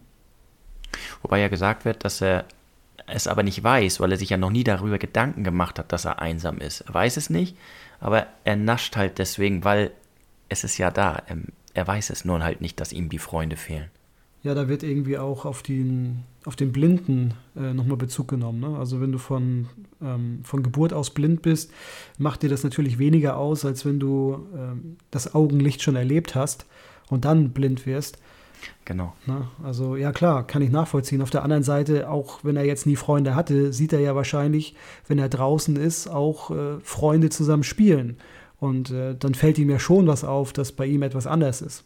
Wobei 1.21 1.39
ja 1.39 1.47
gesagt 1.47 1.86
wird, 1.86 2.04
dass 2.04 2.21
er 2.21 2.45
es 3.06 3.28
aber 3.28 3.43
nicht 3.43 3.63
weiß, 3.63 4.00
weil 4.00 4.12
er 4.12 4.17
sich 4.17 4.30
ja 4.30 4.38
noch 4.38 4.50
nie 4.50 4.63
darüber 4.63 4.97
Gedanken 4.97 5.43
gemacht 5.43 5.80
hat, 5.80 5.91
dass 5.91 6.06
er 6.06 6.19
einsam 6.19 6.58
ist. 6.58 6.82
Er 6.82 6.93
weiß 6.93 7.17
es 7.17 7.30
nicht, 7.30 7.56
aber 8.00 8.28
er 8.43 8.56
nascht 8.56 8.97
halt 8.97 9.17
deswegen, 9.17 9.63
weil 9.63 9.91
es 10.50 10.63
ist 10.63 10.78
ja 10.78 10.91
da. 10.91 11.21
Er 11.73 11.88
weiß 11.88 12.10
es 12.10 12.26
nur 12.26 12.43
halt 12.43 12.62
nicht, 12.62 12.80
dass 12.80 12.91
ihm 12.91 13.10
die 13.10 13.19
Freunde 13.19 13.56
fehlen. 13.56 13.89
Ja, 14.47 14.53
da 14.53 14.69
wird 14.69 14.81
irgendwie 14.81 15.17
auch 15.17 15.43
auf 15.43 15.62
den, 15.62 16.23
auf 16.45 16.55
den 16.55 16.71
Blinden 16.71 17.33
äh, 17.57 17.73
nochmal 17.73 17.97
Bezug 17.97 18.29
genommen. 18.29 18.62
Ne? 18.62 18.77
Also 18.77 19.01
wenn 19.01 19.12
du 19.12 19.17
von, 19.17 19.67
ähm, 20.01 20.39
von 20.43 20.63
Geburt 20.63 20.93
aus 20.93 21.10
blind 21.10 21.41
bist, 21.41 21.69
macht 22.17 22.43
dir 22.43 22.49
das 22.49 22.63
natürlich 22.63 22.97
weniger 22.97 23.36
aus, 23.36 23.65
als 23.65 23.83
wenn 23.83 23.99
du 23.99 24.47
ähm, 24.55 24.95
das 25.12 25.36
Augenlicht 25.36 25.81
schon 25.81 25.97
erlebt 25.97 26.33
hast 26.33 26.65
und 27.10 27.25
dann 27.25 27.49
blind 27.49 27.86
wirst. 27.86 28.19
Genau. 28.86 29.15
Na, 29.25 29.51
also 29.62 29.97
ja 29.97 30.13
klar, 30.13 30.47
kann 30.47 30.62
ich 30.62 30.71
nachvollziehen. 30.71 31.21
Auf 31.21 31.29
der 31.29 31.43
anderen 31.43 31.63
Seite, 31.63 32.10
auch 32.10 32.45
wenn 32.45 32.55
er 32.55 32.63
jetzt 32.63 32.86
nie 32.86 32.95
Freunde 32.95 33.36
hatte, 33.36 33.73
sieht 33.73 33.91
er 33.91 33.99
ja 33.99 34.15
wahrscheinlich, 34.15 34.75
wenn 35.10 35.19
er 35.19 35.27
draußen 35.27 35.75
ist, 35.75 36.07
auch 36.07 36.51
äh, 36.51 36.79
Freunde 36.83 37.27
zusammen 37.27 37.63
spielen. 37.63 38.15
Und 38.62 38.91
äh, 38.91 39.13
dann 39.13 39.33
fällt 39.33 39.57
ihm 39.57 39.69
ja 39.69 39.77
schon 39.77 40.07
was 40.07 40.23
auf, 40.23 40.53
dass 40.53 40.71
bei 40.71 40.86
ihm 40.86 41.01
etwas 41.01 41.27
anders 41.27 41.62
ist. 41.62 41.83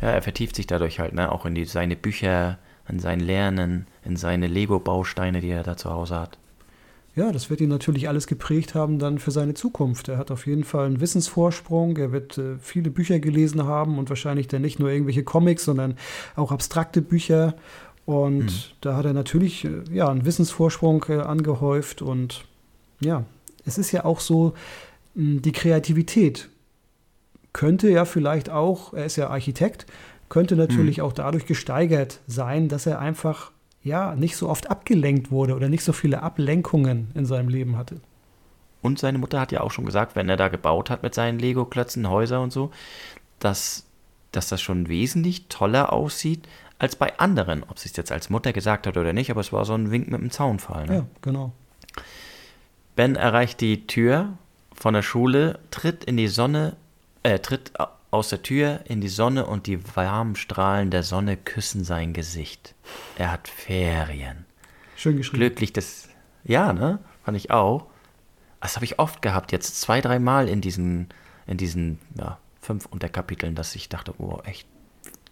Ja, 0.00 0.08
er 0.10 0.22
vertieft 0.22 0.56
sich 0.56 0.66
dadurch 0.66 1.00
halt, 1.00 1.14
ne, 1.14 1.30
auch 1.30 1.46
in 1.46 1.54
die, 1.54 1.64
seine 1.64 1.96
Bücher, 1.96 2.58
in 2.88 2.98
sein 2.98 3.20
Lernen, 3.20 3.86
in 4.04 4.16
seine 4.16 4.46
Lego-Bausteine, 4.46 5.40
die 5.40 5.50
er 5.50 5.62
da 5.62 5.76
zu 5.76 5.90
Hause 5.90 6.18
hat. 6.18 6.38
Ja, 7.16 7.32
das 7.32 7.50
wird 7.50 7.60
ihn 7.60 7.68
natürlich 7.68 8.08
alles 8.08 8.26
geprägt 8.26 8.74
haben 8.74 8.98
dann 8.98 9.18
für 9.18 9.32
seine 9.32 9.54
Zukunft. 9.54 10.08
Er 10.08 10.16
hat 10.16 10.30
auf 10.30 10.46
jeden 10.46 10.62
Fall 10.64 10.86
einen 10.86 11.00
Wissensvorsprung. 11.00 11.96
Er 11.96 12.12
wird 12.12 12.38
äh, 12.38 12.56
viele 12.60 12.90
Bücher 12.90 13.18
gelesen 13.18 13.64
haben 13.64 13.98
und 13.98 14.08
wahrscheinlich 14.08 14.46
dann 14.46 14.62
nicht 14.62 14.78
nur 14.78 14.90
irgendwelche 14.90 15.24
Comics, 15.24 15.64
sondern 15.64 15.96
auch 16.36 16.52
abstrakte 16.52 17.02
Bücher. 17.02 17.56
Und 18.06 18.50
hm. 18.50 18.58
da 18.80 18.96
hat 18.96 19.06
er 19.06 19.12
natürlich 19.12 19.64
äh, 19.64 19.82
ja, 19.92 20.08
einen 20.08 20.24
Wissensvorsprung 20.24 21.04
äh, 21.08 21.18
angehäuft. 21.18 22.00
Und 22.00 22.44
ja, 23.00 23.24
es 23.66 23.76
ist 23.76 23.90
ja 23.90 24.04
auch 24.04 24.20
so, 24.20 24.54
mh, 25.14 25.40
die 25.40 25.52
Kreativität 25.52 26.48
könnte 27.52 27.88
ja 27.90 28.04
vielleicht 28.04 28.50
auch, 28.50 28.94
er 28.94 29.06
ist 29.06 29.16
ja 29.16 29.28
Architekt, 29.28 29.86
könnte 30.28 30.56
natürlich 30.56 30.98
mhm. 30.98 31.04
auch 31.04 31.12
dadurch 31.12 31.46
gesteigert 31.46 32.20
sein, 32.26 32.68
dass 32.68 32.86
er 32.86 32.98
einfach 32.98 33.50
ja 33.82 34.14
nicht 34.14 34.36
so 34.36 34.48
oft 34.48 34.70
abgelenkt 34.70 35.30
wurde 35.30 35.54
oder 35.54 35.68
nicht 35.68 35.84
so 35.84 35.92
viele 35.92 36.22
Ablenkungen 36.22 37.10
in 37.14 37.26
seinem 37.26 37.48
Leben 37.48 37.76
hatte. 37.76 38.00
Und 38.82 38.98
seine 38.98 39.18
Mutter 39.18 39.40
hat 39.40 39.52
ja 39.52 39.60
auch 39.60 39.70
schon 39.70 39.84
gesagt, 39.84 40.16
wenn 40.16 40.28
er 40.28 40.36
da 40.36 40.48
gebaut 40.48 40.90
hat 40.90 41.02
mit 41.02 41.14
seinen 41.14 41.38
Lego-Klötzen, 41.38 42.08
Häuser 42.08 42.40
und 42.40 42.52
so, 42.52 42.70
dass, 43.38 43.86
dass 44.32 44.48
das 44.48 44.62
schon 44.62 44.88
wesentlich 44.88 45.48
toller 45.48 45.92
aussieht 45.92 46.48
als 46.78 46.96
bei 46.96 47.18
anderen. 47.18 47.62
Ob 47.64 47.78
sie 47.78 47.88
es 47.90 47.96
jetzt 47.96 48.12
als 48.12 48.30
Mutter 48.30 48.52
gesagt 48.52 48.86
hat 48.86 48.96
oder 48.96 49.12
nicht, 49.12 49.30
aber 49.30 49.40
es 49.40 49.52
war 49.52 49.64
so 49.64 49.74
ein 49.74 49.90
Wink 49.90 50.08
mit 50.08 50.20
dem 50.20 50.30
Zaunfall. 50.30 50.86
Ne? 50.86 50.94
Ja, 50.94 51.06
genau. 51.20 51.52
Ben 52.96 53.16
erreicht 53.16 53.60
die 53.60 53.86
Tür 53.86 54.30
von 54.74 54.94
der 54.94 55.02
Schule, 55.02 55.58
tritt 55.70 56.04
in 56.04 56.16
die 56.16 56.28
Sonne 56.28 56.76
er 57.22 57.42
tritt 57.42 57.72
aus 58.10 58.28
der 58.28 58.42
Tür 58.42 58.80
in 58.86 59.00
die 59.00 59.08
Sonne 59.08 59.46
und 59.46 59.66
die 59.66 59.96
warmen 59.96 60.36
Strahlen 60.36 60.90
der 60.90 61.02
Sonne 61.02 61.36
küssen 61.36 61.84
sein 61.84 62.12
Gesicht. 62.12 62.74
Er 63.16 63.30
hat 63.30 63.48
Ferien. 63.48 64.46
Schön 64.96 65.16
geschrieben. 65.16 65.38
Glücklich, 65.38 65.72
das. 65.72 66.08
Ja, 66.44 66.72
ne? 66.72 66.98
Fand 67.24 67.36
ich 67.36 67.50
auch. 67.50 67.86
Das 68.60 68.76
habe 68.76 68.84
ich 68.84 68.98
oft 68.98 69.22
gehabt, 69.22 69.52
jetzt 69.52 69.80
zwei, 69.80 70.00
dreimal 70.00 70.48
in 70.48 70.60
diesen, 70.60 71.08
in 71.46 71.56
diesen 71.56 71.98
ja, 72.18 72.38
fünf 72.60 72.86
Unterkapiteln, 72.86 73.54
dass 73.54 73.74
ich 73.74 73.88
dachte, 73.88 74.14
oh, 74.18 74.40
echt 74.44 74.66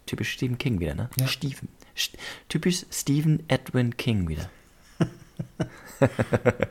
typisch 0.05 0.31
Stephen 0.31 0.57
King 0.57 0.79
wieder, 0.79 0.95
ne? 0.95 1.09
Ja. 1.19 1.27
Stephen. 1.27 1.69
St 1.95 2.17
typisch 2.47 2.85
Stephen 2.91 3.43
Edwin 3.47 3.97
King 3.97 4.27
wieder. 4.27 4.49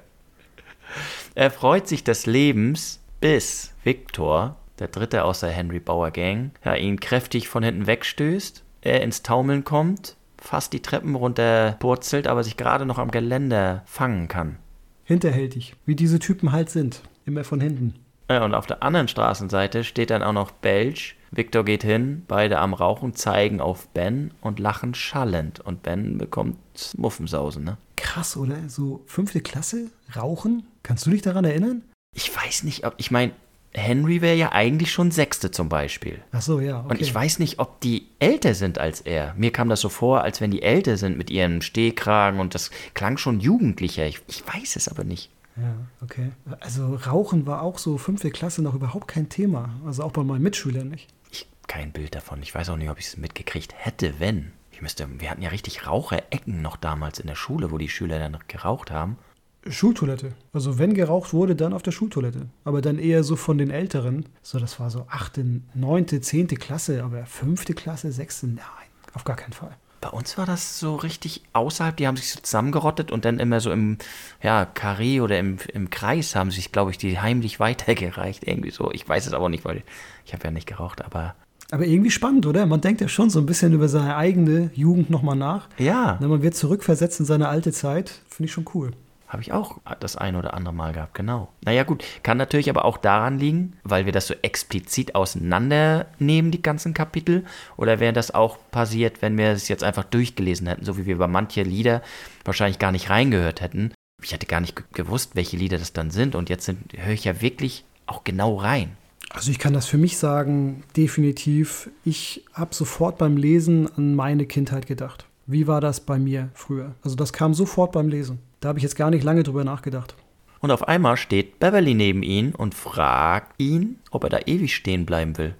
er 1.34 1.50
freut 1.50 1.86
sich 1.86 2.02
des 2.02 2.26
Lebens, 2.26 3.00
bis 3.20 3.74
Victor 3.84 4.56
der 4.78 4.88
dritte 4.88 5.24
aus 5.24 5.40
der 5.40 5.50
Henry 5.50 5.80
Bauer 5.80 6.10
Gang, 6.10 6.52
ja, 6.64 6.74
ihn 6.74 7.00
kräftig 7.00 7.48
von 7.48 7.62
hinten 7.62 7.86
wegstößt, 7.86 8.64
er 8.82 9.02
ins 9.02 9.22
Taumeln 9.22 9.64
kommt, 9.64 10.16
fast 10.40 10.72
die 10.72 10.82
Treppen 10.82 11.14
runter 11.14 11.76
purzelt, 11.80 12.26
aber 12.26 12.44
sich 12.44 12.56
gerade 12.56 12.86
noch 12.86 12.98
am 12.98 13.10
Geländer 13.10 13.82
fangen 13.86 14.28
kann. 14.28 14.56
Hinterhältig, 15.04 15.74
wie 15.86 15.96
diese 15.96 16.18
Typen 16.18 16.52
halt 16.52 16.70
sind, 16.70 17.02
immer 17.24 17.44
von 17.44 17.60
hinten. 17.60 17.94
Ja, 18.30 18.44
und 18.44 18.54
auf 18.54 18.66
der 18.66 18.82
anderen 18.82 19.08
Straßenseite 19.08 19.84
steht 19.84 20.10
dann 20.10 20.22
auch 20.22 20.34
noch 20.34 20.50
Belch. 20.50 21.16
Victor 21.30 21.64
geht 21.64 21.82
hin, 21.82 22.24
beide 22.28 22.58
am 22.58 22.74
Rauchen, 22.74 23.14
zeigen 23.14 23.60
auf 23.60 23.88
Ben 23.88 24.32
und 24.42 24.58
lachen 24.58 24.94
schallend. 24.94 25.60
Und 25.60 25.82
Ben 25.82 26.18
bekommt 26.18 26.58
Muffensausen, 26.96 27.64
ne? 27.64 27.78
Krass, 27.96 28.36
oder? 28.36 28.68
So 28.68 29.02
fünfte 29.06 29.40
Klasse, 29.40 29.90
Rauchen? 30.14 30.66
Kannst 30.82 31.06
du 31.06 31.10
dich 31.10 31.22
daran 31.22 31.44
erinnern? 31.44 31.82
Ich 32.14 32.34
weiß 32.34 32.64
nicht, 32.64 32.86
ob, 32.86 32.94
ich 32.98 33.10
meine, 33.10 33.32
Henry 33.74 34.22
wäre 34.22 34.36
ja 34.36 34.52
eigentlich 34.52 34.90
schon 34.92 35.10
Sechste 35.10 35.50
zum 35.50 35.68
Beispiel. 35.68 36.22
Ach 36.32 36.42
so, 36.42 36.60
ja. 36.60 36.80
Okay. 36.80 36.88
Und 36.90 37.00
ich 37.00 37.14
weiß 37.14 37.38
nicht, 37.38 37.58
ob 37.58 37.80
die 37.80 38.08
älter 38.18 38.54
sind 38.54 38.78
als 38.78 39.00
er. 39.00 39.34
Mir 39.36 39.52
kam 39.52 39.68
das 39.68 39.80
so 39.80 39.88
vor, 39.88 40.22
als 40.22 40.40
wenn 40.40 40.50
die 40.50 40.62
älter 40.62 40.96
sind 40.96 41.18
mit 41.18 41.30
ihrem 41.30 41.60
Stehkragen 41.60 42.40
und 42.40 42.54
das 42.54 42.70
klang 42.94 43.18
schon 43.18 43.40
jugendlicher. 43.40 44.06
Ich, 44.06 44.20
ich 44.26 44.46
weiß 44.46 44.76
es 44.76 44.88
aber 44.88 45.04
nicht. 45.04 45.30
Ja, 45.56 45.74
okay. 46.02 46.30
Also 46.60 46.94
Rauchen 46.94 47.46
war 47.46 47.62
auch 47.62 47.78
so 47.78 47.98
fünfte 47.98 48.30
Klasse 48.30 48.62
noch 48.62 48.74
überhaupt 48.74 49.08
kein 49.08 49.28
Thema. 49.28 49.70
Also 49.84 50.04
auch 50.04 50.12
bei 50.12 50.22
meinen 50.22 50.42
Mitschülern 50.42 50.88
nicht. 50.88 51.08
Ich 51.30 51.46
kein 51.66 51.92
Bild 51.92 52.14
davon. 52.14 52.42
Ich 52.42 52.54
weiß 52.54 52.70
auch 52.70 52.76
nicht, 52.76 52.90
ob 52.90 52.98
ich 52.98 53.06
es 53.06 53.16
mitgekriegt 53.16 53.74
hätte, 53.76 54.14
wenn. 54.18 54.52
Ich 54.70 54.82
müsste, 54.82 55.08
wir 55.18 55.30
hatten 55.30 55.42
ja 55.42 55.48
richtig 55.48 55.86
Raucherecken 55.86 56.62
noch 56.62 56.76
damals 56.76 57.18
in 57.18 57.26
der 57.26 57.34
Schule, 57.34 57.72
wo 57.72 57.78
die 57.78 57.88
Schüler 57.88 58.20
dann 58.20 58.38
geraucht 58.46 58.92
haben. 58.92 59.18
Schultoilette. 59.66 60.32
Also 60.52 60.78
wenn 60.78 60.94
geraucht 60.94 61.32
wurde, 61.32 61.56
dann 61.56 61.72
auf 61.72 61.82
der 61.82 61.90
Schultoilette. 61.90 62.46
Aber 62.64 62.80
dann 62.80 62.98
eher 62.98 63.24
so 63.24 63.36
von 63.36 63.58
den 63.58 63.70
Älteren. 63.70 64.26
So, 64.42 64.58
das 64.58 64.80
war 64.80 64.90
so 64.90 65.06
achte, 65.08 65.44
neunte, 65.74 66.20
zehnte 66.20 66.56
Klasse, 66.56 67.02
aber 67.02 67.26
fünfte 67.26 67.74
Klasse, 67.74 68.12
sechste, 68.12 68.46
nein, 68.46 68.88
auf 69.14 69.24
gar 69.24 69.36
keinen 69.36 69.52
Fall. 69.52 69.76
Bei 70.00 70.10
uns 70.10 70.38
war 70.38 70.46
das 70.46 70.78
so 70.78 70.94
richtig 70.94 71.42
außerhalb, 71.54 71.96
die 71.96 72.06
haben 72.06 72.16
sich 72.16 72.30
so 72.30 72.40
zusammengerottet 72.40 73.10
und 73.10 73.24
dann 73.24 73.40
immer 73.40 73.58
so 73.58 73.72
im 73.72 73.98
ja, 74.40 74.64
Karree 74.64 75.20
oder 75.20 75.38
im, 75.40 75.58
im 75.72 75.90
Kreis 75.90 76.36
haben 76.36 76.52
sich, 76.52 76.70
glaube 76.70 76.92
ich, 76.92 76.98
die 76.98 77.18
heimlich 77.18 77.58
weitergereicht. 77.60 78.46
Irgendwie 78.46 78.70
so. 78.70 78.92
Ich 78.92 79.08
weiß 79.08 79.26
es 79.26 79.32
aber 79.32 79.48
nicht, 79.48 79.64
weil 79.64 79.82
ich 80.24 80.32
habe 80.32 80.44
ja 80.44 80.50
nicht 80.50 80.68
geraucht, 80.68 81.04
aber. 81.04 81.34
Aber 81.70 81.84
irgendwie 81.84 82.10
spannend, 82.10 82.46
oder? 82.46 82.64
Man 82.64 82.80
denkt 82.80 83.00
ja 83.00 83.08
schon 83.08 83.28
so 83.28 83.40
ein 83.40 83.46
bisschen 83.46 83.72
über 83.72 83.88
seine 83.88 84.16
eigene 84.16 84.70
Jugend 84.72 85.10
nochmal 85.10 85.36
nach. 85.36 85.68
Ja. 85.78 86.16
Na, 86.20 86.28
man 86.28 86.42
wird 86.42 86.54
zurückversetzt 86.54 87.20
in 87.20 87.26
seine 87.26 87.48
alte 87.48 87.72
Zeit. 87.72 88.22
Finde 88.28 88.46
ich 88.46 88.52
schon 88.52 88.64
cool. 88.74 88.92
Habe 89.28 89.42
ich 89.42 89.52
auch 89.52 89.76
das 90.00 90.16
ein 90.16 90.36
oder 90.36 90.54
andere 90.54 90.72
Mal 90.72 90.94
gehabt, 90.94 91.12
genau. 91.12 91.48
Naja 91.62 91.84
gut, 91.84 92.02
kann 92.22 92.38
natürlich 92.38 92.70
aber 92.70 92.86
auch 92.86 92.96
daran 92.96 93.38
liegen, 93.38 93.74
weil 93.84 94.06
wir 94.06 94.12
das 94.12 94.26
so 94.26 94.34
explizit 94.40 95.14
auseinandernehmen, 95.14 96.50
die 96.50 96.62
ganzen 96.62 96.94
Kapitel, 96.94 97.44
oder 97.76 98.00
wäre 98.00 98.14
das 98.14 98.34
auch 98.34 98.56
passiert, 98.70 99.20
wenn 99.20 99.36
wir 99.36 99.50
es 99.50 99.68
jetzt 99.68 99.84
einfach 99.84 100.04
durchgelesen 100.04 100.66
hätten, 100.66 100.84
so 100.86 100.96
wie 100.96 101.04
wir 101.04 101.18
bei 101.18 101.26
manche 101.26 101.62
Lieder 101.62 102.02
wahrscheinlich 102.44 102.78
gar 102.78 102.90
nicht 102.90 103.10
reingehört 103.10 103.60
hätten. 103.60 103.92
Ich 104.22 104.32
hätte 104.32 104.46
gar 104.46 104.62
nicht 104.62 104.94
gewusst, 104.94 105.36
welche 105.36 105.58
Lieder 105.58 105.76
das 105.76 105.92
dann 105.92 106.10
sind 106.10 106.34
und 106.34 106.48
jetzt 106.48 106.72
höre 106.96 107.12
ich 107.12 107.24
ja 107.24 107.42
wirklich 107.42 107.84
auch 108.06 108.24
genau 108.24 108.56
rein. 108.56 108.96
Also 109.30 109.50
ich 109.50 109.58
kann 109.58 109.74
das 109.74 109.86
für 109.86 109.98
mich 109.98 110.16
sagen, 110.16 110.84
definitiv. 110.96 111.90
Ich 112.02 112.44
habe 112.54 112.74
sofort 112.74 113.18
beim 113.18 113.36
Lesen 113.36 113.94
an 113.94 114.14
meine 114.14 114.46
Kindheit 114.46 114.86
gedacht. 114.86 115.26
Wie 115.46 115.66
war 115.66 115.82
das 115.82 116.00
bei 116.00 116.18
mir 116.18 116.48
früher? 116.54 116.94
Also 117.02 117.14
das 117.14 117.34
kam 117.34 117.52
sofort 117.52 117.92
beim 117.92 118.08
Lesen. 118.08 118.38
Da 118.60 118.68
habe 118.68 118.78
ich 118.78 118.82
jetzt 118.82 118.96
gar 118.96 119.10
nicht 119.10 119.24
lange 119.24 119.42
drüber 119.42 119.64
nachgedacht. 119.64 120.14
Und 120.60 120.70
auf 120.72 120.88
einmal 120.88 121.16
steht 121.16 121.60
Beverly 121.60 121.94
neben 121.94 122.22
ihn 122.22 122.54
und 122.54 122.74
fragt 122.74 123.60
ihn, 123.60 124.00
ob 124.10 124.24
er 124.24 124.30
da 124.30 124.38
ewig 124.46 124.74
stehen 124.74 125.06
bleiben 125.06 125.38
will. 125.38 125.54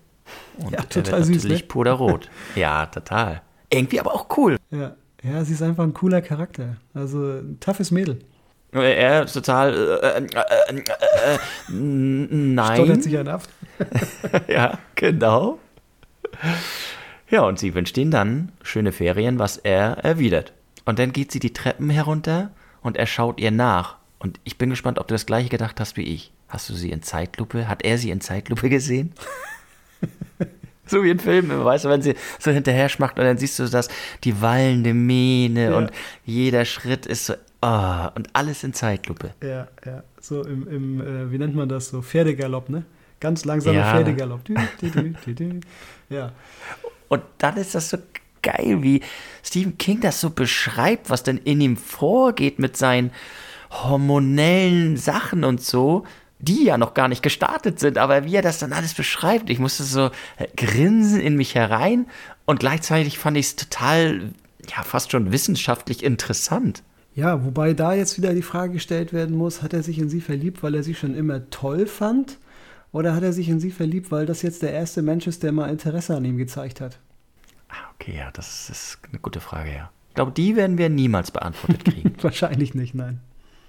Und 0.59 0.73
Ja, 0.73 0.79
er 0.79 0.89
total 0.89 1.19
wird 1.19 1.27
süß, 1.27 1.37
natürlich 1.45 1.63
ne? 1.63 1.69
puderrot. 1.69 2.29
ja, 2.57 2.87
total. 2.87 3.43
Irgendwie 3.71 4.01
aber 4.01 4.13
auch 4.15 4.27
cool. 4.37 4.57
Ja. 4.71 4.97
ja, 5.23 5.45
sie 5.45 5.53
ist 5.53 5.63
einfach 5.63 5.85
ein 5.85 5.95
cooler 5.95 6.21
Charakter. 6.21 6.77
Also 6.95 7.19
ein 7.19 7.59
toughes 7.61 7.91
Mädel. 7.91 8.19
Er 8.73 9.25
ist 9.25 9.33
total. 9.33 9.73
Äh, 10.03 10.19
äh, 10.19 10.27
äh, 10.27 10.83
äh, 10.83 11.35
äh, 11.35 11.39
nein. 11.71 12.77
Stottert 12.77 13.03
sich 13.03 13.17
einen 13.17 13.29
ab. 13.29 13.43
ja, 14.49 14.79
genau. 14.95 15.59
Ja, 17.31 17.43
und 17.43 17.59
sie 17.59 17.75
wünscht 17.75 17.97
ihm 17.97 18.11
dann 18.11 18.53
schöne 18.63 18.93
Ferien, 18.93 19.39
was 19.39 19.57
er 19.57 19.99
erwidert. 20.05 20.53
Und 20.85 20.99
dann 20.99 21.13
geht 21.13 21.33
sie 21.33 21.39
die 21.39 21.53
Treppen 21.53 21.89
herunter 21.89 22.51
und 22.83 22.97
er 22.97 23.07
schaut 23.07 23.41
ihr 23.41 23.51
nach. 23.51 23.97
Und 24.19 24.41
ich 24.45 24.59
bin 24.59 24.71
gespannt, 24.71 24.99
ob 24.99 25.09
du 25.09 25.15
das 25.15 25.27
gleiche 25.27 25.49
gedacht 25.49 25.79
hast 25.81 25.97
wie 25.97 26.03
ich. 26.03 26.33
Hast 26.49 26.69
du 26.71 26.75
sie 26.75 26.91
in 26.91 27.03
Zeitlupe? 27.03 27.69
Hat 27.69 27.85
er 27.85 27.99
sie 27.99 28.11
in 28.11 28.21
Zeitlupe 28.21 28.69
gesehen? 28.69 29.13
so 30.87 31.03
wie 31.05 31.11
in 31.11 31.19
Filmen, 31.19 31.65
weißt 31.65 31.85
du, 31.85 31.89
wenn 31.91 32.03
sie 32.03 32.15
so 32.39 32.51
hinterher 32.51 32.89
schmacht 32.89 33.19
und 33.19 33.25
dann 33.25 33.39
siehst 33.39 33.59
du 33.59 33.67
das, 33.69 33.89
die 34.25 34.41
wallende 34.41 34.95
Mähne 34.95 35.71
Ja. 35.71 35.77
und 35.77 35.91
jeder 36.25 36.65
Schritt 36.65 37.07
ist 37.07 37.27
so, 37.27 37.35
ah, 37.61 38.07
und 38.09 38.29
alles 38.33 38.65
in 38.65 38.73
Zeitlupe. 38.73 39.35
Ja, 39.43 39.69
ja. 39.85 40.03
So 40.21 40.45
im, 40.45 40.67
im 40.69 41.01
äh, 41.01 41.31
wie 41.31 41.39
nennt 41.39 41.55
man 41.55 41.69
das 41.69 41.89
so? 41.89 42.03
Pferdegalopp, 42.03 42.69
ne? 42.71 42.85
Ganz 43.21 43.45
langsamer 43.45 43.79
Ja. 43.79 43.93
Pferdegalopp. 43.93 44.45
Dü, 44.45 44.55
dü, 44.81 44.91
dü, 44.91 45.15
dü, 45.27 45.35
dü. 45.35 45.61
Ja. 46.09 46.33
Und 47.09 47.23
dann 47.39 47.57
ist 47.57 47.75
das 47.75 47.91
so 47.91 47.99
geil, 48.43 48.83
wie 48.83 49.03
Stephen 49.43 49.79
King 49.79 50.01
das 50.01 50.21
so 50.21 50.31
beschreibt, 50.31 51.11
was 51.11 51.23
denn 51.23 51.39
in 51.39 51.61
ihm 51.61 51.77
vorgeht 51.77 52.59
mit 52.59 52.77
seinen 52.77 53.11
hormonellen 53.71 54.97
Sachen 54.97 55.45
und 55.45 55.63
so, 55.63 56.05
die 56.39 56.65
ja 56.65 56.79
noch 56.79 56.95
gar 56.95 57.09
nicht 57.09 57.23
gestartet 57.23 57.81
sind, 57.81 57.99
aber 57.99 58.25
wie 58.25 58.37
er 58.37 58.43
das 58.43 58.59
dann 58.59 58.73
alles 58.73 58.95
beschreibt, 58.95 59.51
ich 59.51 59.59
musste 59.59 59.83
so 59.83 60.11
grinsen 60.57 61.21
in 61.21 61.37
mich 61.37 61.55
herein 61.55 62.07
und 62.47 62.61
gleichzeitig 62.61 63.19
fand 63.19 63.37
ich 63.37 63.47
es 63.47 63.57
total, 63.57 64.33
ja, 64.71 64.83
fast 64.83 65.11
schon 65.11 65.33
wissenschaftlich 65.33 66.05
interessant. 66.05 66.83
Ja, 67.15 67.45
wobei 67.45 67.75
da 67.75 67.95
jetzt 67.95 68.17
wieder 68.17 68.33
die 68.33 68.43
Frage 68.43 68.75
gestellt 68.75 69.13
werden 69.13 69.37
muss, 69.37 69.63
hat 69.63 69.73
er 69.73 69.83
sich 69.83 69.99
in 69.99 70.09
sie 70.09 70.21
verliebt, 70.21 70.63
weil 70.63 70.77
er 70.77 70.85
sie 70.85 70.95
schon 70.95 71.17
immer 71.17 71.51
toll 71.51 71.87
fand? 71.87 72.39
Oder 72.93 73.15
hat 73.15 73.25
er 73.25 73.33
sich 73.33 73.49
in 73.49 73.59
sie 73.59 73.73
verliebt, 73.73 74.13
weil 74.13 74.25
das 74.25 74.43
jetzt 74.43 74.63
der 74.63 74.73
erste 74.73 75.03
Mensch 75.03 75.27
ist, 75.27 75.43
der 75.43 75.51
mal 75.51 75.69
Interesse 75.69 76.17
an 76.17 76.25
ihm 76.25 76.37
gezeigt 76.37 76.81
hat? 76.81 77.01
Ah, 77.69 77.91
okay, 77.95 78.17
ja, 78.17 78.31
das 78.33 78.71
ist 78.71 78.99
eine 79.11 79.21
gute 79.21 79.41
Frage, 79.41 79.73
ja. 79.75 79.91
Ich 80.09 80.15
glaube, 80.15 80.33
die 80.33 80.57
werden 80.57 80.79
wir 80.79 80.89
niemals 80.89 81.31
beantwortet 81.31 81.85
kriegen. 81.85 82.15
Wahrscheinlich 82.23 82.75
nicht, 82.75 82.95
nein. 82.95 83.21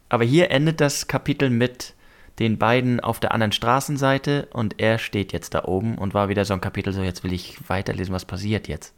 Aber 0.09 0.23
hier 0.23 0.49
endet 0.51 0.81
das 0.81 1.07
Kapitel 1.07 1.49
mit 1.49 1.93
den 2.39 2.57
beiden 2.57 2.99
auf 2.99 3.19
der 3.19 3.33
anderen 3.33 3.51
Straßenseite 3.51 4.47
und 4.53 4.79
er 4.79 4.97
steht 4.97 5.33
jetzt 5.33 5.53
da 5.53 5.65
oben 5.65 5.97
und 5.97 6.13
war 6.13 6.29
wieder 6.29 6.45
so 6.45 6.53
ein 6.53 6.62
Kapitel, 6.62 6.93
so 6.93 7.03
jetzt 7.03 7.23
will 7.23 7.33
ich 7.33 7.69
weiterlesen, 7.69 8.13
was 8.13 8.25
passiert 8.25 8.67
jetzt. 8.67 8.93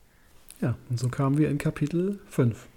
Ja, 0.61 0.75
und 0.89 0.99
so 0.99 1.09
kamen 1.09 1.37
wir 1.37 1.49
in 1.49 1.57
Kapitel 1.57 2.19
5. 2.29 2.67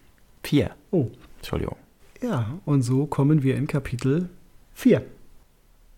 Vier. 0.43 0.71
Oh, 0.91 1.11
Entschuldigung. 1.37 1.77
ja, 2.23 2.59
und 2.65 2.83
so 2.83 3.07
kommen 3.07 3.43
wir 3.43 3.57
in 3.57 3.67
Kapitel 3.67 4.31
4. 4.73 5.05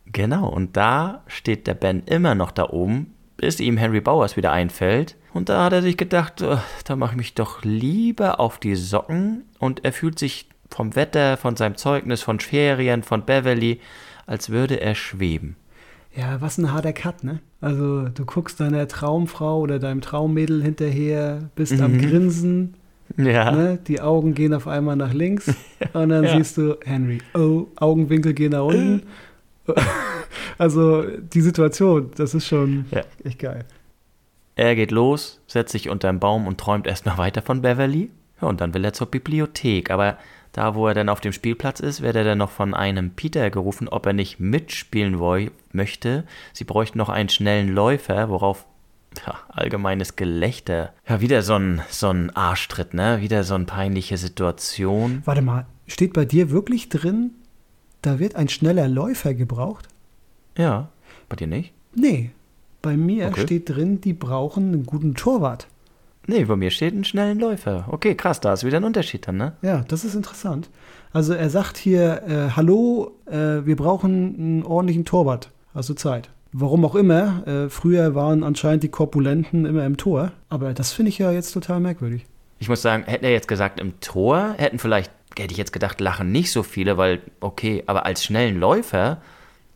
Genau, 0.06 0.48
und 0.48 0.76
da 0.76 1.22
steht 1.26 1.66
der 1.66 1.74
Ben 1.74 2.02
immer 2.04 2.34
noch 2.34 2.50
da 2.50 2.68
oben, 2.68 3.14
bis 3.36 3.60
ihm 3.60 3.76
Henry 3.76 4.00
Bowers 4.00 4.36
wieder 4.36 4.52
einfällt. 4.52 5.16
Und 5.34 5.48
da 5.48 5.64
hat 5.64 5.72
er 5.72 5.82
sich 5.82 5.96
gedacht, 5.96 6.42
"Oh, 6.42 6.58
da 6.84 6.96
mache 6.96 7.12
ich 7.12 7.16
mich 7.18 7.34
doch 7.34 7.62
lieber 7.62 8.40
auf 8.40 8.58
die 8.58 8.74
Socken. 8.76 9.44
Und 9.58 9.84
er 9.84 9.92
fühlt 9.92 10.18
sich 10.18 10.48
vom 10.70 10.96
Wetter, 10.96 11.36
von 11.36 11.56
seinem 11.56 11.76
Zeugnis, 11.76 12.22
von 12.22 12.40
Ferien, 12.40 13.02
von 13.02 13.24
Beverly, 13.24 13.80
als 14.26 14.50
würde 14.50 14.80
er 14.80 14.94
schweben. 14.94 15.56
Ja, 16.16 16.40
was 16.40 16.56
ein 16.58 16.72
harter 16.72 16.92
Cut, 16.94 17.22
ne? 17.24 17.40
Also, 17.60 18.08
du 18.08 18.24
guckst 18.24 18.58
deiner 18.58 18.88
Traumfrau 18.88 19.60
oder 19.60 19.78
deinem 19.78 20.00
Traummädel 20.00 20.62
hinterher, 20.62 21.50
bist 21.54 21.78
am 21.80 21.92
Mhm. 21.92 22.00
Grinsen, 22.00 22.74
Ja. 23.18 23.52
ne? 23.52 23.78
die 23.86 24.00
Augen 24.00 24.34
gehen 24.34 24.54
auf 24.54 24.66
einmal 24.66 24.96
nach 24.96 25.12
links 25.12 25.46
und 25.92 26.08
dann 26.08 26.24
Ja. 26.24 26.36
siehst 26.36 26.56
du 26.56 26.76
Henry, 26.84 27.18
oh, 27.34 27.66
Augenwinkel 27.76 28.32
gehen 28.32 28.52
nach 28.52 28.64
unten. 28.64 29.02
also, 30.58 31.02
die 31.02 31.40
Situation, 31.40 32.10
das 32.16 32.34
ist 32.34 32.46
schon 32.46 32.86
Ja. 32.90 33.02
echt 33.24 33.38
geil. 33.38 33.64
Er 34.54 34.74
geht 34.74 34.90
los, 34.90 35.40
setzt 35.46 35.72
sich 35.72 35.90
unter 35.90 36.08
einen 36.08 36.20
Baum 36.20 36.46
und 36.46 36.58
träumt 36.58 36.86
erstmal 36.86 37.18
weiter 37.18 37.42
von 37.42 37.60
Beverly. 37.62 38.10
Ja, 38.40 38.48
und 38.48 38.60
dann 38.60 38.72
will 38.74 38.84
er 38.84 38.92
zur 38.94 39.06
Bibliothek. 39.08 39.90
Aber 39.90 40.16
da, 40.52 40.74
wo 40.74 40.86
er 40.88 40.94
dann 40.94 41.10
auf 41.10 41.20
dem 41.20 41.32
Spielplatz 41.32 41.80
ist, 41.80 42.00
wird 42.00 42.16
er 42.16 42.24
dann 42.24 42.38
noch 42.38 42.50
von 42.50 42.72
einem 42.72 43.10
Peter 43.10 43.50
gerufen, 43.50 43.88
ob 43.88 44.06
er 44.06 44.14
nicht 44.14 44.40
mitspielen 44.40 45.18
möchte. 45.72 46.24
Sie 46.54 46.64
bräuchten 46.64 46.96
noch 46.96 47.10
einen 47.10 47.28
schnellen 47.28 47.68
Läufer, 47.74 48.30
worauf 48.30 48.64
ja, 49.26 49.34
allgemeines 49.48 50.16
Gelächter. 50.16 50.92
Ja, 51.06 51.20
wieder 51.20 51.42
so 51.42 51.54
ein, 51.54 51.82
so 51.90 52.08
ein 52.08 52.34
Arschtritt, 52.34 52.94
ne? 52.94 53.20
Wieder 53.20 53.44
so 53.44 53.54
eine 53.54 53.64
peinliche 53.64 54.16
Situation. 54.16 55.22
Warte 55.26 55.42
mal, 55.42 55.66
steht 55.86 56.14
bei 56.14 56.24
dir 56.24 56.50
wirklich 56.50 56.88
drin, 56.88 57.32
da 58.06 58.18
wird 58.18 58.36
ein 58.36 58.48
schneller 58.48 58.88
Läufer 58.88 59.34
gebraucht? 59.34 59.88
Ja, 60.56 60.88
bei 61.28 61.36
dir 61.36 61.46
nicht? 61.46 61.72
Nee, 61.94 62.30
bei 62.82 62.96
mir 62.96 63.26
Okay. 63.28 63.42
steht 63.42 63.68
drin, 63.68 64.00
die 64.00 64.12
brauchen 64.12 64.68
einen 64.72 64.86
guten 64.86 65.14
Torwart. 65.14 65.66
Nee, 66.28 66.44
bei 66.44 66.56
mir 66.56 66.70
steht 66.70 66.92
einen 66.92 67.04
schnellen 67.04 67.38
Läufer. 67.38 67.86
Okay, 67.88 68.14
krass, 68.14 68.40
da 68.40 68.52
ist 68.52 68.64
wieder 68.64 68.78
ein 68.78 68.84
Unterschied 68.84 69.26
dann, 69.28 69.36
ne? 69.36 69.52
Ja, 69.62 69.84
das 69.88 70.04
ist 70.04 70.14
interessant. 70.14 70.68
Also 71.12 71.34
er 71.34 71.50
sagt 71.50 71.76
hier, 71.76 72.22
äh, 72.26 72.50
hallo, 72.56 73.12
äh, 73.26 73.64
wir 73.64 73.76
brauchen 73.76 74.34
einen 74.38 74.62
ordentlichen 74.64 75.04
Torwart. 75.04 75.50
Also 75.72 75.94
Zeit. 75.94 76.28
Warum 76.52 76.84
auch 76.84 76.94
immer, 76.94 77.46
äh, 77.46 77.68
früher 77.68 78.14
waren 78.14 78.42
anscheinend 78.42 78.82
die 78.82 78.88
Korpulenten 78.88 79.66
immer 79.66 79.84
im 79.84 79.96
Tor. 79.96 80.32
Aber 80.48 80.72
das 80.74 80.92
finde 80.92 81.10
ich 81.10 81.18
ja 81.18 81.30
jetzt 81.30 81.52
total 81.52 81.80
merkwürdig. 81.80 82.24
Ich 82.58 82.68
muss 82.68 82.82
sagen, 82.82 83.04
hätte 83.04 83.26
er 83.26 83.32
jetzt 83.32 83.48
gesagt 83.48 83.78
im 83.78 84.00
Tor, 84.00 84.54
hätten 84.56 84.78
vielleicht, 84.78 85.10
hätte 85.42 85.52
ich 85.52 85.58
jetzt 85.58 85.72
gedacht, 85.72 86.00
lachen 86.00 86.32
nicht 86.32 86.50
so 86.50 86.62
viele, 86.62 86.96
weil, 86.96 87.20
okay, 87.40 87.82
aber 87.86 88.06
als 88.06 88.24
schnellen 88.24 88.58
Läufer 88.58 89.20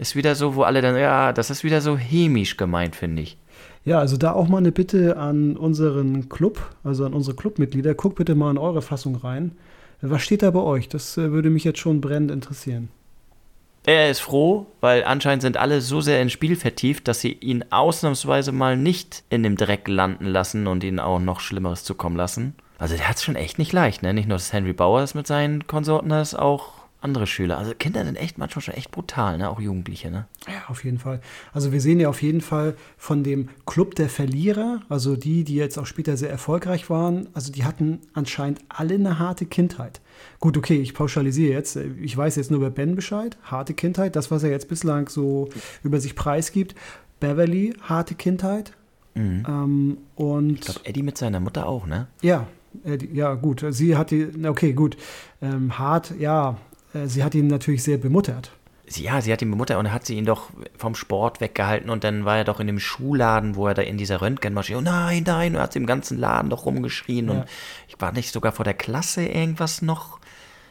Ist 0.00 0.16
wieder 0.16 0.34
so, 0.34 0.54
wo 0.54 0.62
alle 0.62 0.80
dann, 0.80 0.96
ja, 0.96 1.34
das 1.34 1.50
ist 1.50 1.62
wieder 1.62 1.82
so 1.82 1.98
chemisch 1.98 2.56
gemeint, 2.56 2.96
finde 2.96 3.20
ich. 3.20 3.36
Ja, 3.84 3.98
also 3.98 4.16
da 4.16 4.32
auch 4.32 4.48
mal 4.48 4.56
eine 4.56 4.72
Bitte 4.72 5.18
an 5.18 5.58
unseren 5.58 6.30
Club, 6.30 6.58
also 6.84 7.04
an 7.04 7.12
unsere 7.12 7.36
Clubmitglieder. 7.36 7.92
Guckt 7.92 8.16
bitte 8.16 8.34
mal 8.34 8.50
in 8.50 8.56
eure 8.56 8.80
Fassung 8.80 9.16
rein. 9.16 9.52
Was 10.00 10.22
steht 10.22 10.42
da 10.42 10.50
bei 10.50 10.60
euch? 10.60 10.88
Das 10.88 11.18
äh, 11.18 11.32
würde 11.32 11.50
mich 11.50 11.64
jetzt 11.64 11.80
schon 11.80 12.00
brennend 12.00 12.30
interessieren. 12.30 12.88
Er 13.84 14.10
ist 14.10 14.20
froh, 14.20 14.66
weil 14.80 15.04
anscheinend 15.04 15.42
sind 15.42 15.58
alle 15.58 15.82
so 15.82 16.00
sehr 16.00 16.22
ins 16.22 16.32
Spiel 16.32 16.56
vertieft, 16.56 17.06
dass 17.06 17.20
sie 17.20 17.32
ihn 17.32 17.66
ausnahmsweise 17.68 18.52
mal 18.52 18.78
nicht 18.78 19.24
in 19.28 19.42
dem 19.42 19.56
Dreck 19.56 19.86
landen 19.86 20.24
lassen 20.24 20.66
und 20.66 20.82
ihn 20.82 20.98
auch 20.98 21.18
noch 21.20 21.40
Schlimmeres 21.40 21.84
zukommen 21.84 22.16
lassen. 22.16 22.54
Also 22.80 22.96
der 22.96 23.08
hat 23.08 23.16
es 23.16 23.22
schon 23.22 23.36
echt 23.36 23.58
nicht 23.58 23.72
leicht, 23.72 24.02
ne? 24.02 24.14
Nicht 24.14 24.26
nur, 24.26 24.38
dass 24.38 24.52
Henry 24.52 24.72
Bowers 24.72 25.14
mit 25.14 25.26
seinen 25.26 25.66
Konsorten 25.66 26.10
ist, 26.10 26.34
auch 26.34 26.80
andere 27.02 27.26
Schüler. 27.26 27.58
Also 27.58 27.72
Kinder 27.78 28.04
sind 28.04 28.16
echt 28.16 28.38
manchmal 28.38 28.62
schon 28.62 28.74
echt 28.74 28.90
brutal, 28.90 29.36
ne? 29.36 29.50
Auch 29.50 29.60
Jugendliche, 29.60 30.10
ne? 30.10 30.26
Ja, 30.46 30.64
auf 30.68 30.82
jeden 30.84 30.98
Fall. 30.98 31.20
Also 31.52 31.72
wir 31.72 31.80
sehen 31.82 32.00
ja 32.00 32.08
auf 32.08 32.22
jeden 32.22 32.40
Fall 32.40 32.74
von 32.96 33.22
dem 33.22 33.50
Club 33.66 33.96
der 33.96 34.08
Verlierer, 34.08 34.80
also 34.88 35.14
die, 35.14 35.44
die 35.44 35.56
jetzt 35.56 35.78
auch 35.78 35.84
später 35.84 36.16
sehr 36.16 36.30
erfolgreich 36.30 36.88
waren, 36.88 37.28
also 37.34 37.52
die 37.52 37.64
hatten 37.64 38.00
anscheinend 38.14 38.60
alle 38.70 38.94
eine 38.94 39.18
harte 39.18 39.44
Kindheit. 39.44 40.00
Gut, 40.40 40.56
okay, 40.56 40.80
ich 40.80 40.94
pauschalisiere 40.94 41.52
jetzt. 41.52 41.76
Ich 41.76 42.16
weiß 42.16 42.36
jetzt 42.36 42.50
nur 42.50 42.60
über 42.60 42.70
Ben 42.70 42.94
Bescheid. 42.94 43.36
Harte 43.42 43.74
Kindheit, 43.74 44.16
das, 44.16 44.30
was 44.30 44.42
er 44.42 44.50
jetzt 44.50 44.68
bislang 44.68 45.08
so 45.08 45.50
über 45.82 46.00
sich 46.00 46.14
preisgibt. 46.14 46.74
Beverly, 47.20 47.74
harte 47.82 48.14
Kindheit. 48.14 48.72
Mhm. 49.14 49.44
Ähm, 49.46 49.98
und 50.16 50.54
ich 50.54 50.60
glaube, 50.62 50.80
Eddie 50.84 51.02
mit 51.02 51.18
seiner 51.18 51.40
Mutter 51.40 51.66
auch, 51.66 51.86
ne? 51.86 52.06
Ja, 52.22 52.46
Eddie, 52.84 53.10
ja, 53.12 53.34
gut. 53.34 53.64
Sie 53.70 53.96
hat 53.96 54.10
die, 54.10 54.28
okay, 54.46 54.72
gut. 54.72 54.96
Ähm, 55.42 55.78
hart, 55.78 56.14
ja, 56.18 56.56
äh, 56.94 57.06
sie 57.06 57.24
hat 57.24 57.34
ihn 57.34 57.48
natürlich 57.48 57.82
sehr 57.82 57.98
bemuttert. 57.98 58.52
Ja, 58.96 59.20
sie 59.20 59.32
hat 59.32 59.40
ihn 59.40 59.50
bemuttert 59.50 59.78
und 59.78 59.92
hat 59.92 60.04
sie 60.04 60.16
ihn 60.16 60.24
doch 60.24 60.50
vom 60.76 60.96
Sport 60.96 61.40
weggehalten 61.40 61.90
und 61.90 62.02
dann 62.02 62.24
war 62.24 62.38
er 62.38 62.44
doch 62.44 62.58
in 62.58 62.66
dem 62.66 62.80
Schuhladen, 62.80 63.54
wo 63.54 63.68
er 63.68 63.74
da 63.74 63.82
in 63.82 63.98
dieser 63.98 64.20
Röntgenmaschine, 64.20 64.78
oh 64.78 64.82
nein, 64.82 65.22
nein, 65.24 65.52
und 65.52 65.58
er 65.58 65.62
hat 65.62 65.76
im 65.76 65.86
ganzen 65.86 66.18
Laden 66.18 66.50
doch 66.50 66.66
rumgeschrien 66.66 67.28
ja. 67.28 67.32
und 67.32 67.44
ich 67.86 68.00
war 68.00 68.10
nicht 68.10 68.32
sogar 68.32 68.50
vor 68.50 68.64
der 68.64 68.74
Klasse 68.74 69.24
irgendwas 69.24 69.80
noch. 69.80 70.18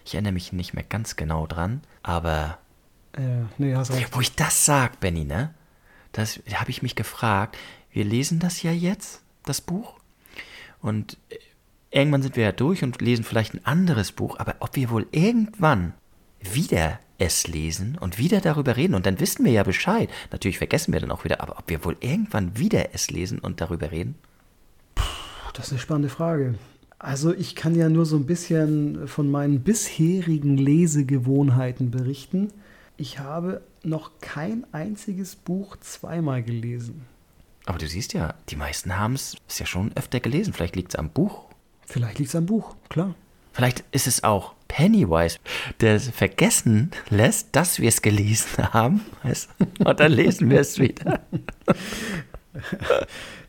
Ich 0.04 0.16
erinnere 0.16 0.34
mich 0.34 0.52
nicht 0.52 0.74
mehr 0.74 0.84
ganz 0.84 1.16
genau 1.16 1.48
dran, 1.48 1.82
aber. 2.04 2.58
Ja, 3.18 3.46
nee, 3.58 3.74
hast 3.74 3.92
recht. 3.94 4.10
Wo 4.12 4.20
ich 4.20 4.36
das 4.36 4.66
sag, 4.66 5.00
Benny, 5.00 5.24
ne? 5.24 5.54
Das 6.12 6.42
habe 6.54 6.72
ich 6.72 6.82
mich 6.82 6.96
gefragt. 6.96 7.58
Wir 7.92 8.04
lesen 8.04 8.40
das 8.40 8.62
ja 8.64 8.72
jetzt, 8.72 9.22
das 9.46 9.62
Buch. 9.62 9.96
Und 10.82 11.18
äh, 11.30 11.38
irgendwann 11.92 12.22
sind 12.22 12.36
wir 12.36 12.44
ja 12.44 12.52
durch 12.52 12.84
und 12.84 13.02
lesen 13.02 13.24
vielleicht 13.24 13.54
ein 13.54 13.66
anderes 13.66 14.12
Buch, 14.12 14.38
aber 14.40 14.56
ob 14.60 14.76
wir 14.76 14.90
wohl 14.90 15.08
irgendwann 15.12 15.94
wieder 16.40 17.00
es 17.18 17.48
lesen 17.48 17.98
und 18.00 18.18
wieder 18.18 18.40
darüber 18.40 18.78
reden 18.78 18.96
und 18.96 19.06
dann 19.06 19.20
wissen 19.20 19.44
wir 19.44 19.52
ja 19.52 19.64
Bescheid. 19.64 20.10
Natürlich 20.32 20.58
vergessen 20.58 20.94
wir 20.94 21.00
dann 21.00 21.12
auch 21.12 21.26
wieder, 21.26 21.42
aber 21.42 21.60
ob 21.60 21.70
wir 21.70 21.84
wohl 21.84 21.98
irgendwann 22.00 22.58
wieder 22.58 22.94
es 22.94 23.12
lesen 23.12 23.40
und 23.40 23.62
darüber 23.62 23.92
reden? 23.92 24.16
Puh, 24.96 25.04
das 25.54 25.68
ist 25.68 25.72
eine 25.74 25.82
spannende 25.82 26.10
Frage. 26.10 26.56
Also 26.98 27.34
ich 27.34 27.56
kann 27.56 27.76
ja 27.76 27.90
nur 27.90 28.06
so 28.06 28.18
ein 28.18 28.26
bisschen 28.26 29.08
von 29.08 29.30
meinen 29.30 29.62
bisherigen 29.62 30.58
Lesegewohnheiten 30.58 31.92
berichten. 31.92 32.52
Ich 32.98 33.20
habe 33.20 33.62
noch 33.84 34.12
kein 34.20 34.66
einziges 34.74 35.36
Buch 35.36 35.78
zweimal 35.78 36.44
gelesen. 36.44 37.06
Aber 37.66 37.78
du 37.78 37.88
siehst 37.88 38.14
ja, 38.14 38.34
die 38.50 38.56
meisten 38.56 38.98
haben 38.98 39.14
es 39.14 39.38
ja 39.58 39.66
schon 39.66 39.92
öfter 39.96 40.20
gelesen. 40.20 40.54
Vielleicht 40.54 40.76
liegt 40.76 40.94
es 40.94 41.00
am 41.00 41.10
Buch. 41.10 41.49
Vielleicht 41.90 42.20
liegt 42.20 42.30
es 42.30 42.36
am 42.36 42.46
Buch, 42.46 42.76
klar. 42.88 43.16
Vielleicht 43.52 43.84
ist 43.92 44.08
es 44.08 44.24
auch 44.24 44.54
Pennywise, 44.68 45.40
der 45.82 46.00
vergessen 46.00 46.92
lässt, 47.10 47.56
dass 47.56 47.80
wir 47.80 47.90
es 47.90 48.02
gelesen 48.02 48.74
haben. 48.74 49.02
Und 49.80 50.00
dann 50.00 50.12
lesen 50.12 50.50
wir 50.50 50.60
es 50.60 50.80
wieder. 50.80 51.20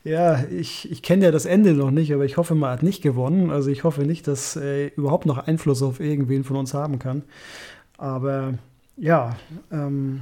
Ja, 0.03 0.43
ich, 0.45 0.89
ich 0.91 1.03
kenne 1.03 1.25
ja 1.25 1.31
das 1.31 1.45
Ende 1.45 1.73
noch 1.73 1.91
nicht, 1.91 2.11
aber 2.11 2.25
ich 2.25 2.37
hoffe, 2.37 2.55
man 2.55 2.71
hat 2.71 2.83
nicht 2.83 3.03
gewonnen. 3.03 3.51
Also 3.51 3.69
ich 3.69 3.83
hoffe 3.83 4.01
nicht, 4.01 4.27
dass 4.27 4.55
äh, 4.55 4.87
überhaupt 4.87 5.27
noch 5.27 5.37
Einfluss 5.37 5.83
auf 5.83 5.99
irgendwen 5.99 6.43
von 6.43 6.57
uns 6.57 6.73
haben 6.73 6.97
kann. 6.97 7.21
Aber 7.97 8.55
ja, 8.97 9.35
ähm, 9.71 10.21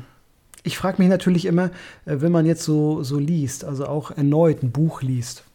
ich 0.63 0.78
frage 0.78 1.01
mich 1.01 1.09
natürlich 1.09 1.45
immer, 1.45 1.72
äh, 2.05 2.17
wenn 2.20 2.32
man 2.32 2.45
jetzt 2.45 2.63
so, 2.63 3.03
so 3.03 3.17
liest, 3.17 3.63
also 3.63 3.86
auch 3.86 4.11
erneut 4.11 4.63
ein 4.63 4.72
Buch 4.72 5.01
liest, 5.01 5.45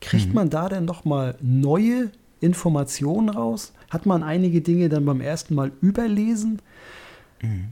kriegt 0.00 0.28
mhm. 0.28 0.34
man 0.34 0.50
da 0.50 0.68
denn 0.68 0.84
noch 0.84 1.04
mal 1.04 1.36
neue 1.40 2.10
Informationen 2.40 3.28
raus? 3.28 3.72
Hat 3.90 4.06
man 4.06 4.22
einige 4.22 4.60
Dinge 4.60 4.88
dann 4.88 5.04
beim 5.04 5.20
ersten 5.20 5.54
Mal 5.54 5.72
überlesen? 5.80 6.60
Mhm. 7.42 7.68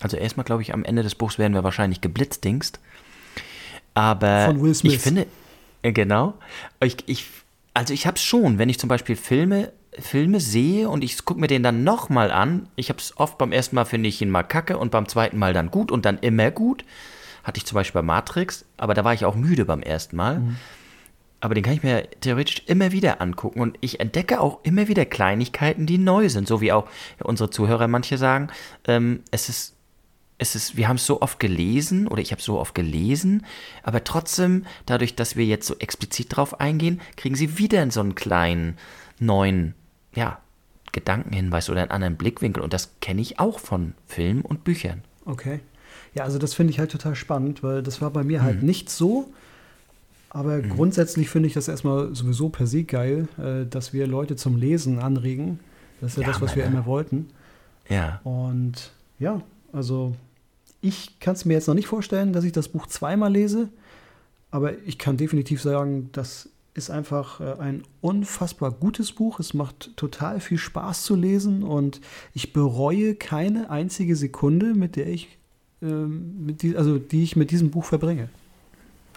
Also 0.00 0.16
erstmal 0.16 0.44
glaube 0.44 0.62
ich, 0.62 0.74
am 0.74 0.84
Ende 0.84 1.02
des 1.02 1.14
Buchs 1.14 1.38
werden 1.38 1.54
wir 1.54 1.64
wahrscheinlich 1.64 2.00
geblitzdingst. 2.00 2.80
Aber 3.94 4.46
Von 4.46 4.62
Will 4.62 4.74
Smith. 4.74 4.94
ich 4.94 5.00
finde, 5.00 5.26
äh, 5.82 5.92
genau, 5.92 6.34
ich, 6.80 6.96
ich, 7.06 7.26
also 7.74 7.94
ich 7.94 8.06
habe 8.06 8.16
es 8.16 8.22
schon, 8.22 8.58
wenn 8.58 8.68
ich 8.68 8.78
zum 8.78 8.88
Beispiel 8.88 9.16
Filme, 9.16 9.72
Filme 9.98 10.40
sehe 10.40 10.88
und 10.88 11.04
ich 11.04 11.24
gucke 11.24 11.40
mir 11.40 11.46
den 11.46 11.62
dann 11.62 11.84
nochmal 11.84 12.30
an. 12.30 12.68
Ich 12.76 12.88
habe 12.88 12.98
es 12.98 13.16
oft 13.16 13.38
beim 13.38 13.52
ersten 13.52 13.76
Mal 13.76 13.84
finde 13.84 14.08
ich 14.08 14.20
ihn 14.22 14.30
mal 14.30 14.42
kacke 14.42 14.78
und 14.78 14.90
beim 14.90 15.06
zweiten 15.06 15.38
Mal 15.38 15.52
dann 15.52 15.70
gut 15.70 15.90
und 15.90 16.04
dann 16.04 16.18
immer 16.18 16.50
gut. 16.50 16.84
Hatte 17.44 17.58
ich 17.58 17.66
zum 17.66 17.74
Beispiel 17.74 18.00
bei 18.00 18.06
Matrix, 18.06 18.64
aber 18.76 18.94
da 18.94 19.04
war 19.04 19.14
ich 19.14 19.24
auch 19.24 19.34
müde 19.34 19.64
beim 19.64 19.82
ersten 19.82 20.16
Mal. 20.16 20.38
Mhm. 20.38 20.56
Aber 21.42 21.54
den 21.54 21.64
kann 21.64 21.74
ich 21.74 21.82
mir 21.82 22.08
theoretisch 22.20 22.62
immer 22.66 22.92
wieder 22.92 23.20
angucken 23.20 23.60
und 23.60 23.76
ich 23.80 23.98
entdecke 23.98 24.40
auch 24.40 24.60
immer 24.62 24.86
wieder 24.86 25.04
Kleinigkeiten, 25.04 25.86
die 25.86 25.98
neu 25.98 26.28
sind, 26.28 26.46
so 26.46 26.60
wie 26.60 26.70
auch 26.70 26.86
unsere 27.20 27.50
Zuhörer 27.50 27.88
manche 27.88 28.16
sagen. 28.16 28.46
Ähm, 28.86 29.24
es 29.32 29.48
ist 29.48 29.76
es 30.38 30.54
ist, 30.54 30.76
wir 30.76 30.88
haben 30.88 30.96
es 30.96 31.06
so 31.06 31.20
oft 31.20 31.40
gelesen 31.40 32.06
oder 32.06 32.22
ich 32.22 32.32
habe 32.32 32.40
so 32.42 32.58
oft 32.58 32.74
gelesen, 32.74 33.44
aber 33.82 34.02
trotzdem, 34.02 34.66
dadurch, 34.86 35.14
dass 35.14 35.36
wir 35.36 35.44
jetzt 35.44 35.66
so 35.66 35.76
explizit 35.78 36.36
drauf 36.36 36.60
eingehen, 36.60 37.00
kriegen 37.16 37.36
sie 37.36 37.58
wieder 37.58 37.88
so 37.90 38.00
einen 38.00 38.14
kleinen 38.14 38.76
neuen, 39.20 39.74
ja, 40.14 40.40
Gedankenhinweis 40.90 41.70
oder 41.70 41.82
einen 41.82 41.90
anderen 41.90 42.16
Blickwinkel 42.16 42.62
und 42.62 42.72
das 42.72 42.92
kenne 43.00 43.20
ich 43.20 43.38
auch 43.40 43.58
von 43.58 43.94
Filmen 44.06 44.42
und 44.42 44.62
Büchern. 44.64 45.02
Okay. 45.24 45.60
Ja, 46.14 46.24
also 46.24 46.38
das 46.38 46.54
finde 46.54 46.72
ich 46.72 46.78
halt 46.78 46.92
total 46.92 47.14
spannend, 47.14 47.62
weil 47.62 47.82
das 47.82 48.00
war 48.00 48.10
bei 48.10 48.22
mir 48.24 48.42
halt 48.42 48.60
mhm. 48.60 48.66
nicht 48.66 48.90
so. 48.90 49.32
Aber 50.34 50.62
mhm. 50.62 50.70
grundsätzlich 50.70 51.28
finde 51.28 51.46
ich 51.48 51.52
das 51.52 51.68
erstmal 51.68 52.14
sowieso 52.14 52.48
per 52.48 52.66
se 52.66 52.84
geil, 52.84 53.28
äh, 53.38 53.66
dass 53.66 53.92
wir 53.92 54.06
Leute 54.06 54.34
zum 54.34 54.56
Lesen 54.56 54.98
anregen. 54.98 55.60
Das 56.00 56.12
ist 56.12 56.16
ja, 56.16 56.22
ja 56.22 56.28
das, 56.28 56.40
was 56.40 56.56
meine. 56.56 56.62
wir 56.62 56.66
immer 56.72 56.86
wollten. 56.86 57.28
Ja. 57.90 58.22
Und 58.24 58.92
ja, 59.18 59.42
also 59.74 60.14
ich 60.80 61.20
kann 61.20 61.34
es 61.34 61.44
mir 61.44 61.52
jetzt 61.52 61.68
noch 61.68 61.74
nicht 61.74 61.86
vorstellen, 61.86 62.32
dass 62.32 62.44
ich 62.44 62.52
das 62.52 62.68
Buch 62.68 62.86
zweimal 62.86 63.30
lese, 63.30 63.68
aber 64.50 64.78
ich 64.86 64.98
kann 64.98 65.18
definitiv 65.18 65.60
sagen, 65.60 66.08
das 66.12 66.48
ist 66.72 66.90
einfach 66.90 67.40
äh, 67.40 67.60
ein 67.60 67.82
unfassbar 68.00 68.70
gutes 68.70 69.12
Buch. 69.12 69.38
Es 69.38 69.52
macht 69.52 69.94
total 69.98 70.40
viel 70.40 70.56
Spaß 70.56 71.02
zu 71.02 71.14
lesen 71.14 71.62
und 71.62 72.00
ich 72.32 72.54
bereue 72.54 73.16
keine 73.16 73.68
einzige 73.68 74.16
Sekunde, 74.16 74.72
mit 74.72 74.96
der 74.96 75.08
ich, 75.08 75.36
ähm, 75.82 76.46
mit 76.46 76.62
die, 76.62 76.74
also 76.74 76.96
die 76.96 77.22
ich 77.22 77.36
mit 77.36 77.50
diesem 77.50 77.70
Buch 77.70 77.84
verbringe. 77.84 78.30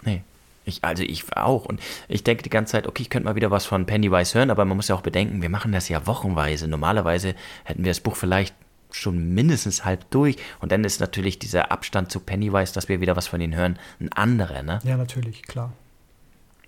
Nee. 0.04 0.22
Ich, 0.66 0.84
also 0.84 1.02
ich 1.02 1.34
auch. 1.36 1.64
Und 1.64 1.80
ich 2.08 2.24
denke 2.24 2.42
die 2.42 2.50
ganze 2.50 2.72
Zeit, 2.72 2.86
okay, 2.86 3.02
ich 3.02 3.10
könnte 3.10 3.24
mal 3.24 3.36
wieder 3.36 3.50
was 3.50 3.64
von 3.64 3.86
Pennywise 3.86 4.36
hören, 4.36 4.50
aber 4.50 4.64
man 4.64 4.76
muss 4.76 4.88
ja 4.88 4.96
auch 4.96 5.00
bedenken, 5.00 5.40
wir 5.40 5.48
machen 5.48 5.72
das 5.72 5.88
ja 5.88 6.06
wochenweise. 6.06 6.68
Normalerweise 6.68 7.34
hätten 7.64 7.84
wir 7.84 7.90
das 7.90 8.00
Buch 8.00 8.16
vielleicht 8.16 8.54
schon 8.90 9.34
mindestens 9.34 9.84
halb 9.84 10.10
durch. 10.10 10.36
Und 10.60 10.72
dann 10.72 10.84
ist 10.84 11.00
natürlich 11.00 11.38
dieser 11.38 11.70
Abstand 11.70 12.10
zu 12.10 12.20
Pennywise, 12.20 12.74
dass 12.74 12.88
wir 12.88 13.00
wieder 13.00 13.16
was 13.16 13.28
von 13.28 13.40
ihnen 13.40 13.54
hören, 13.54 13.78
ein 14.00 14.12
anderer, 14.12 14.62
ne? 14.62 14.80
Ja, 14.84 14.96
natürlich, 14.96 15.42
klar. 15.42 15.72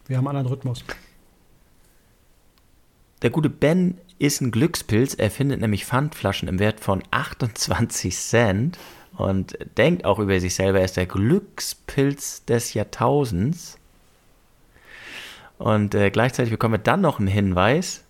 Wir 0.07 0.17
haben 0.17 0.27
einen 0.27 0.39
anderen 0.39 0.55
Rhythmus. 0.55 0.85
Der 3.23 3.31
gute 3.31 3.51
Ben 3.51 3.99
ist 4.19 4.41
ein 4.41 4.53
Glückspilz. 4.53 5.15
Er 5.15 5.31
findet 5.31 5.61
nämlich 5.61 5.85
Pfandflaschen 5.85 6.49
im 6.49 6.59
Wert 6.61 6.81
von 6.81 7.03
28 7.11 8.17
Cent 8.17 8.79
und 9.17 9.59
denkt 9.77 10.05
auch 10.05 10.21
über 10.21 10.39
sich 10.39 10.55
selber, 10.55 10.79
er 10.79 10.85
ist 10.85 10.97
der 10.97 11.07
Glückspilz 11.07 12.45
des 12.45 12.75
Jahrtausends. 12.75 13.79
Und 15.59 15.95
äh, 15.95 16.11
gleichzeitig 16.11 16.53
bekommen 16.53 16.75
wir 16.75 16.79
dann 16.79 17.01
noch 17.01 17.19
einen 17.19 17.29
Hinweis, 17.29 18.05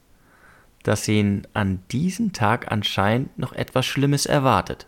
dass 0.82 1.09
ihn 1.09 1.46
an 1.55 1.80
diesem 1.90 2.32
Tag 2.32 2.70
anscheinend 2.70 3.36
noch 3.38 3.53
etwas 3.53 3.86
Schlimmes 3.86 4.26
erwartet. 4.26 4.86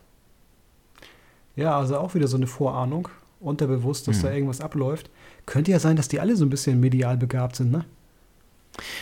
Ja, 1.56 1.76
also 1.76 1.98
auch 1.98 2.14
wieder 2.14 2.28
so 2.28 2.36
eine 2.36 2.46
Vorahnung, 2.46 3.08
unterbewusst, 3.40 4.06
dass 4.06 4.16
hm. 4.16 4.22
da 4.22 4.32
irgendwas 4.32 4.60
abläuft. 4.60 5.10
Könnte 5.46 5.70
ja 5.70 5.78
sein, 5.78 5.96
dass 5.96 6.08
die 6.08 6.20
alle 6.20 6.36
so 6.36 6.44
ein 6.44 6.50
bisschen 6.50 6.78
medial 6.78 7.16
begabt 7.16 7.56
sind, 7.56 7.72
ne? 7.72 7.84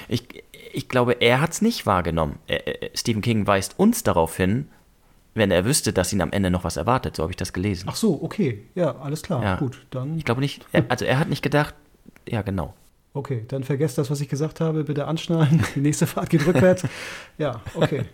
Ich, 0.09 0.43
ich 0.73 0.89
glaube, 0.89 1.21
er 1.21 1.41
hat 1.41 1.53
es 1.53 1.63
nicht 1.63 1.85
wahrgenommen. 1.85 2.39
Stephen 2.95 3.21
King 3.21 3.47
weist 3.47 3.79
uns 3.79 4.03
darauf 4.03 4.37
hin, 4.37 4.69
wenn 5.35 5.51
er 5.51 5.65
wüsste, 5.65 5.93
dass 5.93 6.13
ihn 6.13 6.21
am 6.21 6.33
Ende 6.33 6.51
noch 6.51 6.65
was 6.65 6.77
erwartet. 6.77 7.17
So 7.17 7.23
habe 7.23 7.33
ich 7.33 7.37
das 7.37 7.53
gelesen. 7.53 7.87
Ach 7.89 7.97
so, 7.97 8.23
okay. 8.23 8.65
Ja, 8.75 8.97
alles 8.97 9.23
klar. 9.23 9.43
Ja. 9.43 9.57
Gut, 9.57 9.87
dann. 9.91 10.17
Ich 10.17 10.25
glaube 10.25 10.41
nicht, 10.41 10.67
also 10.89 11.05
er 11.05 11.19
hat 11.19 11.29
nicht 11.29 11.43
gedacht, 11.43 11.75
ja, 12.27 12.43
genau. 12.43 12.75
Okay, 13.19 13.45
dann 13.49 13.65
vergesst 13.65 13.99
das, 13.99 14.13
was 14.13 14.21
ich 14.21 14.29
gesagt 14.29 14.61
habe. 14.61 14.85
Bitte 14.85 15.09
anschnallen. 15.09 15.65
Die 15.75 15.81
nächste 15.81 16.07
Fahrt 16.07 16.31
geht 16.31 16.47
rückwärts. 16.47 16.85
Ja, 17.37 17.61
okay. 17.75 18.05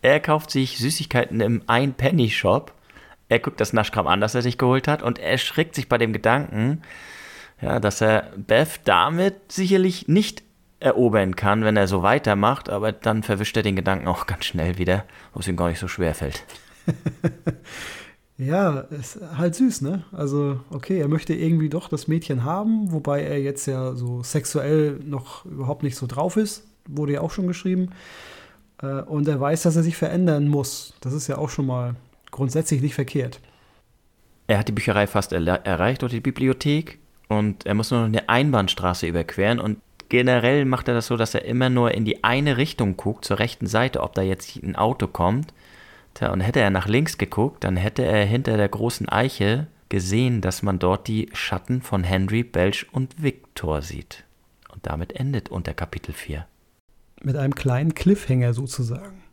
Er 0.00 0.20
kauft 0.20 0.50
sich 0.50 0.78
Süßigkeiten 0.78 1.42
im 1.42 1.62
Ein-Penny-Shop, 1.66 2.72
Er 3.28 3.40
guckt 3.40 3.60
das 3.60 3.74
Naschkram 3.74 4.06
an, 4.06 4.22
das 4.22 4.34
er 4.34 4.40
sich 4.40 4.56
geholt 4.56 4.88
hat, 4.88 5.02
und 5.02 5.18
er 5.18 5.32
erschrickt 5.32 5.74
sich 5.74 5.90
bei 5.90 5.98
dem 5.98 6.14
Gedanken, 6.14 6.80
ja, 7.60 7.78
dass 7.78 8.00
er 8.00 8.32
Beth 8.36 8.80
damit 8.84 9.52
sicherlich 9.52 10.08
nicht 10.08 10.42
erobern 10.80 11.36
kann, 11.36 11.64
wenn 11.64 11.76
er 11.76 11.86
so 11.86 12.02
weitermacht, 12.02 12.70
aber 12.70 12.92
dann 12.92 13.22
verwischt 13.22 13.58
er 13.58 13.62
den 13.64 13.76
Gedanken 13.76 14.08
auch 14.08 14.26
ganz 14.26 14.46
schnell 14.46 14.78
wieder, 14.78 15.04
wo 15.34 15.40
es 15.40 15.48
ihm 15.48 15.56
gar 15.56 15.68
nicht 15.68 15.78
so 15.78 15.88
schwer 15.88 16.14
fällt. 16.14 16.42
ja, 18.38 18.80
ist 18.80 19.18
halt 19.36 19.54
süß, 19.54 19.80
ne? 19.80 20.04
Also, 20.12 20.60
okay, 20.70 20.98
er 20.98 21.08
möchte 21.08 21.34
irgendwie 21.34 21.70
doch 21.70 21.88
das 21.88 22.06
Mädchen 22.06 22.44
haben, 22.44 22.92
wobei 22.92 23.22
er 23.22 23.40
jetzt 23.40 23.66
ja 23.66 23.94
so 23.94 24.22
sexuell 24.22 25.00
noch 25.04 25.46
überhaupt 25.46 25.82
nicht 25.82 25.96
so 25.96 26.06
drauf 26.06 26.36
ist, 26.36 26.64
wurde 26.86 27.14
ja 27.14 27.20
auch 27.22 27.30
schon 27.30 27.46
geschrieben. 27.46 27.90
Äh, 28.82 29.02
und 29.02 29.26
er 29.26 29.40
weiß, 29.40 29.62
dass 29.62 29.76
er 29.76 29.82
sich 29.82 29.96
verändern 29.96 30.48
muss. 30.48 30.94
Das 31.00 31.14
ist 31.14 31.28
ja 31.28 31.38
auch 31.38 31.48
schon 31.48 31.66
mal 31.66 31.96
grundsätzlich 32.30 32.82
nicht 32.82 32.94
verkehrt. 32.94 33.40
Er 34.48 34.58
hat 34.58 34.68
die 34.68 34.72
Bücherei 34.72 35.06
fast 35.06 35.32
erreicht 35.32 36.02
oder 36.02 36.12
die 36.12 36.20
Bibliothek 36.20 36.98
und 37.28 37.66
er 37.66 37.74
muss 37.74 37.90
nur 37.90 38.00
noch 38.00 38.06
eine 38.06 38.28
Einbahnstraße 38.28 39.06
überqueren 39.06 39.58
und 39.58 39.78
generell 40.08 40.64
macht 40.64 40.86
er 40.86 40.94
das 40.94 41.08
so, 41.08 41.16
dass 41.16 41.34
er 41.34 41.44
immer 41.44 41.68
nur 41.68 41.92
in 41.92 42.04
die 42.04 42.22
eine 42.22 42.56
Richtung 42.56 42.96
guckt, 42.96 43.24
zur 43.24 43.40
rechten 43.40 43.66
Seite, 43.66 44.02
ob 44.02 44.14
da 44.14 44.22
jetzt 44.22 44.54
ein 44.62 44.76
Auto 44.76 45.08
kommt. 45.08 45.52
Tja, 46.16 46.32
und 46.32 46.40
hätte 46.40 46.60
er 46.60 46.70
nach 46.70 46.88
links 46.88 47.18
geguckt, 47.18 47.62
dann 47.62 47.76
hätte 47.76 48.02
er 48.02 48.24
hinter 48.24 48.56
der 48.56 48.70
großen 48.70 49.06
Eiche 49.06 49.66
gesehen, 49.90 50.40
dass 50.40 50.62
man 50.62 50.78
dort 50.78 51.08
die 51.08 51.28
Schatten 51.34 51.82
von 51.82 52.04
Henry, 52.04 52.42
Belch 52.42 52.86
und 52.90 53.22
Victor 53.22 53.82
sieht. 53.82 54.24
Und 54.72 54.86
damit 54.86 55.12
endet 55.12 55.50
unter 55.50 55.74
Kapitel 55.74 56.14
4. 56.14 56.46
Mit 57.22 57.36
einem 57.36 57.54
kleinen 57.54 57.94
Cliffhanger 57.94 58.54
sozusagen. 58.54 59.24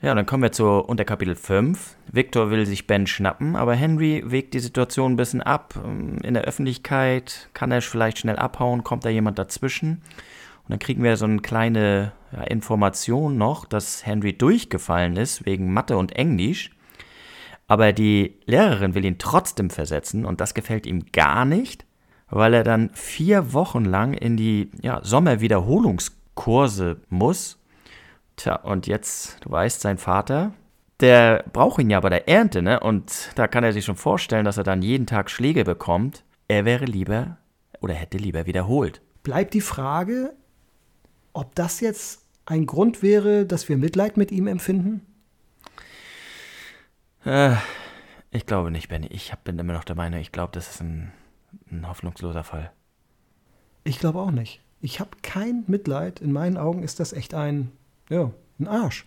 Ja, 0.00 0.14
dann 0.14 0.24
kommen 0.24 0.42
wir 0.42 0.52
zu 0.52 0.64
Unterkapitel 0.66 1.34
5. 1.34 1.96
Victor 2.10 2.50
will 2.50 2.64
sich 2.64 2.86
Ben 2.86 3.06
schnappen, 3.06 3.54
aber 3.54 3.74
Henry 3.74 4.24
wägt 4.24 4.54
die 4.54 4.60
Situation 4.60 5.12
ein 5.12 5.16
bisschen 5.16 5.42
ab. 5.42 5.74
In 6.22 6.32
der 6.32 6.44
Öffentlichkeit 6.44 7.50
kann 7.52 7.70
er 7.70 7.82
vielleicht 7.82 8.18
schnell 8.18 8.36
abhauen, 8.36 8.84
kommt 8.84 9.04
da 9.04 9.10
jemand 9.10 9.38
dazwischen. 9.38 10.00
Und 10.64 10.70
dann 10.70 10.78
kriegen 10.78 11.02
wir 11.02 11.16
so 11.16 11.24
eine 11.24 11.40
kleine 11.40 12.12
ja, 12.32 12.42
Information 12.44 13.36
noch, 13.36 13.64
dass 13.64 14.06
Henry 14.06 14.32
durchgefallen 14.32 15.16
ist 15.16 15.44
wegen 15.46 15.72
Mathe 15.72 15.96
und 15.96 16.12
Englisch. 16.12 16.70
Aber 17.66 17.92
die 17.92 18.38
Lehrerin 18.44 18.94
will 18.94 19.04
ihn 19.04 19.18
trotzdem 19.18 19.70
versetzen 19.70 20.24
und 20.24 20.40
das 20.40 20.54
gefällt 20.54 20.86
ihm 20.86 21.06
gar 21.12 21.44
nicht, 21.44 21.86
weil 22.28 22.54
er 22.54 22.64
dann 22.64 22.90
vier 22.94 23.52
Wochen 23.52 23.84
lang 23.84 24.14
in 24.14 24.36
die 24.36 24.70
ja, 24.82 25.00
Sommerwiederholungskurse 25.02 27.00
muss 27.08 27.58
Tja, 28.36 28.56
und 28.56 28.86
jetzt, 28.86 29.44
du 29.44 29.50
weißt, 29.50 29.80
sein 29.80 29.98
Vater, 29.98 30.52
der 31.00 31.44
braucht 31.52 31.80
ihn 31.80 31.90
ja 31.90 32.00
bei 32.00 32.08
der 32.08 32.28
Ernte, 32.28 32.62
ne? 32.62 32.80
Und 32.80 33.30
da 33.34 33.46
kann 33.46 33.64
er 33.64 33.72
sich 33.72 33.84
schon 33.84 33.96
vorstellen, 33.96 34.44
dass 34.44 34.56
er 34.56 34.64
dann 34.64 34.82
jeden 34.82 35.06
Tag 35.06 35.30
Schläge 35.30 35.64
bekommt. 35.64 36.24
Er 36.48 36.64
wäre 36.64 36.84
lieber 36.84 37.38
oder 37.80 37.94
hätte 37.94 38.18
lieber 38.18 38.46
wiederholt. 38.46 39.00
Bleibt 39.22 39.54
die 39.54 39.60
Frage, 39.60 40.34
ob 41.32 41.54
das 41.54 41.80
jetzt 41.80 42.26
ein 42.44 42.66
Grund 42.66 43.02
wäre, 43.02 43.46
dass 43.46 43.68
wir 43.68 43.76
Mitleid 43.76 44.16
mit 44.16 44.30
ihm 44.32 44.46
empfinden? 44.46 45.06
Äh, 47.24 47.56
ich 48.30 48.46
glaube 48.46 48.70
nicht, 48.70 48.88
Benny. 48.88 49.06
Ich 49.10 49.32
bin 49.44 49.58
immer 49.58 49.72
noch 49.72 49.84
der 49.84 49.96
Meinung, 49.96 50.20
ich 50.20 50.32
glaube, 50.32 50.52
das 50.52 50.70
ist 50.70 50.80
ein, 50.80 51.12
ein 51.70 51.88
hoffnungsloser 51.88 52.44
Fall. 52.44 52.72
Ich 53.84 53.98
glaube 53.98 54.20
auch 54.20 54.30
nicht. 54.30 54.60
Ich 54.80 55.00
habe 55.00 55.10
kein 55.22 55.64
Mitleid. 55.66 56.20
In 56.20 56.32
meinen 56.32 56.56
Augen 56.56 56.82
ist 56.82 56.98
das 56.98 57.12
echt 57.12 57.34
ein 57.34 57.72
ja, 58.12 58.30
ein 58.58 58.68
Arsch. 58.68 59.06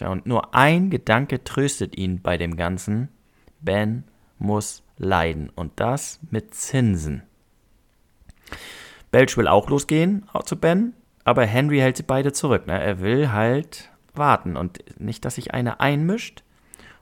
Ja, 0.00 0.10
und 0.10 0.26
nur 0.26 0.54
ein 0.54 0.90
Gedanke 0.90 1.42
tröstet 1.42 1.96
ihn 1.96 2.20
bei 2.20 2.36
dem 2.36 2.56
Ganzen. 2.56 3.08
Ben 3.60 4.04
muss 4.38 4.82
leiden. 4.98 5.50
Und 5.54 5.72
das 5.76 6.18
mit 6.30 6.54
Zinsen. 6.54 7.22
Belch 9.10 9.36
will 9.36 9.48
auch 9.48 9.70
losgehen, 9.70 10.26
zu 10.44 10.56
Ben, 10.56 10.92
aber 11.24 11.46
Henry 11.46 11.78
hält 11.78 11.96
sie 11.96 12.02
beide 12.02 12.32
zurück. 12.32 12.66
Ne? 12.66 12.80
Er 12.80 13.00
will 13.00 13.32
halt 13.32 13.90
warten 14.14 14.56
und 14.56 15.00
nicht, 15.00 15.24
dass 15.24 15.36
sich 15.36 15.54
einer 15.54 15.80
einmischt. 15.80 16.42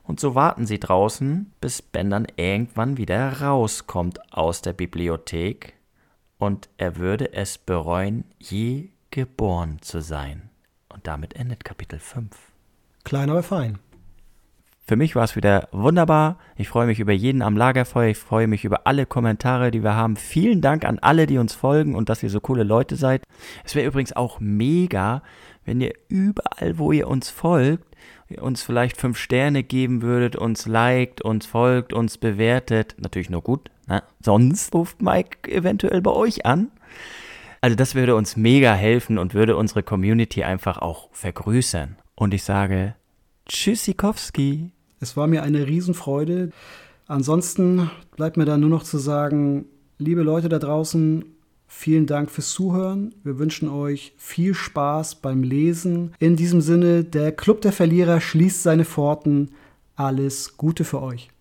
Und 0.03 0.19
so 0.19 0.35
warten 0.35 0.65
sie 0.65 0.79
draußen, 0.79 1.51
bis 1.61 1.81
Ben 1.81 2.09
dann 2.09 2.27
irgendwann 2.35 2.97
wieder 2.97 3.41
rauskommt 3.41 4.33
aus 4.33 4.61
der 4.61 4.73
Bibliothek. 4.73 5.75
Und 6.37 6.69
er 6.77 6.97
würde 6.97 7.33
es 7.33 7.57
bereuen, 7.57 8.25
je 8.37 8.89
geboren 9.11 9.77
zu 9.81 10.01
sein. 10.01 10.49
Und 10.89 11.07
damit 11.07 11.35
endet 11.35 11.63
Kapitel 11.63 11.99
5. 11.99 12.35
Klein, 13.03 13.29
aber 13.29 13.43
fein. 13.43 13.79
Für 14.85 14.97
mich 14.97 15.15
war 15.15 15.23
es 15.23 15.37
wieder 15.37 15.69
wunderbar. 15.71 16.37
Ich 16.57 16.67
freue 16.67 16.87
mich 16.87 16.99
über 16.99 17.13
jeden 17.13 17.41
am 17.41 17.55
Lagerfeuer. 17.55 18.09
Ich 18.09 18.17
freue 18.17 18.47
mich 18.47 18.65
über 18.65 18.85
alle 18.85 19.05
Kommentare, 19.05 19.71
die 19.71 19.81
wir 19.81 19.95
haben. 19.95 20.17
Vielen 20.17 20.59
Dank 20.59 20.83
an 20.83 20.99
alle, 20.99 21.25
die 21.25 21.37
uns 21.37 21.53
folgen 21.53 21.95
und 21.95 22.09
dass 22.09 22.21
ihr 22.21 22.29
so 22.29 22.41
coole 22.41 22.63
Leute 22.63 22.97
seid. 22.97 23.23
Es 23.63 23.75
wäre 23.75 23.87
übrigens 23.87 24.13
auch 24.13 24.41
mega, 24.41 25.23
wenn 25.63 25.79
ihr 25.79 25.93
überall, 26.09 26.77
wo 26.77 26.91
ihr 26.91 27.07
uns 27.07 27.29
folgt, 27.29 27.85
uns 28.41 28.61
vielleicht 28.61 28.97
fünf 28.97 29.17
Sterne 29.17 29.63
geben 29.63 30.01
würdet, 30.01 30.35
uns 30.35 30.65
liked, 30.65 31.21
uns 31.21 31.45
folgt, 31.45 31.93
uns 31.93 32.17
bewertet. 32.17 32.95
Natürlich 32.99 33.29
nur 33.29 33.41
gut. 33.41 33.69
Ne? 33.87 34.03
Sonst 34.19 34.73
ruft 34.75 35.01
Mike 35.01 35.49
eventuell 35.49 36.01
bei 36.01 36.11
euch 36.11 36.45
an. 36.45 36.71
Also 37.61 37.77
das 37.77 37.95
würde 37.95 38.17
uns 38.17 38.35
mega 38.35 38.73
helfen 38.73 39.17
und 39.17 39.33
würde 39.33 39.55
unsere 39.55 39.83
Community 39.83 40.43
einfach 40.43 40.77
auch 40.79 41.07
vergrößern. 41.13 41.95
Und 42.15 42.33
ich 42.33 42.43
sage 42.43 42.95
Tschüssikowski. 43.47 44.71
Es 44.99 45.17
war 45.17 45.27
mir 45.27 45.43
eine 45.43 45.67
Riesenfreude. 45.67 46.51
Ansonsten 47.07 47.89
bleibt 48.15 48.37
mir 48.37 48.45
da 48.45 48.57
nur 48.57 48.69
noch 48.69 48.83
zu 48.83 48.97
sagen, 48.97 49.65
liebe 49.97 50.23
Leute 50.23 50.47
da 50.47 50.59
draußen, 50.59 51.25
vielen 51.67 52.05
Dank 52.05 52.31
fürs 52.31 52.51
Zuhören. 52.51 53.13
Wir 53.23 53.39
wünschen 53.39 53.67
euch 53.67 54.13
viel 54.17 54.53
Spaß 54.53 55.15
beim 55.15 55.43
Lesen. 55.43 56.13
In 56.19 56.35
diesem 56.35 56.61
Sinne, 56.61 57.03
der 57.03 57.31
Club 57.33 57.61
der 57.61 57.73
Verlierer 57.73 58.21
schließt 58.21 58.63
seine 58.63 58.85
Pforten. 58.85 59.51
Alles 59.95 60.55
Gute 60.57 60.85
für 60.85 61.01
euch. 61.01 61.32